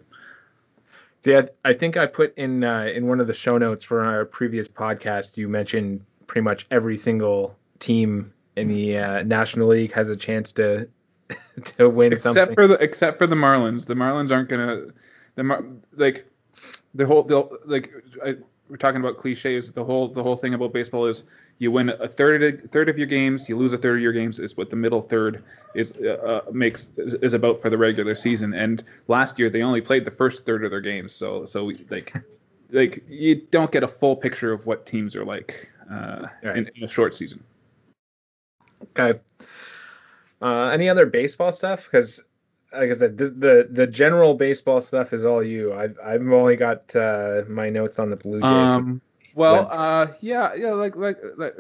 I, 1.28 1.50
I 1.66 1.74
think 1.74 1.98
I 1.98 2.06
put 2.06 2.38
in 2.38 2.64
uh, 2.64 2.90
in 2.94 3.08
one 3.08 3.20
of 3.20 3.28
the 3.28 3.34
show 3.34 3.58
notes 3.58 3.84
for 3.84 4.04
our 4.04 4.26
previous 4.26 4.68
podcast. 4.68 5.38
You 5.38 5.48
mentioned 5.50 6.06
pretty 6.28 6.44
much 6.44 6.66
every 6.72 6.98
single 6.98 7.56
team 7.80 8.34
in 8.56 8.68
the 8.68 8.98
uh, 8.98 9.24
National 9.24 9.68
League 9.68 9.94
has 9.94 10.10
a 10.10 10.16
chance 10.16 10.54
to 10.54 10.88
to 11.64 11.90
win 11.90 12.14
except 12.14 12.36
something. 12.36 12.56
for 12.56 12.68
the 12.68 12.76
except 12.76 13.18
for 13.18 13.28
the 13.28 13.36
Marlins. 13.36 13.86
The 13.86 13.96
Marlins 13.96 14.32
aren't 14.32 14.50
gonna 14.50 14.88
the 15.36 15.44
Mar- 15.44 15.66
like 15.96 16.26
the 16.96 17.06
whole 17.06 17.24
the 17.24 17.48
like 17.66 17.92
I, 18.26 18.36
we're 18.70 18.78
talking 18.78 19.02
about 19.02 19.18
cliches. 19.18 19.72
The 19.72 19.84
whole 19.84 20.08
the 20.08 20.24
whole 20.24 20.36
thing 20.36 20.54
about 20.54 20.74
baseball 20.74 21.06
is 21.06 21.24
you 21.58 21.72
win 21.72 21.90
a 21.90 22.08
third 22.08 22.44
of, 22.44 22.72
third 22.72 22.88
of 22.88 22.98
your 22.98 23.08
games, 23.08 23.50
you 23.50 23.58
lose 23.58 23.74
a 23.74 23.78
third 23.78 23.98
of 23.98 24.04
your 24.04 24.14
games. 24.14 24.40
Is 24.40 24.56
what 24.58 24.70
the 24.70 24.76
middle 24.76 25.02
third 25.02 25.44
is 25.74 25.94
uh, 25.98 26.44
uh, 26.48 26.52
makes 26.52 26.90
is, 26.98 27.16
is 27.16 27.34
about 27.34 27.62
for 27.62 27.70
the 27.70 27.78
regular 27.78 28.16
season. 28.16 28.54
And 28.54 28.84
last 29.08 29.38
year 29.40 29.50
they 29.50 29.62
only 29.62 29.82
played 29.82 30.06
the 30.06 30.12
first 30.12 30.46
third 30.46 30.64
of 30.64 30.72
their 30.72 30.82
games, 30.82 31.14
so 31.14 31.46
so 31.46 31.72
like 31.90 32.14
like 32.72 33.04
you 33.08 33.36
don't 33.52 33.72
get 33.72 33.84
a 33.84 33.88
full 33.88 34.16
picture 34.16 34.52
of 34.52 34.66
what 34.66 34.86
teams 34.86 35.16
are 35.16 35.26
like 35.26 35.70
uh, 35.92 36.28
Right. 36.44 36.58
in, 36.58 36.72
in 36.76 36.84
a 36.84 36.88
short 36.88 37.16
season. 37.16 37.44
Okay. 38.98 39.20
Uh, 40.42 40.70
any 40.70 40.90
other 40.90 41.06
baseball 41.06 41.52
stuff? 41.52 41.86
Because 41.86 42.22
like 42.72 42.92
I 42.92 42.94
said, 42.94 43.18
the, 43.18 43.30
the 43.30 43.68
the 43.72 43.88
general 43.88 44.36
baseball 44.36 44.82
stuff 44.82 45.14
is 45.14 45.26
all 45.26 45.44
you. 45.44 45.74
I've 45.74 45.98
I've 46.04 46.22
only 46.22 46.56
got 46.56 46.96
uh, 46.96 47.44
my 47.48 47.70
notes 47.70 48.00
on 48.00 48.10
the 48.10 48.16
Blue 48.16 48.42
Jays. 48.42 48.52
Um, 48.52 49.02
well, 49.36 49.70
uh, 49.72 50.08
yeah, 50.22 50.54
yeah, 50.56 50.74
like, 50.74 50.96
like, 50.96 51.18
like, 51.38 51.56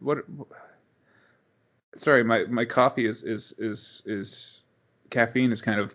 what? 0.00 0.24
sorry, 1.96 2.24
my, 2.24 2.44
my 2.44 2.64
coffee 2.64 3.06
is 3.06 3.22
is 3.22 3.54
is 3.58 4.02
is 4.06 4.62
caffeine 5.10 5.52
is 5.52 5.60
kind 5.60 5.80
of 5.80 5.94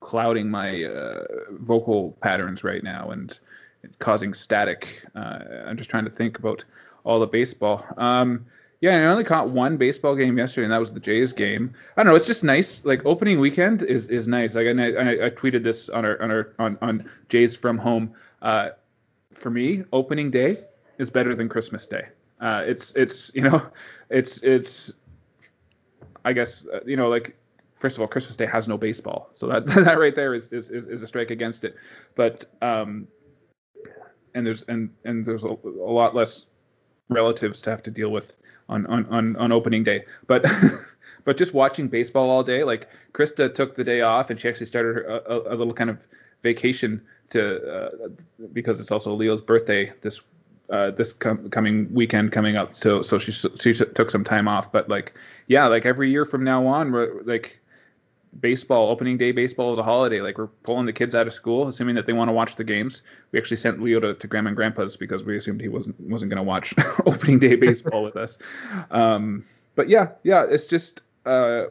clouding 0.00 0.50
my 0.50 0.84
uh, 0.84 1.24
vocal 1.52 2.12
patterns 2.22 2.64
right 2.64 2.82
now 2.82 3.10
and 3.10 3.38
causing 3.98 4.34
static. 4.34 5.02
Uh, 5.14 5.38
I'm 5.66 5.76
just 5.76 5.90
trying 5.90 6.04
to 6.04 6.10
think 6.10 6.38
about 6.38 6.64
all 7.04 7.20
the 7.20 7.26
baseball. 7.26 7.84
Um, 7.96 8.46
yeah, 8.82 8.96
I 8.96 9.04
only 9.04 9.22
caught 9.22 9.48
one 9.48 9.76
baseball 9.76 10.16
game 10.16 10.36
yesterday, 10.36 10.64
and 10.64 10.72
that 10.72 10.80
was 10.80 10.92
the 10.92 10.98
Jays 10.98 11.32
game. 11.32 11.72
I 11.96 12.02
don't 12.02 12.10
know. 12.10 12.16
It's 12.16 12.26
just 12.26 12.42
nice. 12.42 12.84
Like 12.84 13.06
opening 13.06 13.38
weekend 13.38 13.84
is 13.84 14.08
is 14.08 14.26
nice. 14.26 14.56
Like 14.56 14.66
I, 14.66 14.70
I, 14.70 15.26
I 15.26 15.30
tweeted 15.30 15.62
this 15.62 15.88
on 15.88 16.04
our 16.04 16.20
on 16.20 16.32
our 16.32 16.52
on, 16.58 16.76
on 16.82 17.08
Jays 17.28 17.56
from 17.56 17.78
home. 17.78 18.12
Uh, 18.42 18.70
for 19.34 19.50
me, 19.50 19.84
opening 19.92 20.32
day 20.32 20.64
is 20.98 21.10
better 21.10 21.32
than 21.32 21.48
Christmas 21.48 21.86
Day. 21.86 22.08
Uh, 22.40 22.64
it's 22.66 22.92
it's 22.96 23.32
you 23.36 23.42
know, 23.42 23.64
it's 24.10 24.42
it's 24.42 24.92
I 26.24 26.32
guess 26.32 26.66
uh, 26.66 26.80
you 26.84 26.96
know 26.96 27.08
like 27.08 27.36
first 27.76 27.96
of 27.96 28.00
all, 28.00 28.08
Christmas 28.08 28.34
Day 28.34 28.46
has 28.46 28.66
no 28.66 28.76
baseball, 28.76 29.28
so 29.30 29.46
that 29.46 29.64
that 29.84 29.96
right 30.00 30.16
there 30.16 30.34
is 30.34 30.52
is, 30.52 30.70
is 30.70 31.02
a 31.02 31.06
strike 31.06 31.30
against 31.30 31.62
it. 31.62 31.76
But 32.16 32.46
um, 32.60 33.06
and 34.34 34.44
there's 34.44 34.64
and 34.64 34.90
and 35.04 35.24
there's 35.24 35.44
a, 35.44 35.56
a 35.64 35.92
lot 35.92 36.16
less 36.16 36.46
relatives 37.08 37.60
to 37.62 37.70
have 37.70 37.82
to 37.84 37.90
deal 37.90 38.10
with 38.10 38.36
on 38.68 38.86
on 38.86 39.06
on, 39.06 39.36
on 39.36 39.52
opening 39.52 39.84
day. 39.84 40.04
But 40.26 40.46
but 41.24 41.36
just 41.36 41.54
watching 41.54 41.88
baseball 41.88 42.30
all 42.30 42.42
day, 42.42 42.64
like 42.64 42.88
Krista 43.12 43.52
took 43.52 43.76
the 43.76 43.84
day 43.84 44.00
off 44.00 44.30
and 44.30 44.40
she 44.40 44.48
actually 44.48 44.66
started 44.66 45.04
a, 45.04 45.30
a, 45.30 45.54
a 45.54 45.56
little 45.56 45.74
kind 45.74 45.90
of 45.90 46.06
vacation 46.42 47.02
to 47.30 47.62
uh, 47.66 48.08
because 48.52 48.80
it's 48.80 48.90
also 48.90 49.14
Leo's 49.14 49.40
birthday 49.40 49.92
this 50.00 50.22
uh, 50.70 50.90
this 50.90 51.12
com- 51.12 51.50
coming 51.50 51.92
weekend 51.92 52.32
coming 52.32 52.56
up. 52.56 52.76
So 52.76 53.02
so 53.02 53.18
she 53.18 53.32
she 53.32 53.74
took 53.74 54.10
some 54.10 54.24
time 54.24 54.48
off. 54.48 54.72
But 54.72 54.88
like 54.88 55.14
yeah, 55.46 55.66
like 55.66 55.86
every 55.86 56.10
year 56.10 56.24
from 56.24 56.44
now 56.44 56.66
on, 56.66 56.92
like 57.26 57.60
baseball 58.40 58.88
opening 58.88 59.18
day 59.18 59.32
baseball 59.32 59.72
is 59.72 59.78
a 59.78 59.82
holiday. 59.82 60.20
Like 60.20 60.38
we're 60.38 60.46
pulling 60.46 60.86
the 60.86 60.92
kids 60.92 61.14
out 61.14 61.26
of 61.26 61.32
school 61.32 61.68
assuming 61.68 61.94
that 61.96 62.06
they 62.06 62.12
want 62.12 62.28
to 62.28 62.32
watch 62.32 62.56
the 62.56 62.64
games. 62.64 63.02
We 63.30 63.38
actually 63.38 63.58
sent 63.58 63.82
leo 63.82 64.00
to, 64.00 64.14
to 64.14 64.26
grandma 64.26 64.48
and 64.48 64.56
grandpa's 64.56 64.96
because 64.96 65.24
we 65.24 65.36
assumed 65.36 65.60
he 65.60 65.68
wasn't 65.68 65.98
wasn't 66.00 66.30
going 66.30 66.38
to 66.38 66.42
watch 66.42 66.74
opening 67.06 67.38
day 67.38 67.56
baseball 67.56 68.02
with 68.02 68.16
us. 68.16 68.38
Um, 68.90 69.44
but 69.74 69.88
yeah 69.88 70.08
yeah 70.22 70.44
it's 70.48 70.66
just 70.66 71.02
uh, 71.26 71.64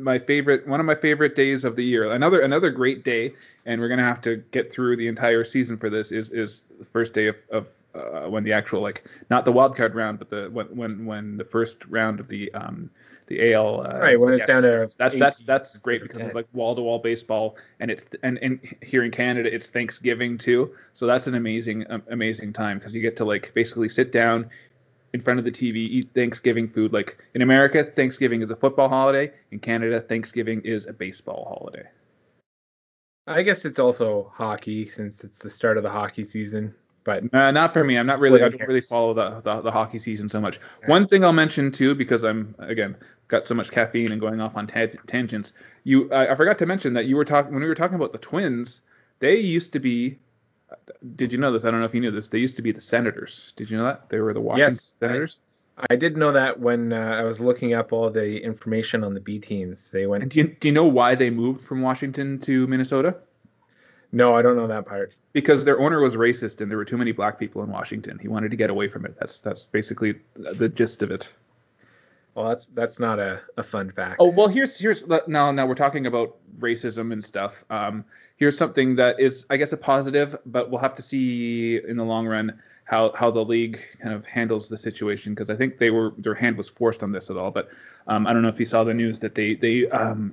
my 0.00 0.18
favorite 0.18 0.66
one 0.66 0.80
of 0.80 0.86
my 0.86 0.94
favorite 0.94 1.36
days 1.36 1.64
of 1.64 1.76
the 1.76 1.84
year. 1.84 2.10
Another 2.10 2.40
another 2.40 2.70
great 2.70 3.04
day 3.04 3.34
and 3.64 3.80
we're 3.80 3.88
going 3.88 3.98
to 3.98 4.04
have 4.04 4.20
to 4.22 4.36
get 4.50 4.72
through 4.72 4.96
the 4.96 5.08
entire 5.08 5.44
season 5.44 5.76
for 5.76 5.88
this 5.88 6.12
is 6.12 6.30
is 6.30 6.64
the 6.78 6.84
first 6.84 7.14
day 7.14 7.28
of, 7.28 7.36
of 7.50 7.66
uh, 7.96 8.28
when 8.28 8.44
the 8.44 8.52
actual 8.52 8.80
like 8.80 9.04
not 9.30 9.44
the 9.44 9.52
wild 9.52 9.76
card 9.76 9.94
round 9.94 10.18
but 10.18 10.28
the 10.28 10.48
when 10.52 10.66
when 10.76 11.06
when 11.06 11.36
the 11.36 11.44
first 11.44 11.84
round 11.86 12.20
of 12.20 12.28
the 12.28 12.52
um 12.54 12.90
the 13.26 13.52
AL. 13.52 13.86
Uh, 13.86 13.98
right 13.98 14.20
when 14.20 14.34
it's 14.34 14.46
down 14.46 14.62
to 14.62 14.88
that's 14.98 15.16
that's 15.16 15.42
that's 15.42 15.76
great 15.78 16.02
because 16.02 16.18
10. 16.18 16.26
it's 16.26 16.34
like 16.34 16.46
wall 16.52 16.74
to 16.74 16.82
wall 16.82 16.98
baseball, 16.98 17.56
and 17.80 17.90
it's 17.90 18.06
and 18.22 18.38
and 18.38 18.60
here 18.82 19.04
in 19.04 19.10
Canada 19.10 19.52
it's 19.52 19.68
Thanksgiving 19.68 20.38
too, 20.38 20.74
so 20.94 21.06
that's 21.06 21.26
an 21.26 21.34
amazing 21.34 21.84
um, 21.90 22.02
amazing 22.10 22.52
time 22.52 22.78
because 22.78 22.94
you 22.94 23.02
get 23.02 23.16
to 23.16 23.24
like 23.24 23.52
basically 23.54 23.88
sit 23.88 24.12
down 24.12 24.48
in 25.12 25.20
front 25.20 25.38
of 25.38 25.44
the 25.44 25.50
TV, 25.50 25.76
eat 25.76 26.10
Thanksgiving 26.14 26.68
food. 26.68 26.92
Like 26.92 27.18
in 27.34 27.42
America, 27.42 27.84
Thanksgiving 27.84 28.42
is 28.42 28.50
a 28.50 28.56
football 28.56 28.88
holiday. 28.88 29.32
In 29.50 29.58
Canada, 29.58 30.00
Thanksgiving 30.00 30.60
is 30.62 30.86
a 30.86 30.92
baseball 30.92 31.46
holiday. 31.48 31.88
I 33.28 33.42
guess 33.42 33.64
it's 33.64 33.80
also 33.80 34.30
hockey 34.34 34.86
since 34.86 35.24
it's 35.24 35.40
the 35.40 35.50
start 35.50 35.78
of 35.78 35.82
the 35.82 35.90
hockey 35.90 36.22
season 36.22 36.74
but 37.06 37.22
uh, 37.32 37.52
not 37.52 37.72
for 37.72 37.84
me. 37.84 37.96
I'm 37.96 38.04
not 38.04 38.18
really. 38.18 38.42
I 38.42 38.48
don't 38.48 38.66
really 38.66 38.82
follow 38.82 39.14
the, 39.14 39.40
the, 39.40 39.62
the 39.62 39.70
hockey 39.70 39.98
season 39.98 40.28
so 40.28 40.40
much. 40.40 40.58
Yeah. 40.82 40.88
One 40.88 41.06
thing 41.06 41.24
I'll 41.24 41.32
mention 41.32 41.70
too, 41.70 41.94
because 41.94 42.24
I'm 42.24 42.54
again 42.58 42.96
got 43.28 43.46
so 43.46 43.54
much 43.54 43.70
caffeine 43.70 44.12
and 44.12 44.20
going 44.20 44.40
off 44.40 44.56
on 44.56 44.66
ta- 44.66 44.86
tangents. 45.06 45.52
You, 45.84 46.12
I, 46.12 46.32
I 46.32 46.34
forgot 46.34 46.58
to 46.58 46.66
mention 46.66 46.92
that 46.94 47.06
you 47.06 47.16
were 47.16 47.24
talking 47.24 47.52
when 47.52 47.62
we 47.62 47.68
were 47.68 47.76
talking 47.76 47.94
about 47.94 48.10
the 48.10 48.18
Twins. 48.18 48.82
They 49.20 49.38
used 49.38 49.72
to 49.72 49.80
be. 49.80 50.18
Did 51.14 51.32
you 51.32 51.38
know 51.38 51.52
this? 51.52 51.64
I 51.64 51.70
don't 51.70 51.78
know 51.78 51.86
if 51.86 51.94
you 51.94 52.00
knew 52.00 52.10
this. 52.10 52.28
They 52.28 52.40
used 52.40 52.56
to 52.56 52.62
be 52.62 52.72
the 52.72 52.80
Senators. 52.80 53.52
Did 53.54 53.70
you 53.70 53.78
know 53.78 53.84
that 53.84 54.10
they 54.10 54.18
were 54.18 54.34
the 54.34 54.40
Washington 54.40 54.74
yes, 54.74 54.94
Senators? 54.98 55.42
I, 55.78 55.86
I 55.90 55.96
did 55.96 56.16
know 56.16 56.32
that 56.32 56.58
when 56.58 56.92
uh, 56.92 57.16
I 57.20 57.22
was 57.22 57.38
looking 57.38 57.72
up 57.72 57.92
all 57.92 58.10
the 58.10 58.42
information 58.42 59.04
on 59.04 59.14
the 59.14 59.20
B 59.20 59.38
teams. 59.38 59.92
They 59.92 60.06
went. 60.06 60.24
And 60.24 60.30
do 60.30 60.40
you, 60.40 60.48
do 60.48 60.66
you 60.66 60.74
know 60.74 60.86
why 60.86 61.14
they 61.14 61.30
moved 61.30 61.60
from 61.60 61.82
Washington 61.82 62.40
to 62.40 62.66
Minnesota? 62.66 63.16
No, 64.16 64.34
I 64.34 64.40
don't 64.40 64.56
know 64.56 64.66
that 64.66 64.86
part. 64.86 65.14
Because 65.34 65.66
their 65.66 65.78
owner 65.78 66.00
was 66.00 66.16
racist 66.16 66.62
and 66.62 66.70
there 66.70 66.78
were 66.78 66.86
too 66.86 66.96
many 66.96 67.12
black 67.12 67.38
people 67.38 67.62
in 67.62 67.68
Washington. 67.68 68.18
He 68.18 68.28
wanted 68.28 68.50
to 68.50 68.56
get 68.56 68.70
away 68.70 68.88
from 68.88 69.04
it. 69.04 69.14
That's 69.20 69.42
that's 69.42 69.66
basically 69.66 70.14
the 70.34 70.70
gist 70.70 71.02
of 71.02 71.10
it. 71.10 71.28
Well, 72.34 72.48
that's 72.48 72.68
that's 72.68 72.98
not 72.98 73.18
a, 73.18 73.42
a 73.58 73.62
fun 73.62 73.92
fact. 73.92 74.16
Oh 74.18 74.30
well, 74.30 74.48
here's 74.48 74.78
here's 74.78 75.06
now 75.26 75.50
now 75.50 75.66
we're 75.66 75.74
talking 75.74 76.06
about 76.06 76.34
racism 76.58 77.12
and 77.12 77.22
stuff. 77.22 77.62
Um, 77.68 78.06
here's 78.38 78.56
something 78.56 78.96
that 78.96 79.20
is 79.20 79.44
I 79.50 79.58
guess 79.58 79.74
a 79.74 79.76
positive, 79.76 80.34
but 80.46 80.70
we'll 80.70 80.80
have 80.80 80.94
to 80.94 81.02
see 81.02 81.76
in 81.86 81.98
the 81.98 82.04
long 82.04 82.26
run 82.26 82.58
how 82.84 83.12
how 83.12 83.30
the 83.30 83.44
league 83.44 83.78
kind 84.00 84.14
of 84.14 84.24
handles 84.24 84.66
the 84.70 84.78
situation 84.78 85.34
because 85.34 85.50
I 85.50 85.56
think 85.56 85.76
they 85.76 85.90
were 85.90 86.14
their 86.16 86.34
hand 86.34 86.56
was 86.56 86.70
forced 86.70 87.02
on 87.02 87.12
this 87.12 87.28
at 87.28 87.36
all. 87.36 87.50
But 87.50 87.68
um, 88.06 88.26
I 88.26 88.32
don't 88.32 88.40
know 88.40 88.48
if 88.48 88.58
you 88.58 88.64
saw 88.64 88.82
the 88.82 88.94
news 88.94 89.20
that 89.20 89.34
they 89.34 89.56
they 89.56 89.86
um, 89.90 90.32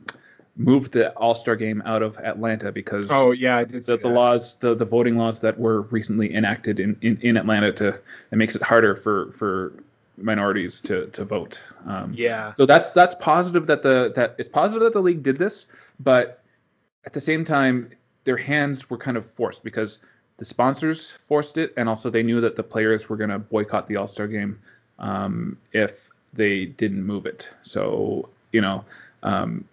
moved 0.55 0.93
the 0.93 1.11
All 1.13 1.35
Star 1.35 1.55
game 1.55 1.81
out 1.85 2.01
of 2.01 2.17
Atlanta 2.17 2.71
because 2.71 3.09
oh 3.11 3.31
yeah, 3.31 3.57
I 3.57 3.63
did 3.63 3.83
the, 3.83 3.97
the 3.97 4.09
laws 4.09 4.55
the, 4.55 4.75
the 4.75 4.85
voting 4.85 5.17
laws 5.17 5.39
that 5.39 5.59
were 5.59 5.81
recently 5.83 6.33
enacted 6.33 6.79
in, 6.79 6.97
in, 7.01 7.17
in 7.21 7.37
Atlanta 7.37 7.71
to 7.73 7.99
it 8.31 8.35
makes 8.35 8.55
it 8.55 8.61
harder 8.61 8.95
for 8.95 9.31
for 9.31 9.73
minorities 10.17 10.81
to 10.81 11.07
to 11.07 11.25
vote. 11.25 11.61
Um, 11.85 12.13
yeah. 12.15 12.53
So 12.55 12.65
that's 12.65 12.89
that's 12.89 13.15
positive 13.15 13.67
that 13.67 13.81
the 13.81 14.11
that 14.15 14.35
it's 14.37 14.49
positive 14.49 14.83
that 14.83 14.93
the 14.93 15.01
league 15.01 15.23
did 15.23 15.37
this, 15.37 15.65
but 15.99 16.41
at 17.05 17.13
the 17.13 17.21
same 17.21 17.45
time 17.45 17.89
their 18.23 18.37
hands 18.37 18.89
were 18.89 18.97
kind 18.97 19.17
of 19.17 19.25
forced 19.25 19.63
because 19.63 19.99
the 20.37 20.45
sponsors 20.45 21.11
forced 21.11 21.57
it, 21.57 21.73
and 21.77 21.87
also 21.87 22.09
they 22.09 22.23
knew 22.23 22.41
that 22.41 22.55
the 22.55 22.63
players 22.63 23.09
were 23.09 23.17
going 23.17 23.29
to 23.29 23.39
boycott 23.39 23.87
the 23.87 23.97
All 23.97 24.07
Star 24.07 24.27
game 24.27 24.59
um, 24.99 25.57
if 25.71 26.09
they 26.33 26.65
didn't 26.65 27.03
move 27.03 27.25
it. 27.25 27.49
So 27.61 28.29
you 28.51 28.61
know, 28.61 28.85
um, 29.23 29.65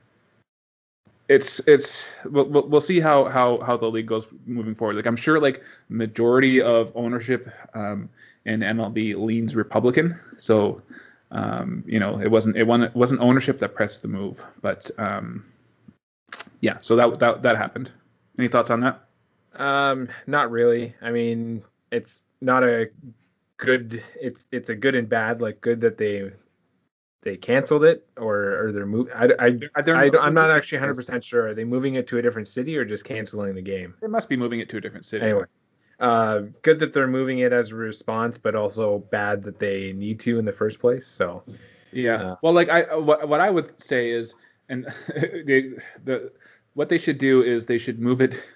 it's 1.31 1.61
it's 1.61 2.11
we'll, 2.25 2.47
we'll 2.47 2.81
see 2.81 2.99
how 2.99 3.27
how 3.27 3.61
how 3.61 3.77
the 3.77 3.89
league 3.89 4.07
goes 4.07 4.27
moving 4.47 4.75
forward. 4.75 4.97
Like 4.97 5.07
I'm 5.07 5.17
sure 5.17 5.39
like 5.39 5.63
majority 5.89 6.61
of 6.61 6.91
ownership 6.97 7.49
um, 7.73 8.11
in 8.45 8.61
MLB 8.61 9.15
leans 9.17 9.55
Republican, 9.55 10.19
so 10.39 10.83
um, 11.31 11.85
you 11.87 12.01
know 12.01 12.21
it 12.21 12.29
wasn't 12.29 12.57
it 12.57 12.67
wasn't, 12.67 12.91
it 12.91 12.97
wasn't 12.97 13.21
ownership 13.21 13.61
that 13.61 13.77
pressed 13.77 14.03
the 14.03 14.09
move, 14.09 14.45
but 14.61 14.91
um, 14.99 15.45
yeah, 16.61 16.79
so 16.79 16.97
that 16.97 17.21
that 17.21 17.43
that 17.43 17.57
happened. 17.57 17.93
Any 18.37 18.49
thoughts 18.49 18.71
on 18.71 18.81
that? 18.81 19.01
Um, 19.55 20.09
not 20.27 20.51
really. 20.51 20.97
I 21.01 21.13
mean, 21.13 21.63
it's 21.93 22.23
not 22.41 22.65
a 22.65 22.91
good. 23.57 24.03
It's 24.21 24.47
it's 24.51 24.69
a 24.69 24.75
good 24.75 24.97
and 24.97 25.09
bad. 25.09 25.41
Like 25.41 25.61
good 25.61 25.81
that 25.83 25.97
they 25.97 26.33
they 27.23 27.37
canceled 27.37 27.85
it 27.85 28.07
or 28.17 28.65
or 28.65 28.73
they're 28.73 28.87
moving. 28.87 29.13
I, 29.15 29.29
I, 29.39 29.59
I, 29.77 30.27
am 30.27 30.35
not 30.35 30.51
actually 30.51 30.79
100 30.79 30.95
percent 30.95 31.25
sure. 31.25 31.49
Are 31.49 31.55
they 31.55 31.65
moving 31.65 31.97
it 31.97 32.07
to 32.09 32.19
a 32.19 32.23
different 32.23 32.49
city 32.49 32.77
or 32.79 32.85
just 32.85 33.05
canceling 33.05 33.55
the 33.55 33.63
game? 33.63 33.95
They 34.01 34.07
must 34.07 34.29
be 34.29 34.37
moving 34.37 34.61
it 34.61 34.69
to 34.71 34.79
a 34.79 34.81
different 34.81 35.05
city. 35.05 35.27
Anyway, 35.27 35.45
uh, 35.99 36.43
good 36.63 36.79
that 36.81 36.93
they're 36.93 37.07
moving 37.07 37.41
it 37.41 37.53
as 37.53 37.71
a 37.71 37.75
response, 37.75 38.39
but 38.39 38.55
also 38.55 39.01
bad 39.11 39.43
that 39.45 39.59
they 39.59 39.93
need 39.93 40.19
to 40.21 40.39
in 40.39 40.45
the 40.45 40.53
first 40.53 40.81
place. 40.81 41.07
So 41.07 41.43
yeah. 41.93 42.15
Uh, 42.15 42.37
well, 42.43 42.53
like 42.53 42.69
I 42.69 42.97
what, 42.97 43.29
what 43.29 43.41
I 43.41 43.51
would 43.51 43.81
say 43.83 44.11
is, 44.11 44.35
and 44.69 44.87
they, 45.15 45.73
the 46.05 46.33
what 46.75 46.89
they 46.89 46.99
should 46.99 47.19
do 47.19 47.43
is 47.43 47.67
they 47.67 47.79
should 47.79 48.01
move 48.01 48.21
it. 48.21 48.49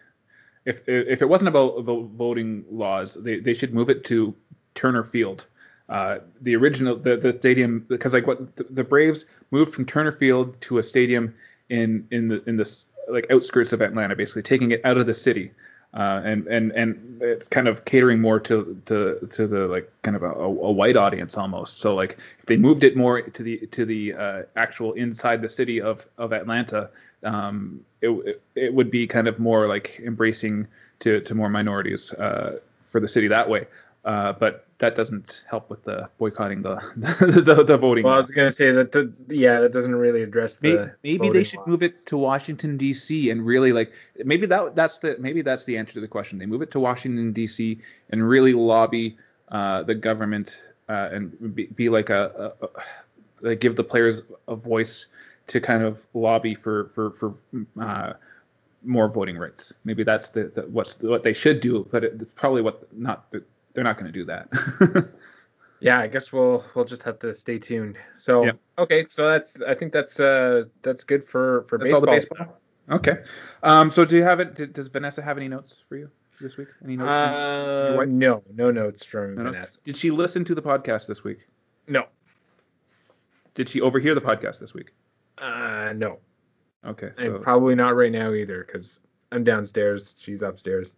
If 0.65 0.89
if 0.89 1.21
it 1.21 1.29
wasn't 1.29 1.49
about, 1.49 1.79
about 1.79 2.07
voting 2.11 2.65
laws, 2.71 3.15
they, 3.23 3.39
they 3.41 3.53
should 3.53 3.75
move 3.75 3.91
it 3.91 4.05
to 4.05 4.35
Turner 4.75 5.05
Field 5.05 5.47
uh, 5.89 6.19
the 6.41 6.57
original 6.57 6.97
the, 6.97 7.17
the 7.17 7.33
stadium 7.33 7.85
because 7.89 8.15
like 8.15 8.27
what 8.27 8.57
the, 8.57 8.65
the, 8.71 8.85
Braves 8.85 9.27
moved 9.51 9.75
from 9.75 9.85
Turner 9.85 10.13
Field 10.13 10.59
to 10.63 10.79
a 10.79 10.83
stadium 10.83 11.35
in 11.69 12.07
in 12.11 12.29
the 12.29 12.43
in 12.49 12.57
the 12.57 12.85
like 13.09 13.27
outskirts 13.31 13.73
of 13.73 13.83
Atlanta, 13.83 14.17
basically 14.17 14.43
taking 14.43 14.71
it 14.71 14.81
out 14.85 14.97
of 14.97 15.07
the 15.07 15.15
city. 15.15 15.51
Uh, 15.93 16.21
and 16.25 16.47
and 16.49 16.73
and 16.73 17.23
it's 17.23 17.47
kind 17.47 17.69
of 17.69 17.85
catering 17.85 18.21
more 18.21 18.41
to 18.41 18.81
to 18.87 19.19
to 19.31 19.47
the 19.47 19.69
like 19.69 19.93
kind 20.03 20.17
of 20.17 20.25
a, 20.25 20.33
a, 20.33 20.73
white 20.73 20.97
audience 20.97 21.37
almost. 21.37 21.79
So 21.79 21.95
like 21.95 22.19
if 22.41 22.47
they 22.47 22.57
moved 22.57 22.83
it 22.83 22.97
more 22.97 23.21
to 23.23 23.43
the 23.43 23.59
to 23.69 23.85
the 23.85 24.15
uh, 24.15 24.43
actual 24.57 24.95
inside 24.95 25.41
the 25.41 25.49
city 25.49 25.81
of 25.81 26.09
of 26.19 26.33
Atlanta, 26.33 26.91
um, 27.23 27.85
it, 28.01 28.43
it, 28.57 28.75
would 28.75 28.91
be 28.91 29.07
kind 29.07 29.29
of 29.29 29.39
more 29.39 29.69
like 29.69 30.01
embracing 30.05 30.67
to 30.99 31.21
to 31.21 31.35
more 31.35 31.49
minorities 31.49 32.13
uh, 32.15 32.59
for 32.87 33.01
the 33.01 33.09
city 33.09 33.29
that 33.29 33.49
way. 33.49 33.67
Uh, 34.05 34.33
but 34.33 34.67
that 34.85 34.95
doesn't 34.95 35.45
help 35.49 35.71
with 35.71 35.85
the 35.85 36.09
boycotting 36.19 36.61
the 36.61 36.77
the, 36.97 37.41
the, 37.55 37.65
the 37.65 37.77
voting. 37.79 38.05
Well, 38.05 38.15
I 38.15 38.19
was 38.19 38.31
gonna 38.31 38.53
say 38.53 38.71
that 38.71 38.93
the 38.93 39.11
yeah 39.29 39.61
that 39.61 39.73
doesn't 39.73 39.95
really 39.95 40.23
address 40.23 40.57
the. 40.57 40.93
Maybe, 41.03 41.19
maybe 41.19 41.33
they 41.33 41.45
should 41.45 41.61
laws. 41.61 41.69
move 41.69 41.83
it 41.83 42.07
to 42.07 42.19
Washington 42.19 42.77
D.C. 42.77 43.31
and 43.31 43.45
really 43.47 43.73
like 43.73 43.93
maybe 44.25 44.47
that 44.47 44.77
that's 44.77 44.99
the 44.99 45.17
maybe 45.19 45.41
that's 45.41 45.65
the 45.65 45.79
answer 45.79 45.95
to 45.95 46.01
the 46.01 46.09
question. 46.09 46.39
They 46.39 46.47
move 46.47 46.61
it 46.61 46.71
to 46.73 46.81
Washington 46.81 47.33
D.C. 47.33 47.79
and 48.11 48.29
really 48.29 48.53
lobby 48.53 49.17
uh, 49.49 49.83
the 49.85 49.95
government 49.95 50.61
uh, 50.91 51.09
and 51.13 51.55
be, 51.55 51.67
be 51.67 51.89
like 51.89 52.11
a, 52.11 52.53
a, 52.61 52.69
like 53.41 53.61
give 53.61 53.77
the 53.77 53.85
players 53.85 54.23
a 54.49 54.57
voice 54.57 55.07
to 55.47 55.61
kind 55.61 55.83
of 55.83 56.07
lobby 56.13 56.55
for 56.55 56.91
for 56.95 57.11
for 57.13 57.35
uh, 57.81 58.13
more 58.83 59.09
voting 59.09 59.39
rights. 59.39 59.73
Maybe 59.85 60.03
that's 60.03 60.29
the, 60.29 60.45
the 60.45 60.63
what's 60.63 61.03
what 61.03 61.25
they 61.25 61.33
should 61.33 61.61
do, 61.61 61.89
but 61.91 62.05
it's 62.05 62.25
probably 62.35 62.61
what 62.61 62.87
not 62.95 63.35
they're 63.75 63.85
not 63.85 63.99
going 63.99 64.11
to 64.11 64.13
do 64.13 64.25
that. 64.25 65.11
yeah, 65.81 66.01
I 66.01 66.07
guess 66.07 66.33
we'll 66.33 66.65
we'll 66.75 66.85
just 66.85 67.03
have 67.03 67.19
to 67.21 67.35
stay 67.35 67.59
tuned. 67.59 67.99
So 68.17 68.45
Yep. 68.45 68.59
okay, 68.79 69.07
so 69.11 69.29
that's 69.29 69.61
I 69.63 69.75
think 69.75 69.93
that's 69.93 70.19
uh 70.19 70.65
that's 70.83 71.05
good 71.05 71.25
for 71.25 71.65
for 71.69 71.79
That's 71.79 71.93
all 71.93 72.01
the 72.01 72.07
baseball. 72.07 72.59
Okay. 72.91 73.23
Um. 73.63 73.91
So 73.91 74.05
do 74.05 74.17
you 74.17 74.23
have 74.23 74.41
it? 74.41 74.73
Does 74.73 74.89
Vanessa 74.89 75.23
have 75.23 75.37
any 75.37 75.49
notes 75.49 75.85
for 75.89 75.97
you 75.97 76.11
this 76.41 76.57
week? 76.57 76.69
Any 76.85 76.97
notes? 76.97 77.11
Uh, 77.11 78.05
no, 78.07 78.43
no 78.55 78.71
notes 78.71 79.05
from 79.05 79.35
No 79.35 79.43
notes? 79.45 79.57
Vanessa. 79.57 79.79
Did 79.85 79.97
she 79.97 80.11
listen 80.11 80.45
to 80.45 80.55
the 80.55 80.63
podcast 80.63 81.07
this 81.07 81.25
week? 81.25 81.47
No. 81.89 82.07
Did 83.55 83.69
she 83.69 83.81
overhear 83.81 84.15
the 84.15 84.21
podcast 84.21 84.59
this 84.59 84.75
week? 84.75 84.93
Uh, 85.39 85.93
no. 85.97 86.19
Okay. 86.85 87.09
And 87.09 87.19
So 87.19 87.39
probably 87.39 87.75
not 87.75 87.97
right 87.97 88.13
now 88.13 88.33
either, 88.33 88.65
because 88.65 89.01
I'm 89.33 89.45
downstairs. 89.45 90.15
She's 90.19 90.43
upstairs. 90.43 90.95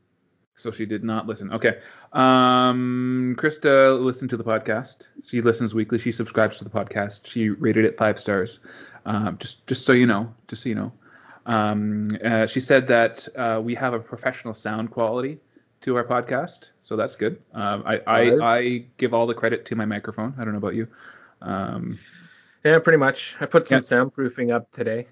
So 0.57 0.71
she 0.71 0.87
did 0.87 1.05
not 1.05 1.27
listen. 1.27 1.53
Okay. 1.53 1.79
Um. 2.13 3.37
Krista 3.39 4.01
listened 4.01 4.31
to 4.31 4.37
the 4.37 4.45
podcast. 4.45 5.09
She 5.27 5.41
listens 5.43 5.75
weekly. 5.75 5.99
She 5.99 6.13
subscribes 6.13 6.57
to 6.59 6.65
the 6.65 6.71
podcast. 6.71 7.27
She 7.27 7.51
rated 7.51 7.85
it 7.85 7.97
five 7.99 8.19
stars. 8.19 8.61
Um. 9.05 9.39
Just 9.39 9.67
just 9.67 9.85
so 9.87 9.93
you 9.93 10.07
know. 10.07 10.33
Just 10.49 10.63
so 10.63 10.69
you 10.71 10.75
know. 10.75 10.93
Um. 11.45 12.09
Uh, 12.25 12.47
she 12.47 12.61
said 12.61 12.89
that 12.89 13.29
uh, 13.37 13.61
we 13.63 13.75
have 13.75 13.95
a 13.95 14.01
professional 14.01 14.55
sound 14.55 14.91
quality 14.91 15.39
to 15.83 15.95
our 15.97 16.05
podcast, 16.05 16.71
so 16.81 16.97
that's 16.97 17.17
good. 17.17 17.41
Um. 17.53 17.83
I 17.87 18.01
I, 18.07 18.57
I 18.57 18.85
give 18.97 19.15
all 19.15 19.27
the 19.27 19.35
credit 19.35 19.67
to 19.67 19.77
my 19.77 19.85
microphone. 19.85 20.35
I 20.39 20.45
don't 20.45 20.53
know 20.53 20.59
about 20.59 20.75
you. 20.75 20.89
Um. 21.43 21.99
Yeah, 22.65 22.79
pretty 22.81 22.99
much. 22.99 23.37
I 23.41 23.47
put 23.47 23.69
some 23.69 23.77
Yeah. 23.77 23.81
soundproofing 23.81 24.53
up 24.53 24.73
today. 24.73 25.07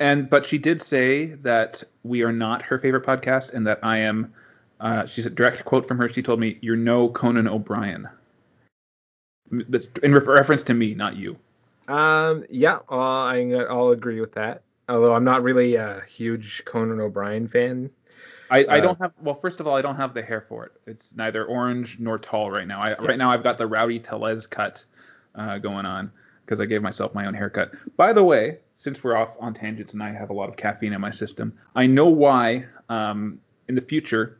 And 0.00 0.28
but 0.28 0.44
she 0.44 0.58
did 0.58 0.82
say 0.82 1.26
that 1.36 1.84
we 2.02 2.22
are 2.22 2.32
not 2.32 2.62
her 2.62 2.78
favorite 2.78 3.04
podcast, 3.04 3.52
and 3.52 3.66
that 3.66 3.80
I 3.82 3.98
am. 3.98 4.32
Uh, 4.80 5.06
she's 5.06 5.26
a 5.26 5.30
direct 5.30 5.64
quote 5.64 5.86
from 5.86 5.98
her. 5.98 6.08
She 6.08 6.22
told 6.22 6.40
me, 6.40 6.58
"You're 6.60 6.76
no 6.76 7.08
Conan 7.08 7.48
O'Brien." 7.48 8.08
That's 9.50 9.88
in 10.02 10.12
re- 10.12 10.20
reference 10.20 10.62
to 10.64 10.74
me, 10.74 10.94
not 10.94 11.16
you. 11.16 11.36
Um, 11.88 12.44
yeah, 12.50 12.80
uh, 12.90 13.24
I, 13.24 13.52
I'll 13.70 13.90
agree 13.90 14.20
with 14.20 14.32
that. 14.34 14.62
Although 14.88 15.14
I'm 15.14 15.24
not 15.24 15.42
really 15.42 15.76
a 15.76 16.02
huge 16.08 16.64
Conan 16.64 17.00
O'Brien 17.00 17.48
fan. 17.48 17.90
I, 18.50 18.64
I 18.64 18.78
Uh, 18.78 18.80
don't 18.80 18.98
have. 18.98 19.12
Well, 19.20 19.34
first 19.34 19.60
of 19.60 19.66
all, 19.66 19.76
I 19.76 19.82
don't 19.82 19.96
have 19.96 20.14
the 20.14 20.22
hair 20.22 20.40
for 20.40 20.66
it. 20.66 20.72
It's 20.86 21.16
neither 21.16 21.44
orange 21.44 21.98
nor 21.98 22.18
tall 22.18 22.50
right 22.50 22.66
now. 22.66 22.80
I, 22.80 22.96
Right 22.98 23.18
now, 23.18 23.30
I've 23.30 23.42
got 23.42 23.58
the 23.58 23.66
Rowdy 23.66 23.98
Tellez 23.98 24.46
cut 24.46 24.84
uh, 25.34 25.58
going 25.58 25.86
on 25.86 26.10
because 26.44 26.60
I 26.60 26.66
gave 26.66 26.82
myself 26.82 27.14
my 27.14 27.26
own 27.26 27.34
haircut. 27.34 27.72
By 27.96 28.12
the 28.12 28.22
way, 28.22 28.58
since 28.74 29.02
we're 29.02 29.16
off 29.16 29.36
on 29.40 29.54
tangents 29.54 29.94
and 29.94 30.02
I 30.02 30.12
have 30.12 30.30
a 30.30 30.32
lot 30.32 30.48
of 30.48 30.56
caffeine 30.56 30.92
in 30.92 31.00
my 31.00 31.10
system, 31.10 31.52
I 31.74 31.86
know 31.86 32.08
why. 32.08 32.66
Um, 32.88 33.40
in 33.68 33.74
the 33.74 33.80
future, 33.80 34.38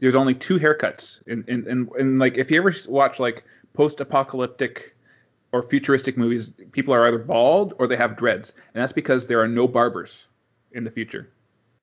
there's 0.00 0.14
only 0.14 0.34
two 0.34 0.58
haircuts. 0.58 1.22
and 1.26 1.48
in, 1.48 1.66
in, 1.68 1.90
in 1.98 2.18
like 2.18 2.38
if 2.38 2.50
you 2.50 2.58
ever 2.58 2.74
watch 2.88 3.20
like 3.20 3.44
post-apocalyptic 3.74 4.96
or 5.52 5.62
futuristic 5.62 6.16
movies, 6.16 6.52
people 6.72 6.92
are 6.94 7.06
either 7.06 7.18
bald 7.18 7.74
or 7.78 7.86
they 7.86 7.96
have 7.96 8.16
dreads, 8.16 8.54
and 8.74 8.82
that's 8.82 8.92
because 8.92 9.26
there 9.26 9.40
are 9.40 9.48
no 9.48 9.68
barbers 9.68 10.26
in 10.72 10.84
the 10.84 10.90
future 10.90 11.30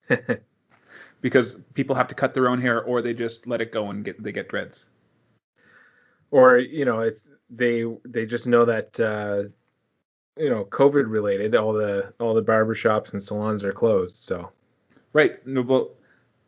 because 1.22 1.59
people 1.74 1.95
have 1.95 2.07
to 2.07 2.15
cut 2.15 2.34
their 2.34 2.49
own 2.49 2.61
hair 2.61 2.84
or 2.84 3.01
they 3.01 3.13
just 3.13 3.47
let 3.47 3.61
it 3.61 3.72
go 3.72 3.89
and 3.89 4.05
get 4.05 4.22
they 4.22 4.32
get 4.32 4.49
dreads. 4.49 4.86
or 6.32 6.57
you 6.57 6.86
know, 6.86 6.99
it's 6.99 7.28
they 7.49 7.86
they 8.05 8.26
just 8.26 8.47
know 8.47 8.65
that 8.65 8.99
uh, 8.99 9.43
you 10.41 10.49
know, 10.49 10.65
COVID 10.65 11.09
related, 11.09 11.55
all 11.55 11.74
the 11.74 12.13
all 12.20 12.34
the 12.34 12.41
barber 12.41 12.76
shops 12.76 13.13
and 13.13 13.22
salons 13.22 13.63
are 13.63 13.74
closed. 13.74 14.24
So 14.24 14.51
Right. 15.13 15.45
No, 15.47 15.61
well, 15.61 15.91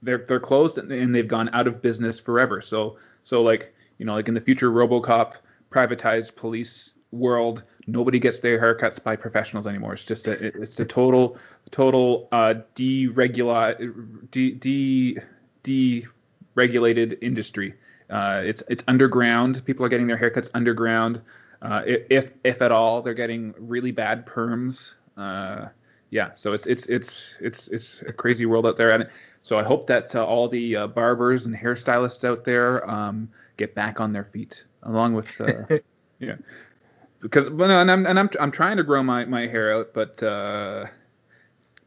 they're 0.02 0.26
they're 0.28 0.40
closed 0.40 0.78
and, 0.78 1.14
they've 1.14 1.28
gone 1.28 1.50
out 1.54 1.68
of 1.68 1.82
business 1.82 2.20
forever. 2.20 2.62
So 2.62 2.98
so 3.24 3.42
like 3.42 3.74
you 3.98 4.06
know 4.06 4.14
like 4.14 4.28
in 4.28 4.34
the 4.34 4.42
future 4.42 4.72
RoboCop 4.72 5.36
privatized 5.72 6.36
police 6.36 6.94
world, 7.12 7.64
nobody 7.88 8.20
gets 8.20 8.40
their 8.40 8.60
haircuts 8.60 9.04
by 9.04 9.16
professionals 9.16 9.68
anymore. 9.68 9.94
It's 9.94 10.06
just 10.06 10.28
a 10.28 10.34
it's 10.62 10.80
a 10.80 10.86
total 10.86 11.38
total 11.72 12.28
uh 12.32 12.56
deregula 12.76 14.32
de, 14.32 14.52
de 14.52 15.18
deregulated 15.64 17.18
industry. 17.22 17.74
Uh, 18.10 18.42
it's 18.44 18.64
it's 18.70 18.84
underground. 18.88 19.64
People 19.66 19.86
are 19.86 19.90
getting 19.90 20.08
their 20.08 20.18
haircuts 20.18 20.50
underground. 20.54 21.22
Uh, 21.62 21.84
if 21.86 22.32
if 22.44 22.62
at 22.62 22.72
all, 22.72 23.02
they're 23.02 23.14
getting 23.14 23.54
really 23.58 23.92
bad 23.92 24.26
perms. 24.26 24.96
Uh, 25.18 25.68
yeah, 26.10 26.32
so 26.36 26.54
it's 26.54 26.66
it's 26.66 26.88
it's 26.88 27.38
it's 27.42 27.68
it's 27.68 28.02
a 28.04 28.14
crazy 28.14 28.46
world 28.46 28.66
out 28.66 28.78
there, 28.78 28.92
and 28.92 29.08
so 29.50 29.58
I 29.58 29.64
hope 29.64 29.88
that 29.88 30.16
uh, 30.16 30.24
all 30.24 30.48
the 30.48 30.76
uh, 30.76 30.86
barbers 30.86 31.48
and 31.48 31.56
hairstylists 31.56 32.24
out 32.24 32.44
there 32.44 32.88
um, 32.88 33.28
get 33.58 33.74
back 33.74 34.00
on 34.00 34.14
their 34.14 34.26
feet, 34.26 34.64
along 34.84 35.16
with 35.16 35.42
uh, 35.42 35.80
yeah, 36.20 36.36
because 37.20 37.50
well, 37.50 37.68
no, 37.68 37.82
and 37.82 37.90
I'm 37.90 38.06
and 38.06 38.20
I'm 38.20 38.30
I'm 38.40 38.52
trying 38.52 38.78
to 38.78 38.84
grow 38.84 39.02
my 39.02 39.26
my 39.26 39.48
hair 39.48 39.74
out, 39.74 39.92
but 39.92 40.22
uh, 40.22 40.86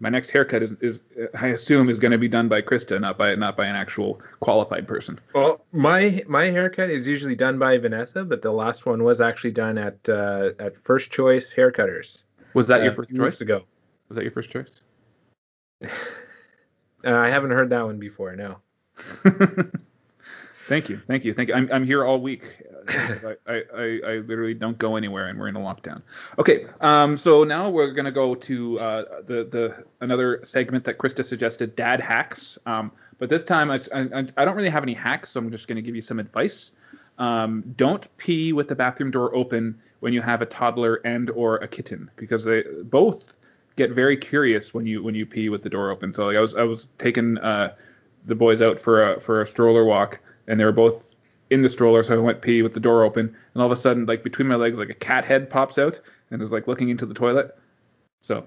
my 0.01 0.09
next 0.09 0.31
haircut 0.31 0.65
is, 0.65 0.73
is 0.81 1.05
I 1.39 1.47
assume 1.59 1.89
is 1.89 2.01
going 2.01 2.11
to 2.11 2.19
be 2.19 2.27
done 2.27 2.49
by 2.49 2.63
Krista, 2.63 3.01
not 3.01 3.17
by 3.17 3.37
not 3.37 3.57
by 3.57 3.67
an 3.67 3.77
actual 3.77 4.21
qualified 4.41 4.89
person. 4.89 5.21
Well, 5.33 5.65
my 5.71 6.21
my 6.27 6.47
haircut 6.47 6.91
is 6.91 7.07
usually 7.07 7.37
done 7.37 7.61
by 7.61 7.79
Vanessa, 7.79 8.25
but 8.25 8.43
the 8.43 8.51
last 8.51 8.87
one 8.87 9.05
was 9.05 9.21
actually 9.21 9.53
done 9.53 9.79
at 9.79 10.09
uh, 10.09 10.51
at 10.59 10.77
First 10.83 11.13
Choice 11.13 11.55
Haircutters. 11.55 12.25
Was 12.55 12.67
that 12.67 12.83
your 12.83 12.91
uh, 12.91 12.97
first 12.97 13.11
a 13.13 13.15
few 13.15 13.23
weeks 13.23 13.37
choice? 13.37 13.41
ago. 13.43 13.63
Was 14.09 14.17
that 14.17 14.25
your 14.25 14.33
first 14.33 14.51
choice? 14.51 14.83
Uh, 17.05 17.17
I 17.17 17.29
haven't 17.29 17.51
heard 17.51 17.71
that 17.71 17.85
one 17.85 17.99
before. 17.99 18.35
No. 18.37 18.59
thank 20.69 20.89
you, 20.89 21.01
thank 21.07 21.25
you, 21.25 21.35
thank 21.35 21.49
you. 21.49 21.55
I'm, 21.55 21.69
I'm 21.73 21.85
here 21.85 22.05
all 22.05 22.21
week. 22.21 22.45
Uh, 22.89 23.35
I, 23.47 23.63
I, 23.75 24.01
I, 24.05 24.13
literally 24.19 24.55
don't 24.55 24.77
go 24.79 24.97
anywhere, 24.97 25.29
and 25.29 25.39
we're 25.39 25.49
in 25.49 25.57
a 25.57 25.61
lockdown. 25.61 26.03
Okay, 26.39 26.67
um, 26.81 27.17
so 27.17 27.45
now 27.45 27.71
we're 27.71 27.93
gonna 27.93 28.11
go 28.11 28.35
to 28.35 28.79
uh, 28.81 29.05
the 29.23 29.45
the 29.45 29.85
another 30.01 30.41
segment 30.43 30.85
that 30.85 30.99
Krista 30.99 31.25
suggested, 31.25 31.77
Dad 31.77 32.01
hacks. 32.01 32.59
Um, 32.67 32.93
but 33.19 33.29
this 33.29 33.45
time 33.45 33.71
I, 33.71 33.81
I, 33.95 34.27
I 34.37 34.45
don't 34.45 34.57
really 34.57 34.71
have 34.71 34.83
any 34.83 34.95
hacks, 34.95 35.31
so 35.31 35.41
I'm 35.41 35.51
just 35.51 35.69
gonna 35.69 35.83
give 35.83 35.95
you 35.95 36.03
some 36.03 36.19
advice. 36.19 36.73
Um, 37.19 37.63
don't 37.77 38.09
pee 38.17 38.53
with 38.53 38.69
the 38.69 38.75
bathroom 38.75 39.11
door 39.11 39.35
open 39.35 39.81
when 40.01 40.13
you 40.13 40.21
have 40.21 40.43
a 40.43 40.47
toddler 40.47 40.97
and 41.05 41.31
or 41.31 41.57
a 41.59 41.69
kitten 41.69 42.11
because 42.17 42.45
they 42.45 42.65
both 42.85 43.35
get 43.77 43.91
very 43.91 44.17
curious 44.17 44.75
when 44.75 44.87
you 44.87 45.03
when 45.03 45.15
you 45.15 45.27
pee 45.27 45.49
with 45.49 45.63
the 45.63 45.71
door 45.71 45.91
open. 45.91 46.13
So 46.13 46.27
like 46.27 46.37
I 46.37 46.41
was 46.41 46.55
I 46.55 46.63
was 46.63 46.89
taking 46.99 47.39
uh, 47.39 47.75
the 48.25 48.35
boys 48.35 48.63
out 48.63 48.79
for 48.79 49.13
a 49.15 49.21
for 49.21 49.43
a 49.43 49.47
stroller 49.47 49.85
walk 49.85 50.21
and 50.47 50.59
they 50.59 50.65
were 50.65 50.73
both 50.73 51.15
in 51.51 51.63
the 51.63 51.69
stroller, 51.69 52.03
so 52.03 52.15
I 52.15 52.17
went 52.19 52.41
pee 52.41 52.63
with 52.63 52.73
the 52.73 52.81
door 52.81 53.05
open, 53.05 53.27
and 53.27 53.63
all 53.63 53.67
of 53.67 53.73
a 53.73 53.77
sudden 53.77 54.07
like 54.07 54.23
between 54.23 54.49
my 54.49 54.55
legs 54.55 54.79
like 54.79 54.89
a 54.89 54.95
cat 54.95 55.25
head 55.25 55.51
pops 55.51 55.79
out 55.79 56.01
and 56.31 56.41
is 56.41 56.51
like 56.51 56.67
looking 56.67 56.89
into 56.89 57.05
the 57.05 57.15
toilet. 57.15 57.57
So 58.21 58.47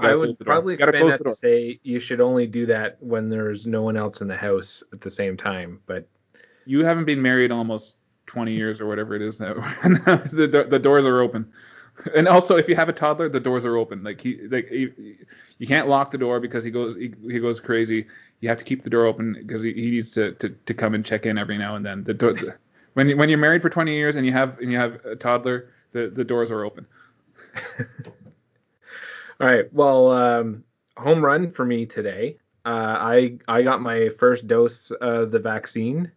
I 0.00 0.14
would 0.14 0.38
probably 0.38 0.74
expand 0.74 1.10
that 1.10 1.24
to 1.24 1.32
say 1.32 1.78
you 1.82 2.00
should 2.00 2.20
only 2.20 2.46
do 2.46 2.66
that 2.66 2.96
when 3.00 3.28
there's 3.28 3.66
no 3.66 3.82
one 3.82 3.96
else 3.96 4.20
in 4.20 4.28
the 4.28 4.36
house 4.36 4.82
at 4.92 5.00
the 5.00 5.10
same 5.10 5.36
time. 5.36 5.80
But 5.86 6.08
You 6.64 6.84
haven't 6.84 7.04
been 7.04 7.20
married 7.20 7.50
almost 7.50 7.96
20 8.26 8.52
years 8.52 8.80
or 8.80 8.86
whatever 8.86 9.14
it 9.14 9.22
is 9.22 9.40
now. 9.40 9.54
the, 9.84 10.48
the, 10.50 10.64
the 10.64 10.78
doors 10.78 11.06
are 11.06 11.20
open. 11.20 11.52
And 12.14 12.26
also, 12.26 12.56
if 12.56 12.68
you 12.68 12.74
have 12.76 12.88
a 12.88 12.92
toddler, 12.92 13.28
the 13.28 13.40
doors 13.40 13.64
are 13.64 13.76
open. 13.76 14.02
Like 14.02 14.20
he, 14.20 14.38
like 14.48 14.68
he, 14.68 14.88
you 15.58 15.66
can't 15.66 15.88
lock 15.88 16.10
the 16.10 16.18
door 16.18 16.40
because 16.40 16.64
he 16.64 16.70
goes, 16.70 16.96
he, 16.96 17.14
he 17.22 17.38
goes 17.38 17.60
crazy. 17.60 18.06
You 18.40 18.48
have 18.48 18.58
to 18.58 18.64
keep 18.64 18.82
the 18.82 18.90
door 18.90 19.06
open 19.06 19.34
because 19.34 19.62
he, 19.62 19.72
he 19.72 19.90
needs 19.90 20.10
to, 20.12 20.32
to, 20.32 20.48
to 20.50 20.74
come 20.74 20.94
and 20.94 21.04
check 21.04 21.24
in 21.24 21.38
every 21.38 21.56
now 21.56 21.76
and 21.76 21.86
then. 21.86 22.04
The 22.04 22.14
door, 22.14 22.32
the, 22.32 22.56
when 22.94 23.08
you, 23.08 23.16
when 23.16 23.28
you're 23.28 23.38
married 23.38 23.62
for 23.62 23.70
20 23.70 23.94
years 23.94 24.16
and 24.16 24.26
you 24.26 24.32
have 24.32 24.58
and 24.58 24.70
you 24.72 24.78
have 24.78 25.04
a 25.04 25.14
toddler, 25.14 25.70
the, 25.92 26.08
the 26.08 26.24
doors 26.24 26.50
are 26.50 26.64
open. 26.64 26.86
all 29.40 29.46
right, 29.46 29.72
well, 29.72 30.10
um, 30.10 30.64
home 30.96 31.24
run 31.24 31.50
for 31.50 31.64
me 31.64 31.86
today. 31.86 32.38
Uh, 32.64 32.96
I 32.98 33.38
I 33.46 33.62
got 33.62 33.82
my 33.82 34.08
first 34.08 34.46
dose 34.46 34.90
of 34.90 35.30
the 35.30 35.38
vaccine. 35.38 36.10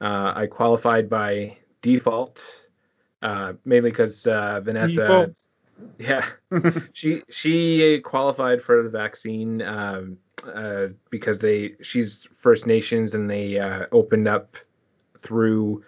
Uh, 0.00 0.32
I 0.34 0.46
qualified 0.46 1.08
by 1.08 1.56
default, 1.82 2.42
uh, 3.24 3.54
mainly 3.64 3.90
because 3.90 4.26
uh, 4.26 4.60
Vanessa. 4.60 5.32
Yeah, 5.98 6.24
she 6.92 7.24
she 7.28 7.98
qualified 7.98 8.62
for 8.62 8.84
the 8.84 8.88
vaccine 8.88 9.60
um, 9.60 10.18
uh, 10.46 10.86
because 11.10 11.40
they 11.40 11.74
she's 11.82 12.28
First 12.32 12.68
Nations 12.68 13.12
and 13.12 13.28
they 13.28 13.58
uh, 13.58 13.86
opened 13.90 14.28
up 14.28 14.56
through 15.18 15.82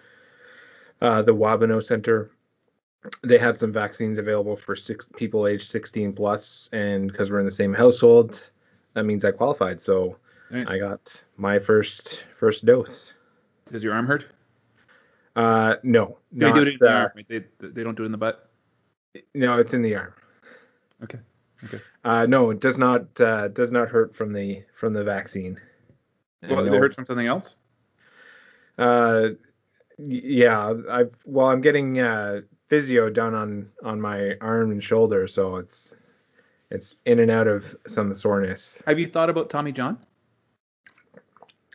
uh, 0.99 1.21
the 1.21 1.33
Wabano 1.33 1.81
Center. 1.81 2.31
They 3.23 3.37
had 3.37 3.57
some 3.57 3.71
vaccines 3.71 4.17
available 4.17 4.57
for 4.57 4.75
six 4.75 5.07
people 5.15 5.47
aged 5.47 5.67
16 5.69 6.11
plus, 6.11 6.69
and 6.73 7.09
because 7.09 7.31
we're 7.31 7.39
in 7.39 7.45
the 7.45 7.51
same 7.51 7.73
household, 7.73 8.49
that 8.93 9.05
means 9.05 9.23
I 9.23 9.31
qualified. 9.31 9.79
So 9.79 10.17
Nice. 10.49 10.69
I 10.69 10.79
got 10.79 11.23
my 11.37 11.59
first 11.59 12.25
first 12.33 12.65
dose. 12.65 13.13
Does 13.71 13.83
your 13.83 13.93
arm 13.93 14.07
hurt? 14.07 14.25
Uh, 15.37 15.75
no, 15.83 16.17
They 16.31 16.47
not, 16.47 16.55
do 16.55 16.61
it 16.63 16.67
in 16.69 16.77
the 16.79 16.91
arm. 16.91 17.11
They, 17.27 17.43
they 17.59 17.83
don't 17.83 17.95
do 17.95 18.01
it 18.01 18.07
in 18.07 18.11
the 18.11 18.17
butt. 18.17 18.49
No, 19.35 19.59
it's 19.59 19.75
in 19.75 19.83
the 19.83 19.95
arm. 19.95 20.13
Okay. 21.03 21.19
Okay. 21.63 21.79
Uh, 22.03 22.25
no, 22.25 22.49
it 22.49 22.59
does 22.59 22.79
not 22.79 23.21
uh, 23.21 23.47
does 23.49 23.71
not 23.71 23.87
hurt 23.87 24.15
from 24.15 24.33
the 24.33 24.63
from 24.73 24.93
the 24.93 25.03
vaccine. 25.03 25.59
Well, 26.41 26.65
no, 26.65 26.73
it 26.73 26.79
hurts 26.79 26.95
from 26.95 27.05
something 27.05 27.27
else. 27.27 27.55
Uh, 28.79 29.29
yeah, 29.99 30.73
I've 30.89 31.15
well, 31.25 31.49
I'm 31.49 31.61
getting 31.61 31.99
uh, 31.99 32.41
physio 32.67 33.09
done 33.09 33.35
on 33.35 33.69
on 33.83 34.01
my 34.01 34.35
arm 34.41 34.71
and 34.71 34.83
shoulder, 34.83 35.27
so 35.27 35.57
it's 35.57 35.95
it's 36.71 36.97
in 37.05 37.19
and 37.19 37.29
out 37.29 37.47
of 37.47 37.75
some 37.85 38.11
soreness. 38.15 38.81
Have 38.87 38.99
you 38.99 39.07
thought 39.07 39.29
about 39.29 39.51
Tommy 39.51 39.71
John? 39.71 39.99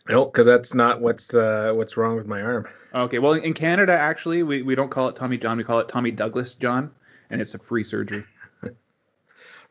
No, 0.09 0.24
because 0.24 0.46
that's 0.46 0.74
not 0.74 1.00
what's 1.00 1.32
uh, 1.32 1.72
what's 1.74 1.96
wrong 1.96 2.16
with 2.16 2.26
my 2.26 2.42
arm. 2.42 2.68
Okay. 2.94 3.18
Well, 3.18 3.34
in 3.34 3.55
Canada, 3.55 3.92
actually, 3.92 4.42
we, 4.42 4.62
we 4.62 4.74
don't 4.74 4.90
call 4.90 5.09
it 5.09 5.16
Tommy 5.16 5.38
John. 5.38 5.57
We 5.57 5.64
call 5.64 5.78
it 5.78 5.88
Tommy 5.88 6.11
Douglas 6.11 6.55
John, 6.55 6.90
and 7.30 7.40
it's 7.40 7.55
a 7.55 7.59
free 7.59 7.84
surgery. 7.84 8.24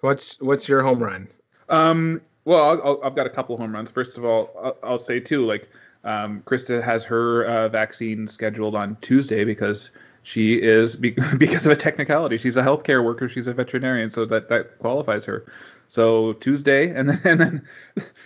What's 0.02 0.42
what's 0.42 0.68
your 0.68 0.82
home 0.82 1.04
run? 1.04 1.28
Um, 1.70 2.22
well, 2.44 2.64
I'll, 2.64 2.82
I'll, 2.84 3.02
I've 3.04 3.16
got 3.16 3.28
a 3.28 3.30
couple 3.30 3.56
home 3.56 3.72
runs. 3.72 3.92
First 3.92 4.18
of 4.18 4.26
all, 4.26 4.52
I'll, 4.60 4.78
I'll 4.92 4.98
say 4.98 5.20
too, 5.20 5.46
like 5.46 5.70
um, 6.04 6.42
Krista 6.46 6.82
has 6.82 7.04
her 7.06 7.46
uh, 7.46 7.70
vaccine 7.70 8.28
scheduled 8.28 8.74
on 8.74 8.98
Tuesday 9.02 9.44
because 9.44 9.92
she 10.24 10.56
is 10.56 10.96
be- 10.96 11.16
because 11.38 11.66
of 11.66 11.72
a 11.72 11.76
technicality. 11.76 12.38
She's 12.38 12.58
a 12.58 12.64
healthcare 12.64 13.04
worker. 13.04 13.30
She's 13.30 13.48
a 13.48 13.54
veterinarian, 13.54 14.10
so 14.10 14.26
that 14.26 14.50
that 14.50 14.80
qualifies 14.80 15.26
her. 15.26 15.46
So 15.88 16.34
Tuesday, 16.34 16.90
and 16.90 17.10
then 17.10 17.22
and 17.26 17.40
then 17.40 17.68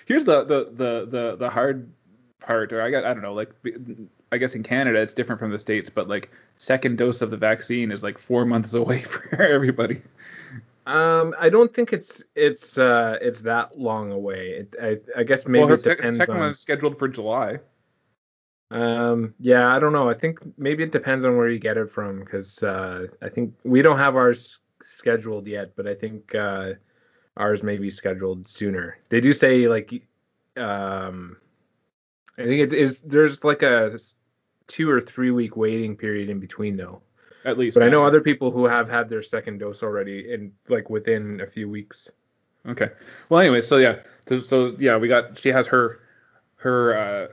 here's 0.06 0.24
the 0.24 0.44
the 0.44 0.66
the 0.72 1.06
the, 1.06 1.36
the 1.36 1.50
hard 1.50 1.90
part, 2.40 2.72
or 2.74 2.82
I 2.82 2.90
got 2.90 3.06
I 3.06 3.14
don't 3.14 3.24
know, 3.24 3.34
like 3.34 3.52
I 4.32 4.38
guess 4.38 4.56
in 4.56 4.64
Canada 4.64 5.02
it's 5.02 5.14
different 5.14 5.40
from 5.40 5.52
the 5.52 5.60
states, 5.60 5.90
but 5.90 6.08
like 6.08 6.32
second 6.58 6.98
dose 6.98 7.22
of 7.22 7.32
the 7.32 7.38
vaccine 7.38 7.92
is 7.92 8.04
like 8.04 8.18
four 8.18 8.46
months 8.54 8.74
away 8.74 9.02
for 9.02 9.42
everybody. 9.42 10.02
Um, 10.88 11.34
I 11.40 11.50
don't 11.50 11.74
think 11.74 11.94
it's 11.94 12.24
it's 12.36 12.78
uh 12.78 13.18
it's 13.22 13.42
that 13.42 13.78
long 13.78 14.12
away. 14.12 14.50
It, 14.50 14.76
I 14.82 15.20
I 15.20 15.24
guess 15.24 15.48
maybe 15.48 15.62
well, 15.62 15.70
her 15.70 15.74
it 15.76 15.84
depends 15.84 16.20
second 16.20 16.36
on. 16.36 16.40
one 16.42 16.50
is 16.52 16.60
scheduled 16.60 17.00
for 17.00 17.08
July. 17.08 17.60
Um, 18.72 19.34
yeah, 19.40 19.76
I 19.76 19.80
don't 19.80 19.94
know. 19.94 20.10
I 20.10 20.14
think 20.14 20.40
maybe 20.58 20.84
it 20.84 20.92
depends 20.92 21.24
on 21.24 21.38
where 21.38 21.50
you 21.50 21.60
get 21.60 21.78
it 21.78 21.90
from 21.90 22.20
because 22.20 22.62
uh, 22.64 23.08
I 23.22 23.30
think 23.30 23.54
we 23.64 23.82
don't 23.82 23.98
have 23.98 24.16
ours 24.16 24.60
scheduled 24.82 25.48
yet, 25.48 25.76
but 25.76 25.88
I 25.88 25.96
think 25.96 26.34
uh, 26.36 26.74
ours 27.38 27.64
may 27.64 27.78
be 27.78 27.90
scheduled 27.90 28.48
sooner. 28.48 28.98
They 29.10 29.22
do 29.22 29.34
say 29.34 29.68
like, 29.68 29.92
um, 30.58 31.38
I 32.38 32.44
think 32.44 32.62
it 32.62 32.74
is 32.74 33.02
there's 33.02 33.44
like 33.44 33.62
a 33.62 33.98
two 34.68 34.90
or 34.90 35.00
three 35.02 35.32
week 35.32 35.56
waiting 35.56 35.96
period 35.96 36.30
in 36.30 36.40
between 36.40 36.78
though. 36.78 37.02
At 37.44 37.58
least. 37.58 37.76
But 37.76 37.84
I 37.84 37.90
know 37.90 38.04
other 38.04 38.22
people 38.22 38.50
who 38.50 38.66
have 38.66 38.90
had 38.90 39.08
their 39.08 39.22
second 39.22 39.60
dose 39.60 39.84
already 39.84 40.34
in 40.34 40.52
like 40.68 40.90
within 40.90 41.42
a 41.42 41.48
few 41.48 41.70
weeks. 41.70 42.10
Okay. 42.68 42.90
Well, 43.30 43.40
anyway, 43.40 43.62
so 43.62 43.78
yeah, 43.78 44.00
so, 44.28 44.40
so 44.40 44.76
yeah, 44.80 44.98
we 44.98 45.08
got 45.08 45.38
she 45.38 45.50
has 45.50 45.68
her 45.68 46.00
her 46.56 46.98
uh, 46.98 47.28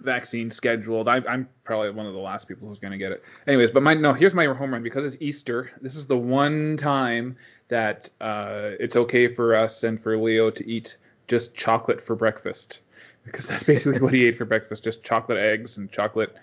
vaccine 0.00 0.50
scheduled. 0.50 1.08
I, 1.08 1.22
I'm 1.28 1.48
probably 1.64 1.90
one 1.90 2.06
of 2.06 2.12
the 2.12 2.18
last 2.18 2.48
people 2.48 2.68
who's 2.68 2.78
going 2.78 2.92
to 2.92 2.98
get 2.98 3.12
it. 3.12 3.22
Anyways, 3.46 3.70
but 3.70 3.82
my 3.82 3.94
no, 3.94 4.12
here's 4.12 4.34
my 4.34 4.44
home 4.46 4.72
run 4.72 4.82
because 4.82 5.04
it's 5.04 5.16
Easter. 5.20 5.70
This 5.80 5.96
is 5.96 6.06
the 6.06 6.18
one 6.18 6.76
time 6.76 7.36
that 7.68 8.10
uh, 8.20 8.70
it's 8.80 8.96
okay 8.96 9.28
for 9.28 9.54
us 9.54 9.84
and 9.84 10.02
for 10.02 10.16
Leo 10.16 10.50
to 10.50 10.68
eat 10.68 10.96
just 11.28 11.54
chocolate 11.54 12.00
for 12.00 12.16
breakfast 12.16 12.82
because 13.24 13.48
that's 13.48 13.64
basically 13.64 14.00
what 14.00 14.12
he 14.12 14.26
ate 14.26 14.36
for 14.36 14.44
breakfast, 14.44 14.84
just 14.84 15.02
chocolate 15.02 15.38
eggs 15.38 15.78
and 15.78 15.90
chocolate. 15.90 16.36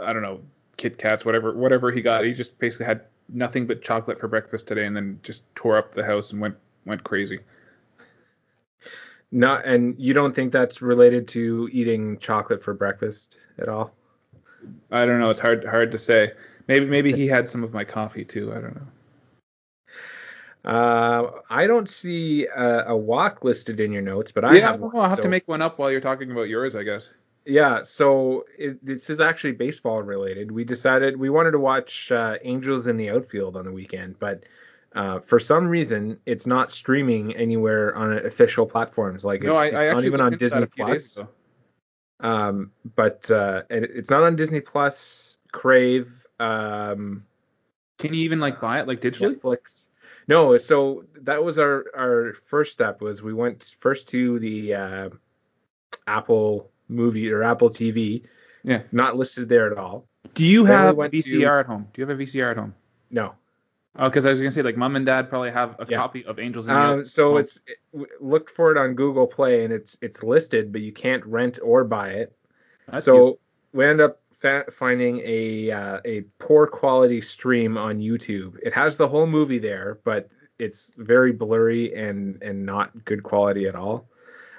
I 0.00 0.12
don't 0.12 0.22
know, 0.22 0.40
Kit 0.76 0.98
Kats, 0.98 1.24
whatever 1.24 1.52
whatever 1.52 1.90
he 1.90 2.02
got. 2.02 2.24
He 2.24 2.32
just 2.32 2.58
basically 2.58 2.86
had 2.86 3.02
nothing 3.28 3.66
but 3.66 3.82
chocolate 3.82 4.20
for 4.20 4.28
breakfast 4.28 4.66
today, 4.66 4.86
and 4.86 4.96
then 4.96 5.18
just 5.22 5.42
tore 5.54 5.76
up 5.76 5.92
the 5.92 6.04
house 6.04 6.32
and 6.32 6.40
went 6.40 6.56
went 6.84 7.04
crazy. 7.04 7.38
Not 9.32 9.64
and 9.64 9.98
you 9.98 10.12
don't 10.12 10.34
think 10.34 10.52
that's 10.52 10.82
related 10.82 11.26
to 11.28 11.68
eating 11.72 12.18
chocolate 12.18 12.62
for 12.62 12.74
breakfast 12.74 13.38
at 13.58 13.68
all? 13.68 13.92
I 14.90 15.06
don't 15.06 15.18
know. 15.18 15.30
It's 15.30 15.40
hard 15.40 15.64
hard 15.64 15.90
to 15.92 15.98
say. 15.98 16.32
Maybe 16.68 16.86
maybe 16.86 17.12
he 17.12 17.26
had 17.26 17.48
some 17.48 17.64
of 17.64 17.72
my 17.72 17.82
coffee 17.82 18.24
too. 18.24 18.52
I 18.52 18.60
don't 18.60 18.76
know. 18.76 18.86
Uh, 20.64 21.30
I 21.50 21.66
don't 21.66 21.88
see 21.88 22.46
a, 22.46 22.84
a 22.88 22.96
walk 22.96 23.42
listed 23.42 23.80
in 23.80 23.90
your 23.90 24.02
notes, 24.02 24.30
but 24.30 24.44
I 24.44 24.56
yeah, 24.56 24.72
have 24.72 24.80
one. 24.80 24.94
I'll 24.94 25.08
have 25.08 25.16
so- 25.16 25.22
to 25.22 25.28
make 25.28 25.48
one 25.48 25.62
up 25.62 25.78
while 25.78 25.90
you're 25.90 26.00
talking 26.00 26.30
about 26.30 26.48
yours, 26.48 26.76
I 26.76 26.82
guess. 26.82 27.08
Yeah, 27.44 27.82
so 27.82 28.44
it, 28.56 28.84
this 28.86 29.10
is 29.10 29.18
actually 29.18 29.54
baseball 29.54 30.00
related. 30.02 30.52
We 30.52 30.62
decided 30.62 31.16
we 31.16 31.28
wanted 31.28 31.50
to 31.52 31.58
watch 31.58 32.12
uh, 32.12 32.38
Angels 32.42 32.86
in 32.86 32.96
the 32.96 33.10
Outfield 33.10 33.56
on 33.56 33.64
the 33.64 33.72
weekend, 33.72 34.20
but 34.20 34.44
uh, 34.94 35.20
for 35.20 35.38
some 35.38 35.68
reason 35.68 36.18
it's 36.26 36.46
not 36.46 36.70
streaming 36.70 37.34
anywhere 37.36 37.94
on 37.96 38.12
official 38.12 38.66
platforms. 38.66 39.24
Like 39.24 39.40
it's, 39.40 39.46
no, 39.46 39.54
I, 39.54 39.66
it's 39.66 39.74
I 39.74 39.92
not 39.92 40.04
even 40.04 40.20
on 40.20 40.30
looked 40.30 40.42
into 40.42 40.54
that 40.54 40.60
Disney 40.60 40.62
a 40.62 40.66
few 40.66 40.94
days 40.94 41.14
Plus. 41.14 41.28
Um, 42.20 42.70
but 42.94 43.30
uh, 43.30 43.62
it, 43.68 43.84
it's 43.84 44.10
not 44.10 44.22
on 44.22 44.36
Disney 44.36 44.60
Plus, 44.60 45.38
Crave, 45.52 46.26
um, 46.38 47.24
Can 47.98 48.14
you 48.14 48.20
even 48.20 48.40
like 48.40 48.60
buy 48.60 48.80
it 48.80 48.88
like 48.88 49.00
digitally? 49.00 49.36
Netflix. 49.36 49.88
No, 50.28 50.56
so 50.56 51.04
that 51.22 51.42
was 51.42 51.58
our 51.58 51.86
our 51.96 52.34
first 52.44 52.72
step 52.72 53.00
was 53.00 53.22
we 53.22 53.34
went 53.34 53.74
first 53.78 54.08
to 54.10 54.38
the 54.38 54.74
uh, 54.74 55.08
Apple 56.06 56.70
movie 56.88 57.30
or 57.30 57.42
Apple 57.42 57.70
TV. 57.70 58.22
Yeah. 58.64 58.82
Not 58.92 59.16
listed 59.16 59.48
there 59.48 59.70
at 59.70 59.78
all. 59.78 60.06
Do 60.34 60.44
you 60.44 60.64
Then 60.64 60.96
we 60.96 61.04
have 61.04 61.12
a 61.12 61.16
VCR 61.16 61.40
to- 61.40 61.58
at 61.60 61.66
home? 61.66 61.88
Do 61.92 62.00
you 62.00 62.06
have 62.06 62.18
a 62.18 62.22
VCR 62.22 62.52
at 62.52 62.56
home? 62.56 62.74
No. 63.10 63.34
Oh, 63.98 64.08
because 64.08 64.24
I 64.24 64.30
was 64.30 64.40
gonna 64.40 64.52
say 64.52 64.62
like 64.62 64.76
mom 64.76 64.96
and 64.96 65.04
dad 65.04 65.28
probably 65.28 65.50
have 65.50 65.76
a 65.78 65.86
Yeah. 65.86 65.98
copy 65.98 66.24
of 66.24 66.38
Angels 66.38 66.66
in 66.68 66.74
the 66.74 66.80
Um, 66.80 67.04
so 67.06 67.36
it's 67.36 67.60
it, 67.66 68.08
looked 68.20 68.50
for 68.50 68.70
it 68.72 68.78
on 68.78 68.94
Google 68.94 69.26
Play 69.26 69.64
and 69.64 69.72
it's 69.72 69.98
it's 70.00 70.22
listed, 70.22 70.72
but 70.72 70.80
you 70.80 70.92
can't 70.92 71.24
rent 71.26 71.58
or 71.62 71.84
buy 71.84 72.10
it. 72.10 72.32
that's 72.86 73.04
so 73.04 73.16
useful. 73.16 73.38
we 73.74 73.84
end 73.84 74.00
up 74.00 74.20
fa- 74.32 74.64
finding 74.70 75.20
a 75.24 75.70
uh, 75.70 76.00
a 76.04 76.22
poor 76.38 76.66
quality 76.66 77.20
stream 77.20 77.76
on 77.76 77.98
YouTube. 77.98 78.58
It 78.62 78.72
has 78.72 78.96
the 78.96 79.08
whole 79.08 79.26
movie 79.26 79.58
there, 79.58 79.98
but 80.04 80.28
it's 80.58 80.94
very 80.96 81.32
blurry 81.32 81.94
and 81.94 82.42
and 82.42 82.64
not 82.64 83.04
good 83.04 83.22
quality 83.22 83.66
at 83.68 83.74
all. 83.74 84.08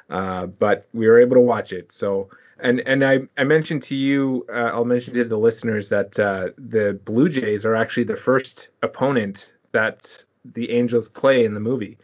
Uh, 0.09 0.45
but 0.45 0.87
we 0.93 1.07
were 1.07 1.19
able 1.19 1.35
to 1.35 1.41
watch 1.41 1.73
it. 1.73 1.91
So 1.91 2.29
and 2.63 2.81
and 2.81 3.05
I, 3.05 3.21
I 3.37 3.43
mentioned 3.43 3.83
to 3.83 3.95
you, 3.95 4.45
uh, 4.49 4.71
I'll 4.73 4.85
mention 4.85 5.13
to 5.15 5.25
the 5.25 5.37
listeners 5.37 5.89
that 5.89 6.19
uh, 6.19 6.49
the 6.57 6.99
Blue 7.05 7.29
Jays 7.29 7.65
are 7.65 7.75
actually 7.75 8.05
the 8.05 8.17
first 8.17 8.69
opponent 8.81 9.53
that 9.73 10.25
the 10.45 10.71
Angels 10.71 11.09
play 11.09 11.45
in 11.45 11.53
the 11.53 11.59
movie, 11.61 11.97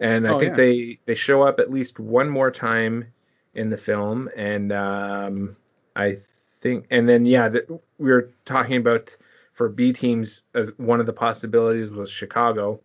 and 0.00 0.26
I 0.26 0.34
Oh, 0.34 0.38
think 0.38 0.50
yeah. 0.50 0.56
they 0.56 0.98
they 1.06 1.14
show 1.14 1.42
up 1.42 1.60
at 1.60 1.70
least 1.70 2.00
one 2.00 2.30
more 2.30 2.50
time 2.50 3.06
in 3.54 3.70
the 3.70 3.78
film, 3.78 4.30
and 4.36 4.72
um, 4.72 5.56
I 5.96 6.14
think, 6.16 6.86
and 6.90 7.08
then 7.08 7.26
yeah, 7.26 7.48
the, 7.50 7.80
we 7.98 8.10
were 8.10 8.30
talking 8.46 8.76
about 8.76 9.16
for 9.52 9.68
B 9.68 9.92
teams 9.92 10.42
as 10.54 10.72
one 10.78 11.00
of 11.00 11.06
the 11.06 11.12
possibilities 11.12 11.90
was 11.90 12.10
Chicago. 12.10 12.80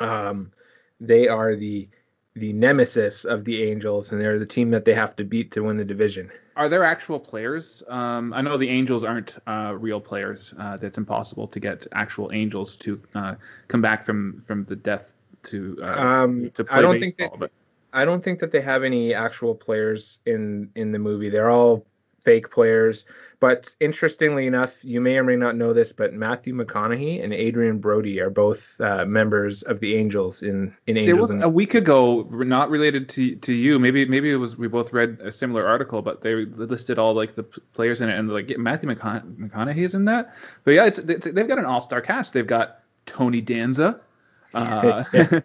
Um, 0.00 0.52
they 1.00 1.28
are 1.28 1.56
the 1.56 1.88
the 2.34 2.52
nemesis 2.52 3.24
of 3.24 3.44
the 3.44 3.62
Angels, 3.64 4.12
and 4.12 4.20
they're 4.20 4.38
the 4.38 4.46
team 4.46 4.70
that 4.70 4.84
they 4.84 4.94
have 4.94 5.16
to 5.16 5.24
beat 5.24 5.50
to 5.52 5.62
win 5.62 5.76
the 5.76 5.84
division. 5.84 6.30
Are 6.56 6.68
there 6.68 6.84
actual 6.84 7.18
players? 7.18 7.82
Um, 7.88 8.32
I 8.32 8.40
know 8.42 8.56
the 8.56 8.68
Angels 8.68 9.02
aren't 9.04 9.38
uh, 9.46 9.74
real 9.78 10.00
players. 10.00 10.54
Uh, 10.58 10.78
it's 10.80 10.98
impossible 10.98 11.46
to 11.48 11.60
get 11.60 11.86
actual 11.92 12.30
Angels 12.32 12.76
to 12.78 13.02
uh, 13.14 13.34
come 13.68 13.80
back 13.80 14.04
from 14.04 14.38
from 14.40 14.64
the 14.64 14.76
death 14.76 15.14
to 15.44 15.78
uh, 15.82 15.86
Um, 15.86 16.50
to, 16.50 16.64
play 16.64 16.78
I 16.78 16.82
don't 16.82 17.00
think 17.00 17.16
baseball. 17.16 17.38
that- 17.38 17.52
I 17.92 18.04
don't 18.04 18.22
think 18.22 18.38
that 18.38 18.52
they 18.52 18.60
have 18.60 18.84
any 18.84 19.14
actual 19.14 19.52
players 19.52 20.20
in 20.24 20.70
in 20.76 20.92
the 20.92 20.98
movie. 21.00 21.28
They're 21.28 21.50
all 21.50 21.84
fake 22.22 22.50
players. 22.50 23.04
But 23.40 23.74
interestingly 23.80 24.46
enough, 24.46 24.84
you 24.84 25.00
may 25.00 25.16
or 25.16 25.24
may 25.24 25.34
not 25.34 25.56
know 25.56 25.72
this, 25.72 25.92
but 25.94 26.12
Matthew 26.12 26.54
McConaughey 26.54 27.24
and 27.24 27.32
Adrien 27.32 27.78
Brody 27.78 28.20
are 28.20 28.28
both 28.28 28.78
uh, 28.82 29.06
members 29.06 29.62
of 29.62 29.80
the 29.80 29.96
Angels 29.96 30.42
in 30.42 30.76
in 30.86 30.96
There 30.96 31.04
Angels. 31.04 31.18
was 31.20 31.30
and, 31.30 31.42
a 31.42 31.48
week 31.48 31.72
ago, 31.74 32.28
not 32.30 32.68
related 32.68 33.08
to 33.10 33.36
to 33.36 33.52
you. 33.54 33.78
Maybe 33.78 34.04
maybe 34.04 34.30
it 34.30 34.36
was 34.36 34.58
we 34.58 34.68
both 34.68 34.92
read 34.92 35.20
a 35.22 35.32
similar 35.32 35.66
article, 35.66 36.02
but 36.02 36.20
they 36.20 36.34
listed 36.44 36.98
all 36.98 37.14
like 37.14 37.34
the 37.34 37.44
players 37.44 38.02
in 38.02 38.10
it, 38.10 38.18
and 38.18 38.28
like 38.30 38.56
Matthew 38.58 38.90
McCona- 38.90 39.34
McConaughey's 39.36 39.94
in 39.94 40.04
that. 40.04 40.34
But 40.64 40.74
yeah, 40.74 40.84
it's, 40.84 40.98
it's 40.98 41.24
they've 41.24 41.48
got 41.48 41.58
an 41.58 41.64
all 41.64 41.80
star 41.80 42.02
cast. 42.02 42.34
They've 42.34 42.46
got 42.46 42.80
Tony 43.06 43.40
Danza, 43.40 44.00
uh. 44.54 45.04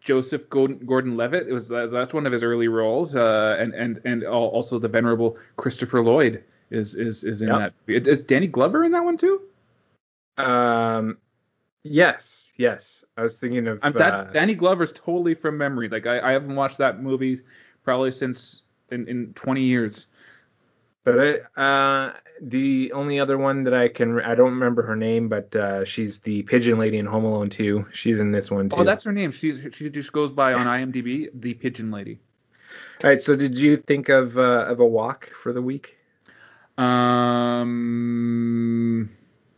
Joseph 0.00 0.48
Gordon 0.48 1.16
Levitt. 1.16 1.48
It 1.48 1.52
was 1.52 1.68
that's 1.68 2.12
one 2.12 2.26
of 2.26 2.32
his 2.32 2.42
early 2.42 2.68
roles, 2.68 3.14
uh, 3.14 3.56
and 3.58 3.74
and 3.74 4.00
and 4.04 4.24
also 4.24 4.78
the 4.78 4.88
venerable 4.88 5.36
Christopher 5.56 6.02
Lloyd 6.02 6.42
is 6.70 6.94
is 6.94 7.24
is 7.24 7.42
in 7.42 7.48
Yep. 7.48 7.74
that. 7.86 8.08
Is 8.08 8.22
Danny 8.22 8.46
Glover 8.46 8.84
in 8.84 8.92
that 8.92 9.04
one 9.04 9.18
too? 9.18 9.42
um, 10.38 11.18
yes, 11.82 12.52
yes. 12.56 13.04
I 13.16 13.22
was 13.22 13.38
thinking 13.38 13.66
of. 13.68 13.78
I'm, 13.82 13.92
that, 13.92 14.12
uh, 14.12 14.24
Danny 14.24 14.54
Glover's 14.54 14.92
totally 14.92 15.34
from 15.34 15.58
memory. 15.58 15.88
Like 15.88 16.06
I, 16.06 16.20
I 16.20 16.32
haven't 16.32 16.56
watched 16.56 16.78
that 16.78 17.02
movie 17.02 17.38
probably 17.84 18.10
since 18.10 18.62
in, 18.90 19.06
in 19.08 19.32
20 19.34 19.60
years. 19.60 20.06
But 21.04 21.18
I, 21.18 21.38
uh, 21.60 22.12
the 22.42 22.92
only 22.92 23.20
other 23.20 23.38
one 23.38 23.64
that 23.64 23.74
I 23.74 23.88
can 23.88 24.20
I 24.20 24.34
don't 24.34 24.50
remember 24.50 24.82
her 24.82 24.96
name, 24.96 25.28
but 25.28 25.54
uh, 25.56 25.84
she's 25.84 26.20
the 26.20 26.42
pigeon 26.42 26.78
lady 26.78 26.98
in 26.98 27.06
Home 27.06 27.24
Alone 27.24 27.48
2. 27.50 27.86
She's 27.92 28.20
in 28.20 28.32
this 28.32 28.50
one 28.50 28.68
too. 28.68 28.76
Oh, 28.78 28.84
that's 28.84 29.04
her 29.04 29.12
name. 29.12 29.32
She's 29.32 29.66
she 29.72 29.88
just 29.88 30.12
goes 30.12 30.30
by 30.32 30.52
on 30.52 30.66
IMDb 30.66 31.30
the 31.34 31.54
pigeon 31.54 31.90
lady. 31.90 32.18
All 33.02 33.10
right. 33.10 33.20
So 33.20 33.34
did 33.34 33.56
you 33.56 33.76
think 33.76 34.10
of 34.10 34.38
uh, 34.38 34.66
of 34.68 34.80
a 34.80 34.86
walk 34.86 35.26
for 35.26 35.52
the 35.52 35.62
week? 35.62 35.96
Um, 36.76 37.80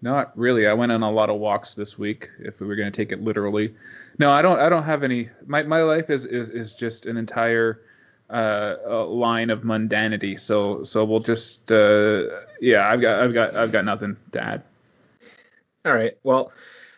not 0.01 0.36
really. 0.36 0.66
I 0.66 0.74
went 0.74 0.93
on 0.93 1.03
a 1.03 1.11
lot 1.11 1.28
of 1.30 1.40
walks 1.40 1.74
this 1.74 1.99
week. 1.99 2.28
If 2.38 2.61
we 2.61 2.66
were 2.66 2.76
going 2.76 2.90
to 2.90 2.97
take 2.97 3.12
it 3.12 3.22
literally, 3.22 3.74
no, 4.18 4.30
I 4.30 4.43
don't. 4.43 4.59
I 4.61 4.68
don't 4.68 4.84
have 4.84 5.03
any. 5.03 5.28
My 5.47 5.62
my 5.64 5.82
life 5.82 6.11
is 6.11 6.24
is 6.24 6.51
is 6.51 6.72
just 6.72 7.07
an 7.07 7.16
entire 7.16 7.82
uh, 8.33 9.07
line 9.07 9.51
of 9.51 9.62
mundanity. 9.62 10.39
So 10.41 10.83
so 10.85 11.05
we'll 11.05 11.20
just 11.20 11.70
uh, 11.70 12.24
yeah. 12.61 12.89
I've 12.89 13.01
got 13.01 13.20
I've 13.20 13.35
got 13.35 13.55
I've 13.55 13.72
got 13.72 13.85
nothing 13.85 14.16
to 14.33 14.43
add. 14.43 14.64
All 15.85 15.95
right. 15.95 16.16
Well, 16.22 16.53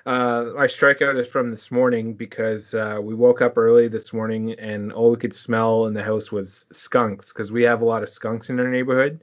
uh, 0.07 0.51
my 0.55 0.67
strikeout 0.67 1.19
is 1.19 1.29
from 1.29 1.51
this 1.51 1.71
morning 1.71 2.13
because 2.13 2.75
uh, 2.75 2.99
we 3.03 3.15
woke 3.15 3.41
up 3.41 3.57
early 3.57 3.89
this 3.89 4.13
morning 4.13 4.53
and 4.53 4.93
all 4.93 5.11
we 5.11 5.17
could 5.17 5.35
smell 5.35 5.87
in 5.87 5.95
the 5.95 6.03
house 6.03 6.31
was 6.31 6.67
skunks 6.71 7.33
because 7.33 7.51
we 7.51 7.63
have 7.63 7.81
a 7.81 7.87
lot 7.87 8.03
of 8.03 8.11
skunks 8.11 8.51
in 8.51 8.61
our 8.61 8.69
neighborhood. 8.69 9.21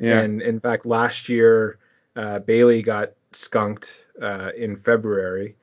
Yeah. 0.00 0.20
And 0.20 0.42
in 0.42 0.58
fact, 0.58 0.86
last 0.86 1.28
year 1.28 1.78
uh, 2.16 2.40
Bailey 2.40 2.82
got 2.82 3.12
skunked 3.32 4.06
uh, 4.20 4.50
in 4.56 4.76
February, 4.76 5.56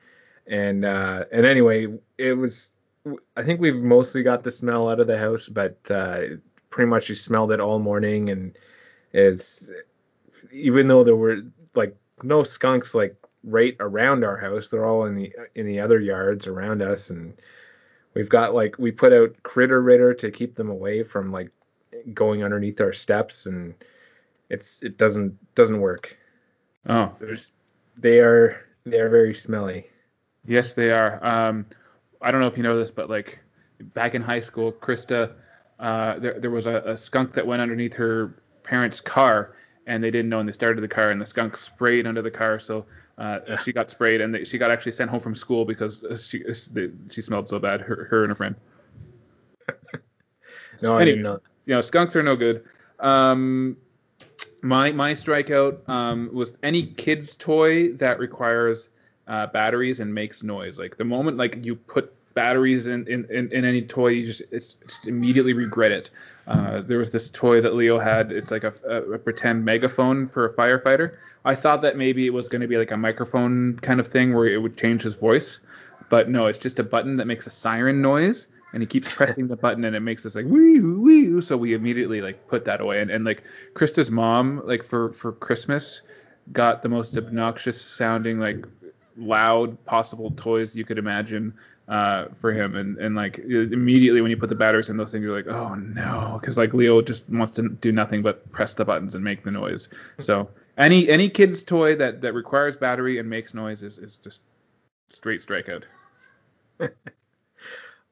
and 0.46 0.84
uh, 0.84 1.24
and 1.32 1.46
anyway, 1.46 1.88
it 2.18 2.34
was. 2.34 2.72
I 3.36 3.42
think 3.42 3.60
we've 3.60 3.80
mostly 3.80 4.22
got 4.22 4.44
the 4.44 4.50
smell 4.50 4.88
out 4.88 5.00
of 5.00 5.06
the 5.06 5.18
house, 5.18 5.48
but 5.48 5.78
uh, 5.90 6.22
pretty 6.70 6.88
much 6.88 7.08
we 7.08 7.14
smelled 7.14 7.52
it 7.52 7.60
all 7.60 7.78
morning, 7.78 8.30
and 8.30 8.56
it's 9.12 9.68
even 10.52 10.86
though 10.86 11.04
there 11.04 11.16
were 11.16 11.38
like 11.74 11.96
no 12.22 12.42
skunks 12.42 12.94
like 12.94 13.16
right 13.44 13.76
around 13.80 14.24
our 14.24 14.36
house, 14.36 14.68
they're 14.68 14.86
all 14.86 15.06
in 15.06 15.16
the 15.16 15.32
in 15.54 15.66
the 15.66 15.80
other 15.80 15.98
yards 16.00 16.46
around 16.46 16.80
us, 16.82 17.10
and 17.10 17.34
we've 18.14 18.28
got 18.28 18.54
like 18.54 18.78
we 18.78 18.92
put 18.92 19.12
out 19.12 19.42
Critter 19.42 19.82
Ridder 19.82 20.14
to 20.14 20.30
keep 20.30 20.54
them 20.54 20.70
away 20.70 21.02
from 21.02 21.32
like 21.32 21.50
going 22.14 22.42
underneath 22.42 22.80
our 22.80 22.92
steps 22.92 23.46
and 23.46 23.74
it's 24.48 24.82
it 24.82 24.98
doesn't 24.98 25.54
doesn't 25.54 25.80
work. 25.80 26.16
Oh, 26.86 27.12
There's, 27.18 27.52
they 27.96 28.20
are 28.20 28.64
they 28.84 29.00
are 29.00 29.08
very 29.08 29.34
smelly. 29.34 29.88
yes, 30.46 30.74
they 30.74 30.90
are. 30.90 31.24
Um, 31.24 31.66
I 32.22 32.30
don't 32.30 32.40
know 32.40 32.46
if 32.46 32.56
you 32.56 32.62
know 32.62 32.78
this, 32.78 32.90
but 32.90 33.10
like 33.10 33.38
back 33.80 34.14
in 34.14 34.22
high 34.22 34.40
school, 34.40 34.72
Krista, 34.72 35.32
uh, 35.78 36.18
there 36.18 36.38
there 36.38 36.50
was 36.50 36.66
a, 36.66 36.76
a 36.86 36.96
skunk 36.96 37.32
that 37.34 37.46
went 37.46 37.60
underneath 37.62 37.94
her 37.94 38.42
parents' 38.62 39.00
car, 39.00 39.54
and 39.86 40.02
they 40.02 40.10
didn't 40.10 40.28
know, 40.30 40.38
and 40.38 40.48
they 40.48 40.52
started 40.52 40.80
the 40.80 40.88
car, 40.88 41.10
and 41.10 41.20
the 41.20 41.26
skunk 41.26 41.56
sprayed 41.56 42.06
under 42.06 42.22
the 42.22 42.30
car, 42.30 42.58
so. 42.58 42.86
Uh, 43.18 43.56
she 43.62 43.74
got 43.74 43.90
sprayed, 43.90 44.22
and 44.22 44.34
they, 44.34 44.42
she 44.42 44.56
got 44.56 44.70
actually 44.70 44.90
sent 44.90 45.10
home 45.10 45.20
from 45.20 45.34
school 45.34 45.66
because 45.66 46.02
she 46.26 46.42
she 47.10 47.20
smelled 47.20 47.46
so 47.46 47.58
bad. 47.58 47.80
Her, 47.80 48.06
her 48.10 48.24
and 48.24 48.30
her 48.30 48.34
friend. 48.34 48.56
No, 50.82 50.96
I 50.96 51.02
Anyways, 51.02 51.16
didn't 51.16 51.22
know. 51.24 51.40
you 51.66 51.74
know, 51.74 51.80
skunks 51.80 52.16
are 52.16 52.22
no 52.22 52.34
good. 52.36 52.64
Um, 52.98 53.76
my 54.62 54.92
my 54.92 55.12
strikeout 55.12 55.88
um, 55.88 56.30
was 56.32 56.56
any 56.62 56.86
kid's 56.86 57.36
toy 57.36 57.92
that 57.94 58.18
requires 58.18 58.88
uh, 59.28 59.46
batteries 59.48 60.00
and 60.00 60.12
makes 60.12 60.42
noise. 60.42 60.78
Like 60.78 60.96
the 60.96 61.04
moment 61.04 61.36
like 61.36 61.64
you 61.64 61.76
put 61.76 62.14
batteries 62.34 62.86
in 62.86 63.06
in, 63.08 63.26
in, 63.30 63.52
in 63.52 63.64
any 63.64 63.82
toy, 63.82 64.08
you 64.08 64.26
just 64.26 64.42
it's 64.50 64.74
just 64.74 65.06
immediately 65.06 65.52
regret 65.52 65.92
it. 65.92 66.10
Uh, 66.46 66.80
there 66.80 66.98
was 66.98 67.12
this 67.12 67.28
toy 67.28 67.60
that 67.60 67.74
Leo 67.74 67.98
had. 67.98 68.32
It's 68.32 68.50
like 68.50 68.64
a, 68.64 68.74
a, 68.88 69.12
a 69.12 69.18
pretend 69.18 69.64
megaphone 69.64 70.26
for 70.26 70.46
a 70.46 70.52
firefighter. 70.52 71.16
I 71.44 71.54
thought 71.54 71.82
that 71.82 71.96
maybe 71.96 72.26
it 72.26 72.32
was 72.32 72.48
going 72.48 72.62
to 72.62 72.68
be 72.68 72.76
like 72.76 72.90
a 72.90 72.96
microphone 72.96 73.78
kind 73.78 74.00
of 74.00 74.06
thing 74.06 74.34
where 74.34 74.46
it 74.46 74.58
would 74.58 74.76
change 74.76 75.02
his 75.02 75.14
voice, 75.14 75.60
but 76.08 76.28
no, 76.28 76.46
it's 76.46 76.58
just 76.58 76.78
a 76.78 76.84
button 76.84 77.16
that 77.16 77.26
makes 77.26 77.46
a 77.46 77.50
siren 77.50 78.02
noise 78.02 78.46
and 78.72 78.82
he 78.82 78.86
keeps 78.86 79.08
pressing 79.14 79.48
the 79.48 79.56
button 79.56 79.84
and 79.84 79.94
it 79.94 80.00
makes 80.00 80.22
this 80.22 80.34
like 80.34 80.46
wee 80.46 80.80
wee 80.80 81.40
so 81.40 81.56
we 81.56 81.74
immediately 81.74 82.20
like 82.20 82.46
put 82.48 82.64
that 82.64 82.80
away 82.80 83.00
and, 83.00 83.10
and 83.10 83.24
like 83.24 83.42
krista's 83.74 84.10
mom 84.10 84.62
like 84.64 84.82
for 84.82 85.12
for 85.12 85.32
christmas 85.32 86.02
got 86.52 86.82
the 86.82 86.88
most 86.88 87.16
obnoxious 87.16 87.80
sounding 87.80 88.38
like 88.38 88.66
loud 89.16 89.82
possible 89.84 90.30
toys 90.36 90.74
you 90.76 90.84
could 90.84 90.98
imagine 90.98 91.52
uh, 91.88 92.26
for 92.34 92.52
him 92.52 92.76
and 92.76 92.96
and 92.98 93.14
like 93.14 93.38
immediately 93.38 94.20
when 94.20 94.30
you 94.30 94.36
put 94.36 94.48
the 94.48 94.54
batteries 94.54 94.88
in 94.88 94.96
those 94.96 95.12
things 95.12 95.22
you're 95.22 95.34
like 95.36 95.48
oh 95.48 95.74
no 95.74 96.38
because 96.40 96.56
like 96.56 96.72
leo 96.72 97.02
just 97.02 97.28
wants 97.28 97.52
to 97.52 97.68
do 97.68 97.92
nothing 97.92 98.22
but 98.22 98.50
press 98.52 98.74
the 98.74 98.84
buttons 98.84 99.14
and 99.14 99.22
make 99.24 99.42
the 99.42 99.50
noise 99.50 99.88
so 100.18 100.48
any 100.78 101.08
any 101.08 101.28
kid's 101.28 101.64
toy 101.64 101.94
that 101.94 102.20
that 102.20 102.32
requires 102.32 102.76
battery 102.76 103.18
and 103.18 103.28
makes 103.28 103.52
noise 103.52 103.82
is, 103.82 103.98
is 103.98 104.16
just 104.16 104.42
straight 105.08 105.40
strikeout 105.40 105.84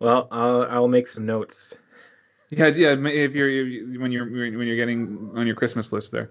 Well, 0.00 0.28
I'll 0.30 0.62
I'll 0.62 0.88
make 0.88 1.06
some 1.06 1.26
notes. 1.26 1.74
Yeah, 2.48 2.68
yeah. 2.68 2.92
If 2.92 3.34
you're 3.34 3.50
if- 3.50 4.00
when 4.00 4.10
you're 4.10 4.24
when 4.24 4.66
you're 4.66 4.76
getting 4.76 5.30
on 5.34 5.46
your 5.46 5.54
Christmas 5.54 5.92
list 5.92 6.10
there. 6.10 6.30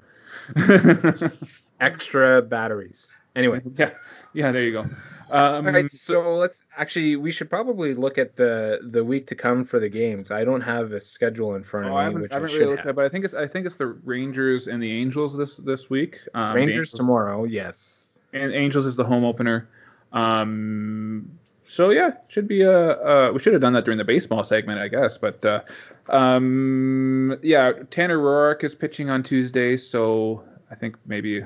Extra 1.79 2.41
batteries. 2.41 3.15
Anyway. 3.35 3.61
yeah, 3.75 3.91
yeah. 4.33 4.51
There 4.51 4.63
you 4.63 4.71
go. 4.71 4.89
Um, 5.31 5.67
All 5.67 5.73
right, 5.73 5.89
so 5.91 6.33
let's 6.35 6.63
actually 6.75 7.15
we 7.15 7.31
should 7.31 7.49
probably 7.51 7.93
look 7.93 8.17
at 8.17 8.35
the 8.35 8.79
the 8.81 9.03
week 9.03 9.27
to 9.27 9.35
come 9.35 9.63
for 9.63 9.79
the 9.79 9.89
games. 9.89 10.31
I 10.31 10.43
don't 10.43 10.61
have 10.61 10.91
a 10.91 10.99
schedule 10.99 11.55
in 11.55 11.63
front 11.63 11.85
oh, 11.85 11.89
of 11.89 11.95
I 11.95 11.99
me, 11.99 12.05
haven't, 12.05 12.21
which 12.23 12.31
I 12.31 12.35
I, 12.35 12.37
haven't 12.37 12.49
should 12.49 12.59
really 12.59 12.71
looked 12.71 12.79
have. 12.79 12.89
at, 12.89 12.95
but 12.95 13.05
I 13.05 13.09
think 13.09 13.25
it's 13.25 13.35
I 13.35 13.45
think 13.45 13.65
it's 13.67 13.75
the 13.75 13.87
Rangers 13.87 14.67
and 14.67 14.81
the 14.81 14.91
Angels 14.91 15.37
this 15.37 15.57
this 15.57 15.89
week. 15.89 16.19
Um, 16.33 16.55
Rangers 16.55 16.75
Angels- 16.75 16.91
tomorrow, 16.93 17.43
yes. 17.43 18.13
and 18.33 18.53
Angels 18.53 18.87
is 18.87 18.95
the 18.95 19.03
home 19.03 19.23
opener. 19.23 19.69
Um, 20.11 21.29
so 21.63 21.91
yeah, 21.91 22.13
should 22.27 22.47
be 22.47 22.63
a 22.63 22.71
uh, 22.71 23.31
we 23.31 23.39
should 23.39 23.53
have 23.53 23.61
done 23.61 23.73
that 23.73 23.85
during 23.85 23.99
the 23.99 24.05
baseball 24.05 24.43
segment, 24.43 24.79
I 24.79 24.87
guess. 24.87 25.19
But 25.19 25.45
uh, 25.45 25.61
um, 26.07 27.37
yeah, 27.43 27.73
Tanner 27.91 28.17
Roark 28.17 28.63
is 28.63 28.73
pitching 28.73 29.11
on 29.11 29.21
Tuesday, 29.21 29.77
so 29.77 30.43
I 30.71 30.75
think 30.75 30.97
maybe 31.05 31.43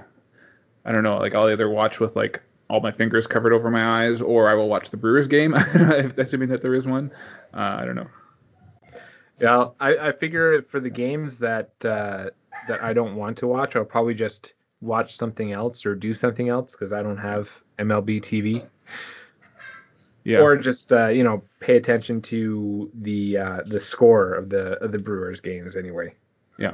I 0.86 0.92
don't 0.94 1.04
know, 1.04 1.18
like 1.18 1.36
I'll 1.36 1.50
either 1.50 1.70
watch 1.70 2.00
with 2.00 2.16
like 2.16 2.42
all 2.74 2.80
my 2.80 2.91
fingers 2.91 3.28
covered 3.28 3.53
over 3.53 3.69
my 3.69 4.03
eyes, 4.03 4.19
or 4.19 4.49
I 4.49 4.55
will 4.55 4.67
watch 4.67 4.89
the 4.89 4.97
Brewers 4.97 5.28
game, 5.28 5.53
if- 5.57 6.17
assuming 6.17 6.49
that 6.49 6.63
there 6.63 6.74
is 6.74 6.88
one. 6.88 7.11
Uh, 7.53 7.78
I 7.80 7.86
don't 7.86 7.95
know. 7.95 8.07
Yeah, 9.39 9.67
I, 9.80 10.09
I 10.09 10.11
figure 10.11 10.63
for 10.63 10.80
the 10.80 10.89
games 10.89 11.38
that 11.38 11.69
uh, 11.86 12.32
that 12.67 12.82
I 12.82 12.93
don't 12.93 13.15
want 13.15 13.38
to 13.39 13.47
watch, 13.47 13.76
I'll 13.76 13.86
probably 13.86 14.15
just 14.15 14.55
watch 14.82 15.15
something 15.15 15.51
else 15.51 15.86
or 15.86 15.93
do 15.93 16.15
something 16.15 16.49
else 16.49 16.71
because 16.71 16.93
I 16.93 17.03
don't 17.03 17.17
have 17.17 17.61
MLB 17.78 18.21
TV. 18.21 18.67
Yeah. 20.24 20.39
Or 20.39 20.57
just 20.57 20.91
uh, 20.91 21.09
you 21.09 21.24
know 21.24 21.43
pay 21.59 21.78
attention 21.78 22.24
to 22.24 22.89
the 22.95 23.38
uh, 23.38 23.61
the 23.67 23.80
score 23.80 24.34
of 24.34 24.49
the 24.49 24.84
of 24.84 24.91
the 24.91 24.97
Brewers 24.99 25.39
games 25.39 25.76
anyway. 25.76 26.15
Yeah. 26.57 26.74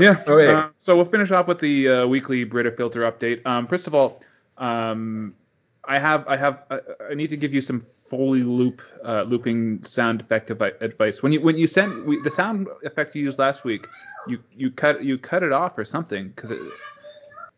Yeah. 0.00 0.20
Okay. 0.26 0.52
Uh, 0.52 0.70
so 0.78 0.96
we'll 0.96 1.04
finish 1.04 1.30
off 1.30 1.46
with 1.46 1.60
the 1.60 1.88
uh, 1.88 2.06
weekly 2.08 2.42
Brita 2.42 2.72
filter 2.72 3.02
update. 3.02 3.46
Um, 3.46 3.68
first 3.68 3.86
of 3.86 3.94
all, 3.94 4.20
um, 4.60 5.34
I 5.84 5.98
have 5.98 6.28
I 6.28 6.36
have 6.36 6.62
I, 6.70 6.80
I 7.10 7.14
need 7.14 7.30
to 7.30 7.36
give 7.36 7.52
you 7.52 7.60
some 7.60 7.80
Foley 7.80 8.42
loop 8.42 8.82
uh, 9.04 9.22
looping 9.22 9.82
sound 9.82 10.20
effect 10.20 10.50
advice. 10.50 11.22
When 11.22 11.32
you 11.32 11.40
when 11.40 11.56
you 11.56 11.66
sent 11.66 12.06
we, 12.06 12.20
the 12.20 12.30
sound 12.30 12.68
effect 12.84 13.16
you 13.16 13.24
used 13.24 13.38
last 13.38 13.64
week, 13.64 13.88
you 14.28 14.38
you 14.54 14.70
cut 14.70 15.02
you 15.02 15.16
cut 15.18 15.42
it 15.42 15.52
off 15.52 15.78
or 15.78 15.84
something 15.84 16.28
because 16.28 16.50
it. 16.50 16.60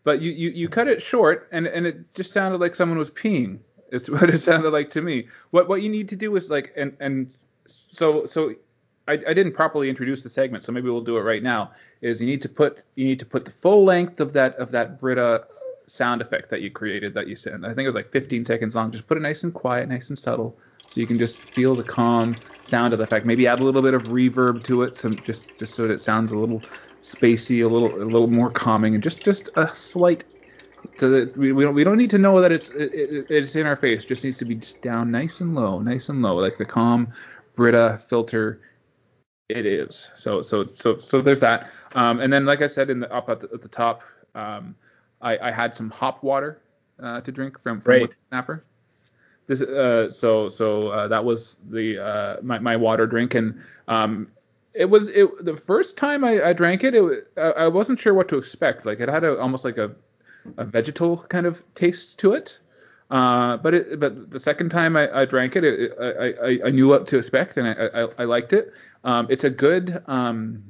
But 0.05 0.21
you, 0.21 0.33
you, 0.33 0.51
you 0.51 0.69
cut 0.69 0.89
it 0.89 1.01
short 1.01 1.49
and, 1.53 1.65
and 1.65 1.87
it 1.87 2.13
just 2.13 2.33
sounded 2.33 2.61
like 2.61 2.75
someone 2.75 2.99
was 2.99 3.09
peeing. 3.09 3.61
It's 3.93 4.11
what 4.11 4.31
it 4.31 4.39
sounded 4.39 4.73
like 4.73 4.91
to 4.91 5.03
me. 5.03 5.27
What 5.51 5.69
what 5.69 5.83
you 5.83 5.89
need 5.89 6.09
to 6.11 6.17
do 6.17 6.35
is 6.37 6.51
like 6.51 6.73
and 6.77 6.97
and 7.01 7.33
so 7.67 8.25
so 8.27 8.55
I, 9.09 9.15
I 9.15 9.35
didn't 9.35 9.53
properly 9.53 9.89
introduce 9.89 10.23
the 10.23 10.29
segment, 10.29 10.65
so 10.65 10.71
maybe 10.71 10.89
we'll 10.89 11.01
do 11.01 11.17
it 11.17 11.23
right 11.23 11.43
now. 11.43 11.73
Is 12.03 12.21
you 12.21 12.27
need 12.27 12.43
to 12.43 12.49
put 12.49 12.85
you 12.95 13.05
need 13.05 13.19
to 13.19 13.27
put 13.27 13.45
the 13.45 13.51
full 13.51 13.85
length 13.85 14.21
of 14.21 14.33
that 14.35 14.55
of 14.57 14.71
that 14.71 15.01
Brita 15.01 15.45
sound 15.87 16.23
effect 16.23 16.51
that 16.51 16.63
you 16.63 16.71
created 16.71 17.15
that 17.15 17.29
you 17.29 17.37
sent. 17.37 17.65
I 17.65 17.69
think 17.69 17.81
it 17.81 17.89
was 17.89 17.95
like 17.95 18.11
15 18.11 18.45
seconds 18.45 18.75
long. 18.75 18.91
Just 18.91 19.07
put 19.07 19.17
it 19.17 19.21
nice 19.21 19.43
and 19.45 19.53
quiet, 19.53 19.89
nice 19.89 20.09
and 20.09 20.19
subtle, 20.19 20.57
so 20.87 21.01
you 21.01 21.07
can 21.07 21.19
just 21.19 21.37
feel 21.39 21.75
the 21.75 21.83
calm 21.83 22.37
sound 22.63 22.93
of 22.93 22.99
the 22.99 23.05
effect. 23.05 23.27
Maybe 23.27 23.47
add 23.47 23.61
a 23.61 23.65
little 23.65 23.83
bit 23.83 23.95
of 23.95 24.05
reverb 24.05 24.65
to 24.65 24.83
it, 24.83 24.97
some 24.97 25.19
just 25.25 25.45
just 25.59 25.75
so 25.75 25.87
that 25.87 25.93
it 25.93 26.01
sounds 26.01 26.33
a 26.33 26.39
little 26.39 26.63
spacey, 27.03 27.65
a 27.65 27.69
little 27.69 27.95
a 28.03 28.05
little 28.05 28.29
more 28.29 28.51
calming, 28.51 28.95
and 28.95 29.03
just 29.03 29.23
just 29.25 29.51
a 29.57 29.69
slight. 29.75 30.25
That 30.99 31.37
we, 31.37 31.53
we 31.53 31.63
don't 31.65 31.75
we 31.75 31.85
don't 31.85 31.97
need 31.97 32.11
to 32.11 32.19
know 32.19 32.41
that 32.41 32.53
it's 32.53 32.69
it, 32.71 32.93
it, 32.93 33.27
it's 33.31 33.57
in 33.57 33.67
our 33.67 33.77
face. 33.77 34.05
Just 34.05 34.25
needs 34.25 34.39
to 34.39 34.45
be 34.45 34.57
just 34.57 34.83
down 34.83 35.11
nice 35.11 35.41
and 35.41 35.55
low, 35.55 35.79
nice 35.79 36.09
and 36.09 36.23
low, 36.23 36.37
like 36.37 36.59
the 36.59 36.65
calm 36.65 37.13
Brita 37.55 38.01
filter 38.09 38.61
it 39.49 39.67
is. 39.67 40.11
So 40.15 40.43
so 40.43 40.69
so 40.75 40.97
so 40.97 41.21
there's 41.21 41.41
that. 41.41 41.71
Um, 41.95 42.21
and 42.21 42.33
then 42.33 42.47
like 42.47 42.63
I 42.63 42.67
said 42.67 42.91
in 42.91 43.01
the 43.01 43.13
up 43.13 43.29
at 43.29 43.41
the, 43.41 43.51
at 43.53 43.63
the 43.63 43.69
top, 43.69 44.03
um, 44.35 44.75
I, 45.23 45.49
I 45.49 45.51
had 45.51 45.75
some 45.75 45.91
hop 45.91 46.23
water 46.23 46.61
uh, 47.03 47.21
to 47.21 47.33
drink 47.33 47.61
from 47.63 47.81
from 47.81 47.91
Right. 47.93 48.11
Snapper. 48.29 48.65
This 49.47 49.63
uh, 49.63 50.11
so 50.11 50.49
so 50.49 50.89
uh, 50.89 51.09
that 51.09 51.25
was 51.25 51.57
the 51.71 51.99
uh, 51.99 52.37
my 52.43 52.59
my 52.59 52.77
water 52.77 53.07
drink 53.07 53.35
and 53.35 53.61
um, 53.89 54.29
it 54.75 54.89
was 54.89 55.09
it 55.09 55.45
the 55.45 55.55
first 55.55 55.97
time 55.97 56.25
I, 56.25 56.43
I 56.43 56.53
drank 56.53 56.85
it. 56.85 56.95
It 56.95 57.29
I 57.37 57.41
I 57.65 57.69
wasn't 57.69 57.99
sure 58.01 58.15
what 58.15 58.29
to 58.29 58.39
expect. 58.39 58.87
Like 58.87 59.01
it 59.01 59.09
had 59.09 59.25
a 59.25 59.39
almost 59.41 59.65
like 59.65 59.79
a 59.79 59.93
a 60.59 60.65
vegetal 60.65 61.19
kind 61.29 61.47
of 61.47 61.63
taste 61.75 62.19
to 62.21 62.33
it. 62.33 62.59
Uh, 63.11 63.59
but 63.59 63.75
it 63.75 64.01
but 64.01 64.31
the 64.31 64.41
second 64.41 64.71
time 64.71 64.97
I, 64.97 65.23
I 65.23 65.25
drank 65.25 65.57
it, 65.57 65.65
it 65.65 65.93
I, 66.01 66.49
I 66.49 66.59
I 66.67 66.71
knew 66.71 66.89
what 66.89 67.07
to 67.09 67.19
expect 67.19 67.57
and 67.57 67.67
I 67.69 68.03
I, 68.03 68.09
I 68.19 68.25
liked 68.25 68.53
it. 68.53 68.73
Um, 69.05 69.27
it's 69.29 69.45
a 69.45 69.51
good 69.51 70.03
um, 70.07 70.63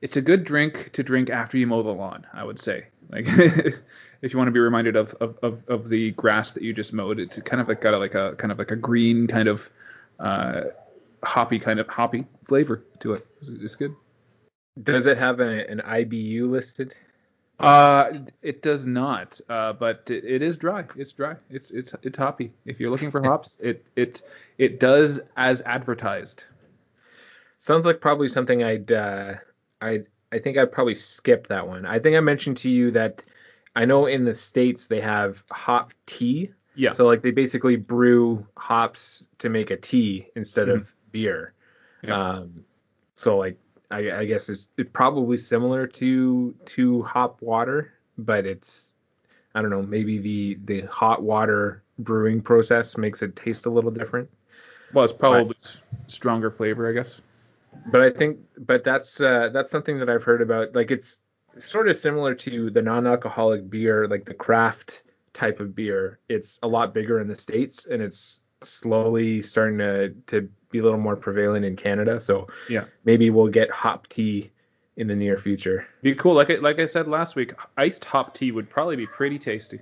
it's 0.00 0.16
a 0.16 0.22
good 0.22 0.44
drink 0.44 0.90
to 0.92 1.02
drink 1.02 1.30
after 1.30 1.58
you 1.58 1.66
mow 1.66 1.82
the 1.82 1.92
lawn. 1.92 2.26
I 2.32 2.44
would 2.44 2.60
say 2.60 2.86
like. 3.10 3.26
If 4.22 4.32
you 4.32 4.38
want 4.38 4.48
to 4.48 4.52
be 4.52 4.60
reminded 4.60 4.96
of, 4.96 5.14
of, 5.20 5.38
of, 5.42 5.62
of 5.68 5.88
the 5.88 6.12
grass 6.12 6.52
that 6.52 6.62
you 6.62 6.72
just 6.72 6.92
mowed, 6.92 7.20
it's 7.20 7.38
kind 7.40 7.60
of 7.60 7.68
like 7.68 7.80
got 7.80 7.94
a, 7.94 7.98
like 7.98 8.14
a 8.14 8.34
kind 8.36 8.50
of 8.50 8.58
like 8.58 8.70
a 8.70 8.76
green 8.76 9.26
kind 9.26 9.48
of 9.48 9.70
uh, 10.18 10.62
hoppy 11.22 11.58
kind 11.58 11.80
of 11.80 11.88
hoppy 11.88 12.24
flavor 12.46 12.82
to 13.00 13.12
it. 13.14 13.26
It's, 13.42 13.74
good. 13.74 13.94
Does 14.82 15.06
it 15.06 15.18
have 15.18 15.40
a, 15.40 15.68
an 15.70 15.80
IBU 15.84 16.48
listed? 16.48 16.94
Uh, 17.58 18.12
it 18.42 18.62
does 18.62 18.86
not, 18.86 19.40
uh, 19.48 19.72
but 19.72 20.10
it, 20.10 20.24
it 20.24 20.42
is 20.42 20.56
dry. 20.56 20.84
It's 20.96 21.12
dry. 21.12 21.36
It's 21.48 21.70
it's 21.70 21.94
it's 22.02 22.18
hoppy. 22.18 22.52
If 22.66 22.78
you're 22.78 22.90
looking 22.90 23.10
for 23.10 23.22
hops, 23.24 23.58
it 23.62 23.86
it 23.96 24.22
it 24.58 24.78
does 24.78 25.20
as 25.36 25.62
advertised. 25.62 26.44
Sounds 27.58 27.86
like 27.86 28.00
probably 28.00 28.28
something 28.28 28.62
I'd 28.62 28.92
uh, 28.92 29.34
I 29.80 30.04
I 30.32 30.38
think 30.38 30.58
I'd 30.58 30.72
probably 30.72 30.94
skip 30.94 31.48
that 31.48 31.66
one. 31.68 31.86
I 31.86 31.98
think 31.98 32.16
I 32.16 32.20
mentioned 32.20 32.58
to 32.58 32.70
you 32.70 32.90
that 32.92 33.24
I 33.74 33.84
know 33.84 34.06
in 34.06 34.24
the 34.24 34.34
states 34.34 34.86
they 34.86 35.00
have 35.00 35.44
hop 35.50 35.92
tea. 36.06 36.50
Yeah. 36.74 36.92
So 36.92 37.06
like 37.06 37.20
they 37.20 37.30
basically 37.30 37.76
brew 37.76 38.46
hops 38.56 39.28
to 39.38 39.48
make 39.48 39.70
a 39.70 39.76
tea 39.76 40.28
instead 40.34 40.68
of 40.68 40.94
beer. 41.12 41.52
Yeah. 42.02 42.14
Um, 42.14 42.64
so 43.14 43.36
like 43.38 43.58
I, 43.90 44.10
I 44.10 44.24
guess 44.24 44.48
it's, 44.48 44.68
it's 44.76 44.90
probably 44.92 45.36
similar 45.36 45.86
to 45.86 46.54
to 46.66 47.02
hop 47.02 47.40
water, 47.40 47.92
but 48.18 48.46
it's 48.46 48.94
I 49.54 49.62
don't 49.62 49.70
know 49.70 49.82
maybe 49.82 50.18
the 50.18 50.58
the 50.64 50.80
hot 50.86 51.22
water 51.22 51.82
brewing 51.98 52.42
process 52.42 52.96
makes 52.98 53.22
it 53.22 53.36
taste 53.36 53.66
a 53.66 53.70
little 53.70 53.90
different. 53.90 54.28
Well, 54.92 55.04
it's 55.04 55.12
probably 55.12 55.56
s- 55.56 55.80
stronger 56.06 56.50
flavor, 56.50 56.88
I 56.88 56.92
guess. 56.92 57.22
But 57.90 58.02
I 58.02 58.10
think 58.10 58.38
but 58.58 58.84
that's 58.84 59.20
uh, 59.20 59.50
that's 59.50 59.70
something 59.70 59.98
that 59.98 60.08
I've 60.10 60.24
heard 60.24 60.42
about. 60.42 60.74
Like 60.74 60.90
it's 60.90 61.18
sort 61.58 61.88
of 61.88 61.96
similar 61.96 62.34
to 62.34 62.70
the 62.70 62.82
non-alcoholic 62.82 63.70
beer, 63.70 64.06
like 64.06 64.24
the 64.24 64.34
craft 64.34 65.02
type 65.32 65.60
of 65.60 65.74
beer. 65.74 66.18
It's 66.28 66.58
a 66.62 66.68
lot 66.68 66.92
bigger 66.94 67.20
in 67.20 67.28
the 67.28 67.34
states, 67.34 67.86
and 67.86 68.02
it's 68.02 68.42
slowly 68.62 69.42
starting 69.42 69.78
to 69.78 70.10
to 70.26 70.48
be 70.70 70.78
a 70.78 70.82
little 70.82 70.98
more 70.98 71.16
prevalent 71.16 71.64
in 71.64 71.76
Canada. 71.76 72.20
So 72.20 72.48
Yeah. 72.68 72.84
maybe 73.04 73.30
we'll 73.30 73.48
get 73.48 73.70
hop 73.70 74.08
tea 74.08 74.50
in 74.96 75.06
the 75.06 75.14
near 75.14 75.36
future. 75.36 75.86
Be 76.02 76.14
cool. 76.14 76.34
Like 76.34 76.50
I, 76.50 76.54
like 76.56 76.80
I 76.80 76.86
said 76.86 77.06
last 77.06 77.36
week, 77.36 77.52
iced 77.76 78.04
hop 78.04 78.34
tea 78.34 78.50
would 78.50 78.68
probably 78.68 78.96
be 78.96 79.06
pretty 79.06 79.38
tasty. 79.38 79.80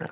Yeah. 0.00 0.08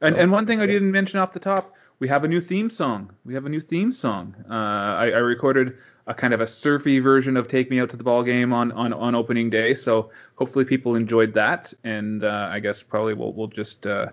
And 0.00 0.14
So- 0.16 0.20
and 0.22 0.32
one 0.32 0.46
thing 0.46 0.60
I 0.60 0.66
didn't 0.66 0.90
mention 0.90 1.20
off 1.20 1.32
the 1.32 1.40
top, 1.40 1.74
we 2.00 2.08
have 2.08 2.24
a 2.24 2.28
new 2.28 2.40
theme 2.40 2.68
song. 2.70 3.10
We 3.24 3.34
have 3.34 3.46
a 3.46 3.48
new 3.48 3.60
theme 3.60 3.92
song. 3.92 4.34
Uh, 4.50 4.52
I, 4.54 5.10
I 5.12 5.18
recorded 5.18 5.78
a 6.10 6.14
kind 6.14 6.34
of 6.34 6.40
a 6.40 6.46
surfy 6.46 6.98
version 6.98 7.36
of 7.36 7.46
"Take 7.46 7.70
Me 7.70 7.78
Out 7.78 7.88
to 7.90 7.96
the 7.96 8.04
Ball 8.04 8.24
Game" 8.24 8.52
on 8.52 8.72
on, 8.72 8.92
on 8.92 9.14
opening 9.14 9.48
day, 9.48 9.74
so 9.74 10.10
hopefully 10.34 10.64
people 10.64 10.96
enjoyed 10.96 11.32
that. 11.34 11.72
And 11.84 12.24
uh, 12.24 12.48
I 12.50 12.58
guess 12.58 12.82
probably 12.82 13.14
we'll 13.14 13.32
we'll 13.32 13.46
just 13.46 13.86
uh, 13.86 14.08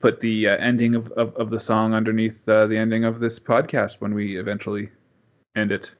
put 0.00 0.20
the 0.20 0.48
uh, 0.48 0.56
ending 0.58 0.94
of, 0.94 1.10
of, 1.12 1.34
of 1.36 1.48
the 1.48 1.58
song 1.58 1.94
underneath 1.94 2.46
uh, 2.46 2.66
the 2.66 2.76
ending 2.76 3.06
of 3.06 3.20
this 3.20 3.40
podcast 3.40 4.02
when 4.02 4.14
we 4.14 4.36
eventually 4.36 4.90
end 5.56 5.72
it. 5.72 5.92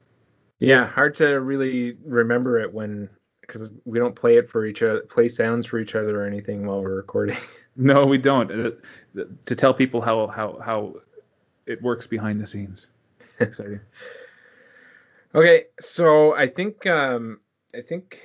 Yeah, 0.59 0.85
hard 0.85 1.15
to 1.15 1.39
really 1.41 1.97
remember 2.05 2.59
it 2.59 2.71
when 2.71 3.09
because 3.41 3.71
we 3.83 3.97
don't 3.97 4.15
play 4.15 4.37
it 4.37 4.47
for 4.47 4.67
each 4.67 4.83
other, 4.83 5.01
play 5.01 5.27
sounds 5.27 5.65
for 5.65 5.79
each 5.79 5.95
other 5.95 6.21
or 6.21 6.25
anything 6.25 6.67
while 6.67 6.81
we're 6.81 6.95
recording. 6.95 7.37
No, 7.77 8.05
we 8.05 8.17
don't. 8.17 8.49
Uh, 8.49 8.71
to 9.47 9.53
tell 9.53 9.73
people 9.73 9.99
how 9.99 10.27
how 10.27 10.57
how 10.63 10.95
it 11.65 11.81
works 11.81 12.07
behind 12.07 12.39
the 12.39 12.47
scenes. 12.47 12.87
Exciting. 13.41 13.81
Okay, 15.35 15.65
so 15.81 16.33
I 16.33 16.47
think 16.47 16.87
um 16.87 17.41
I 17.75 17.81
think 17.81 18.21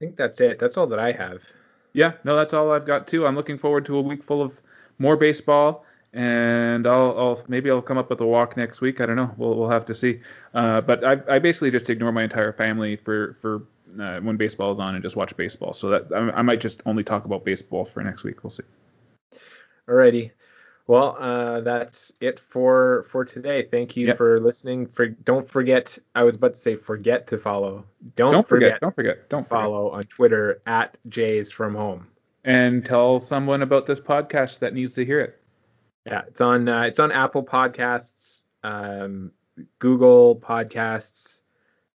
I 0.00 0.04
think 0.04 0.16
that's 0.16 0.40
it. 0.40 0.58
That's 0.58 0.78
all 0.78 0.86
that 0.86 0.98
I 0.98 1.12
have. 1.12 1.44
Yeah, 1.92 2.12
no, 2.24 2.34
that's 2.34 2.54
all 2.54 2.72
I've 2.72 2.86
got 2.86 3.06
too. 3.06 3.26
I'm 3.26 3.36
looking 3.36 3.58
forward 3.58 3.84
to 3.86 3.98
a 3.98 4.00
week 4.00 4.24
full 4.24 4.40
of 4.40 4.62
more 4.98 5.18
baseball, 5.18 5.84
and 6.14 6.86
I'll, 6.86 7.18
I'll 7.18 7.42
maybe 7.46 7.70
I'll 7.70 7.82
come 7.82 7.98
up 7.98 8.08
with 8.08 8.22
a 8.22 8.26
walk 8.26 8.56
next 8.56 8.80
week. 8.80 9.02
I 9.02 9.06
don't 9.06 9.16
know. 9.16 9.30
We'll 9.36 9.54
we'll 9.54 9.68
have 9.68 9.84
to 9.86 9.94
see. 9.94 10.20
Uh, 10.54 10.80
but 10.80 11.04
I, 11.04 11.20
I 11.28 11.38
basically 11.40 11.72
just 11.72 11.90
ignore 11.90 12.10
my 12.10 12.22
entire 12.22 12.54
family 12.54 12.96
for 12.96 13.34
for 13.34 13.64
uh, 14.00 14.20
when 14.20 14.38
baseball 14.38 14.72
is 14.72 14.80
on 14.80 14.94
and 14.94 15.04
just 15.04 15.16
watch 15.16 15.36
baseball. 15.36 15.74
So 15.74 15.90
that 15.90 16.10
I, 16.10 16.38
I 16.38 16.42
might 16.42 16.62
just 16.62 16.80
only 16.86 17.04
talk 17.04 17.26
about 17.26 17.44
baseball 17.44 17.84
for 17.84 18.02
next 18.02 18.24
week. 18.24 18.42
We'll 18.42 18.50
see. 18.50 18.64
Alrighty. 19.86 20.30
Well, 20.88 21.16
uh, 21.20 21.60
that's 21.60 22.12
it 22.20 22.40
for 22.40 23.02
for 23.04 23.24
today. 23.24 23.62
Thank 23.70 23.94
you 23.96 24.06
Yep. 24.08 24.16
for 24.16 24.40
listening. 24.40 24.86
For 24.86 25.06
don't 25.06 25.46
forget, 25.48 25.98
I 26.14 26.24
was 26.24 26.36
about 26.36 26.54
to 26.54 26.60
say 26.60 26.74
forget 26.76 27.26
to 27.28 27.36
follow. 27.38 27.84
Don't, 28.16 28.32
Don't 28.32 28.48
forget. 28.48 28.70
forget, 28.70 28.80
Don't 28.80 28.94
forget. 28.94 29.28
Don't 29.28 29.42
to 29.42 29.48
forget. 29.48 29.62
follow 29.64 29.90
on 29.90 30.02
Twitter 30.04 30.62
at 30.66 30.96
Jays 31.08 31.52
from 31.52 31.74
Home. 31.74 32.06
And 32.44 32.84
tell 32.86 33.20
someone 33.20 33.60
about 33.62 33.84
this 33.84 34.00
podcast 34.00 34.60
that 34.60 34.72
needs 34.72 34.94
to 34.94 35.04
hear 35.04 35.20
it. 35.20 35.38
Yeah, 36.06 36.22
it's 36.26 36.40
on 36.40 36.66
uh, 36.68 36.82
it's 36.84 36.98
on 36.98 37.12
Apple 37.12 37.44
Podcasts, 37.44 38.44
um, 38.62 39.30
Google 39.80 40.36
Podcasts, 40.36 41.40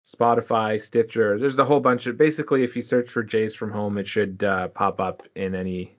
Spotify, 0.06 0.80
Stitcher. 0.80 1.38
There's 1.38 1.58
a 1.58 1.64
whole 1.66 1.80
bunch 1.80 2.06
of 2.06 2.16
basically 2.16 2.62
if 2.62 2.74
you 2.74 2.80
search 2.80 3.10
for 3.10 3.22
Jays 3.22 3.54
from 3.54 3.70
Home, 3.70 3.98
it 3.98 4.08
should 4.08 4.42
uh, 4.42 4.68
pop 4.68 4.98
up 4.98 5.24
in 5.34 5.54
any 5.54 5.98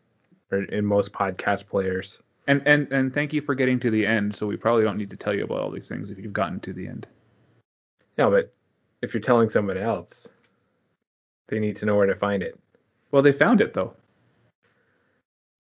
or 0.52 0.64
in 0.64 0.86
most 0.86 1.14
podcast 1.14 1.68
players. 1.68 2.20
And 2.50 2.64
and 2.66 2.92
and 2.92 3.14
thank 3.14 3.32
you 3.32 3.42
for 3.42 3.54
getting 3.54 3.80
to 3.82 3.92
the 3.92 4.06
end. 4.06 4.36
So 4.36 4.48
we 4.48 4.58
probably 4.58 4.84
don't 4.84 4.98
need 4.98 5.12
to 5.12 5.16
tell 5.16 5.36
you 5.36 5.44
about 5.44 5.60
all 5.60 5.70
these 5.70 5.88
things 5.88 6.10
if 6.10 6.18
you've 6.18 6.34
gotten 6.34 6.60
to 6.62 6.74
the 6.74 6.88
end. 6.88 7.08
No, 8.18 8.32
but 8.32 8.52
if 9.04 9.14
you're 9.14 9.22
telling 9.22 9.50
someone 9.50 9.78
else, 9.78 10.28
they 11.48 11.60
need 11.60 11.76
to 11.78 11.86
know 11.86 11.96
where 11.96 12.08
to 12.08 12.16
find 12.16 12.42
it. 12.42 12.60
Well, 13.12 13.22
they 13.22 13.32
found 13.32 13.62
it 13.62 13.76
though. 13.76 13.94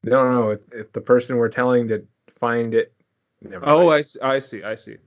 No, 0.04 0.32
no, 0.32 0.50
if, 0.50 0.62
if 0.72 0.92
the 0.92 1.02
person 1.02 1.38
we're 1.38 1.48
telling 1.50 1.88
to 1.90 2.04
find 2.40 2.74
it, 2.74 2.92
never 3.44 3.70
Oh. 3.70 3.90
I, 3.90 4.02
see- 4.02 4.20
I 4.22 4.40
see. 4.40 4.64
I 4.64 4.74
see. 4.76 4.98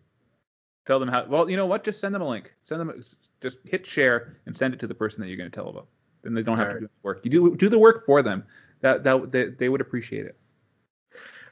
Tell 0.87 1.01
them 1.01 1.09
how. 1.09 1.24
Well, 1.26 1.51
you 1.51 1.57
know 1.57 1.66
what? 1.66 1.83
Just 1.83 1.99
send 1.99 2.14
them 2.14 2.22
a 2.22 2.28
link. 2.28 2.55
Send 2.62 2.80
them. 2.80 3.03
Just 3.41 3.59
hit 3.64 3.85
share 3.87 4.37
and 4.47 4.57
send 4.57 4.72
it 4.72 4.78
to 4.80 4.87
the 4.87 4.95
person 4.95 5.20
that 5.20 5.28
you're 5.28 5.37
going 5.37 5.51
to 5.51 5.55
tell 5.55 5.68
about. 5.68 5.89
Then 6.22 6.35
they 6.35 6.43
don't 6.43 6.59
have 6.59 6.66
to 6.66 6.74
Alright. 6.74 6.80
do 6.83 6.87
the 6.87 7.03
work. 7.03 7.20
You 7.24 7.30
do 7.30 7.57
do 7.57 7.68
the 7.68 7.78
work 7.78 8.07
for 8.07 8.22
them. 8.22 8.45
That 8.83 9.03
that 9.03 9.33
they, 9.33 9.47
they 9.47 9.68
would 9.68 9.80
appreciate 9.80 10.26
it. 10.26 10.37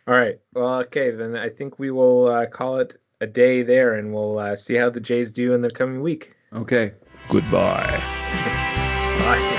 All 0.07 0.15
right. 0.15 0.39
Well, 0.55 0.81
okay, 0.83 1.11
then 1.11 1.37
I 1.37 1.49
think 1.49 1.79
we 1.79 1.91
will 1.91 2.29
uh, 2.29 2.47
call 2.47 2.79
it 2.79 3.01
a 3.21 3.27
day 3.27 3.63
there, 3.63 3.95
and 3.95 4.13
we'll 4.13 4.39
uh, 4.39 4.57
see 4.57 4.75
how 4.75 4.91
the 4.91 5.01
Jays 5.01 5.33
do 5.33 5.53
in 5.53 5.61
the 5.61 5.71
coming 5.71 6.01
week. 6.01 6.35
Okay. 6.53 6.93
Goodbye. 7.29 8.01
Bye. 9.21 9.57